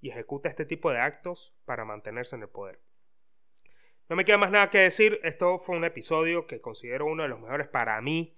y 0.00 0.10
ejecuta 0.10 0.48
este 0.48 0.64
tipo 0.64 0.90
de 0.90 0.98
actos 0.98 1.54
para 1.64 1.84
mantenerse 1.84 2.36
en 2.36 2.42
el 2.42 2.48
poder. 2.48 2.80
No 4.08 4.16
me 4.16 4.24
queda 4.24 4.36
más 4.36 4.50
nada 4.50 4.68
que 4.68 4.78
decir, 4.78 5.18
esto 5.22 5.58
fue 5.58 5.76
un 5.76 5.84
episodio 5.84 6.46
que 6.46 6.60
considero 6.60 7.06
uno 7.06 7.22
de 7.22 7.28
los 7.28 7.40
mejores 7.40 7.68
para 7.68 8.00
mí. 8.02 8.36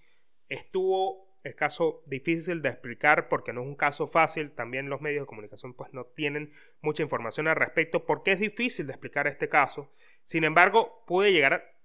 Estuvo 0.49 1.26
el 1.47 1.55
caso 1.55 2.03
difícil 2.07 2.61
de 2.61 2.71
explicar 2.71 3.29
porque 3.29 3.53
no 3.53 3.61
es 3.61 3.69
un 3.69 3.77
caso 3.77 4.09
fácil, 4.09 4.51
también 4.51 4.91
los 4.91 5.01
medios 5.01 5.23
de 5.23 5.27
comunicación 5.27 5.75
pues 5.75 5.93
no 5.93 6.05
tienen 6.05 6.53
mucha 6.81 7.05
información 7.05 7.47
al 7.47 7.55
respecto 7.55 8.05
porque 8.05 8.33
es 8.33 8.41
difícil 8.41 8.87
de 8.87 8.93
explicar 8.95 9.29
este 9.29 9.49
caso. 9.49 9.89
Sin 10.25 10.43
embargo, 10.43 11.05
pude 11.07 11.33
llegar 11.33 11.79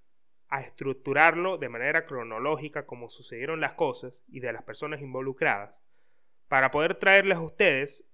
a 0.47 0.61
estructurarlo 0.61 1.59
de 1.59 1.69
manera 1.69 2.05
cronológica 2.05 2.87
como 2.87 3.09
sucedieron 3.09 3.61
las 3.61 3.73
cosas 3.73 4.23
y 4.27 4.39
de 4.39 4.51
las 4.51 4.63
personas 4.63 4.99
involucradas 4.99 5.79
para 6.47 6.71
poder 6.71 6.95
traerles 6.95 7.37
a 7.37 7.41
ustedes 7.41 8.09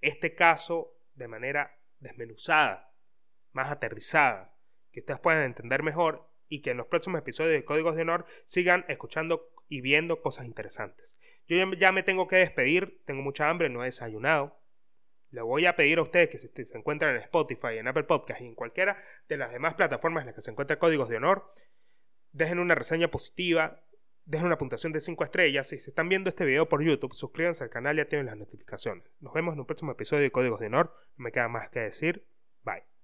este 0.00 0.34
caso 0.34 0.98
de 1.14 1.28
manera 1.28 1.78
desmenuzada, 1.98 2.94
más 3.52 3.70
aterrizada, 3.70 4.56
que 4.90 5.00
ustedes 5.00 5.20
puedan 5.20 5.42
entender 5.42 5.82
mejor 5.82 6.30
y 6.48 6.62
que 6.62 6.70
en 6.70 6.78
los 6.78 6.86
próximos 6.86 7.20
episodios 7.20 7.52
de 7.52 7.64
Códigos 7.66 7.94
de 7.94 8.02
Honor 8.02 8.24
sigan 8.46 8.86
escuchando 8.88 9.52
y 9.68 9.80
viendo 9.80 10.20
cosas 10.22 10.46
interesantes. 10.46 11.18
Yo 11.46 11.56
ya 11.74 11.92
me 11.92 12.02
tengo 12.02 12.26
que 12.26 12.36
despedir, 12.36 13.02
tengo 13.04 13.22
mucha 13.22 13.48
hambre, 13.48 13.68
no 13.68 13.82
he 13.82 13.86
desayunado. 13.86 14.60
Le 15.30 15.42
voy 15.42 15.66
a 15.66 15.76
pedir 15.76 15.98
a 15.98 16.02
ustedes 16.02 16.30
que 16.30 16.38
si 16.38 16.48
se 16.48 16.78
encuentran 16.78 17.14
en 17.14 17.22
Spotify, 17.22 17.78
en 17.78 17.88
Apple 17.88 18.04
Podcast 18.04 18.40
y 18.40 18.46
en 18.46 18.54
cualquiera 18.54 18.98
de 19.28 19.36
las 19.36 19.52
demás 19.52 19.74
plataformas 19.74 20.22
en 20.22 20.26
las 20.26 20.34
que 20.34 20.42
se 20.42 20.50
encuentra 20.50 20.78
Códigos 20.78 21.08
de 21.08 21.16
Honor, 21.16 21.52
dejen 22.32 22.58
una 22.58 22.74
reseña 22.74 23.08
positiva, 23.08 23.82
dejen 24.24 24.46
una 24.46 24.58
puntuación 24.58 24.92
de 24.92 25.00
5 25.00 25.24
estrellas. 25.24 25.68
Si 25.68 25.78
se 25.78 25.90
están 25.90 26.08
viendo 26.08 26.30
este 26.30 26.46
video 26.46 26.68
por 26.68 26.82
YouTube, 26.82 27.12
suscríbanse 27.12 27.64
al 27.64 27.70
canal 27.70 27.98
y 27.98 28.00
activen 28.00 28.26
las 28.26 28.36
notificaciones. 28.36 29.04
Nos 29.20 29.34
vemos 29.34 29.54
en 29.54 29.60
un 29.60 29.66
próximo 29.66 29.92
episodio 29.92 30.22
de 30.22 30.30
Códigos 30.30 30.60
de 30.60 30.66
Honor. 30.66 30.94
No 31.16 31.24
me 31.24 31.32
queda 31.32 31.48
más 31.48 31.68
que 31.68 31.80
decir. 31.80 32.26
Bye. 32.62 32.97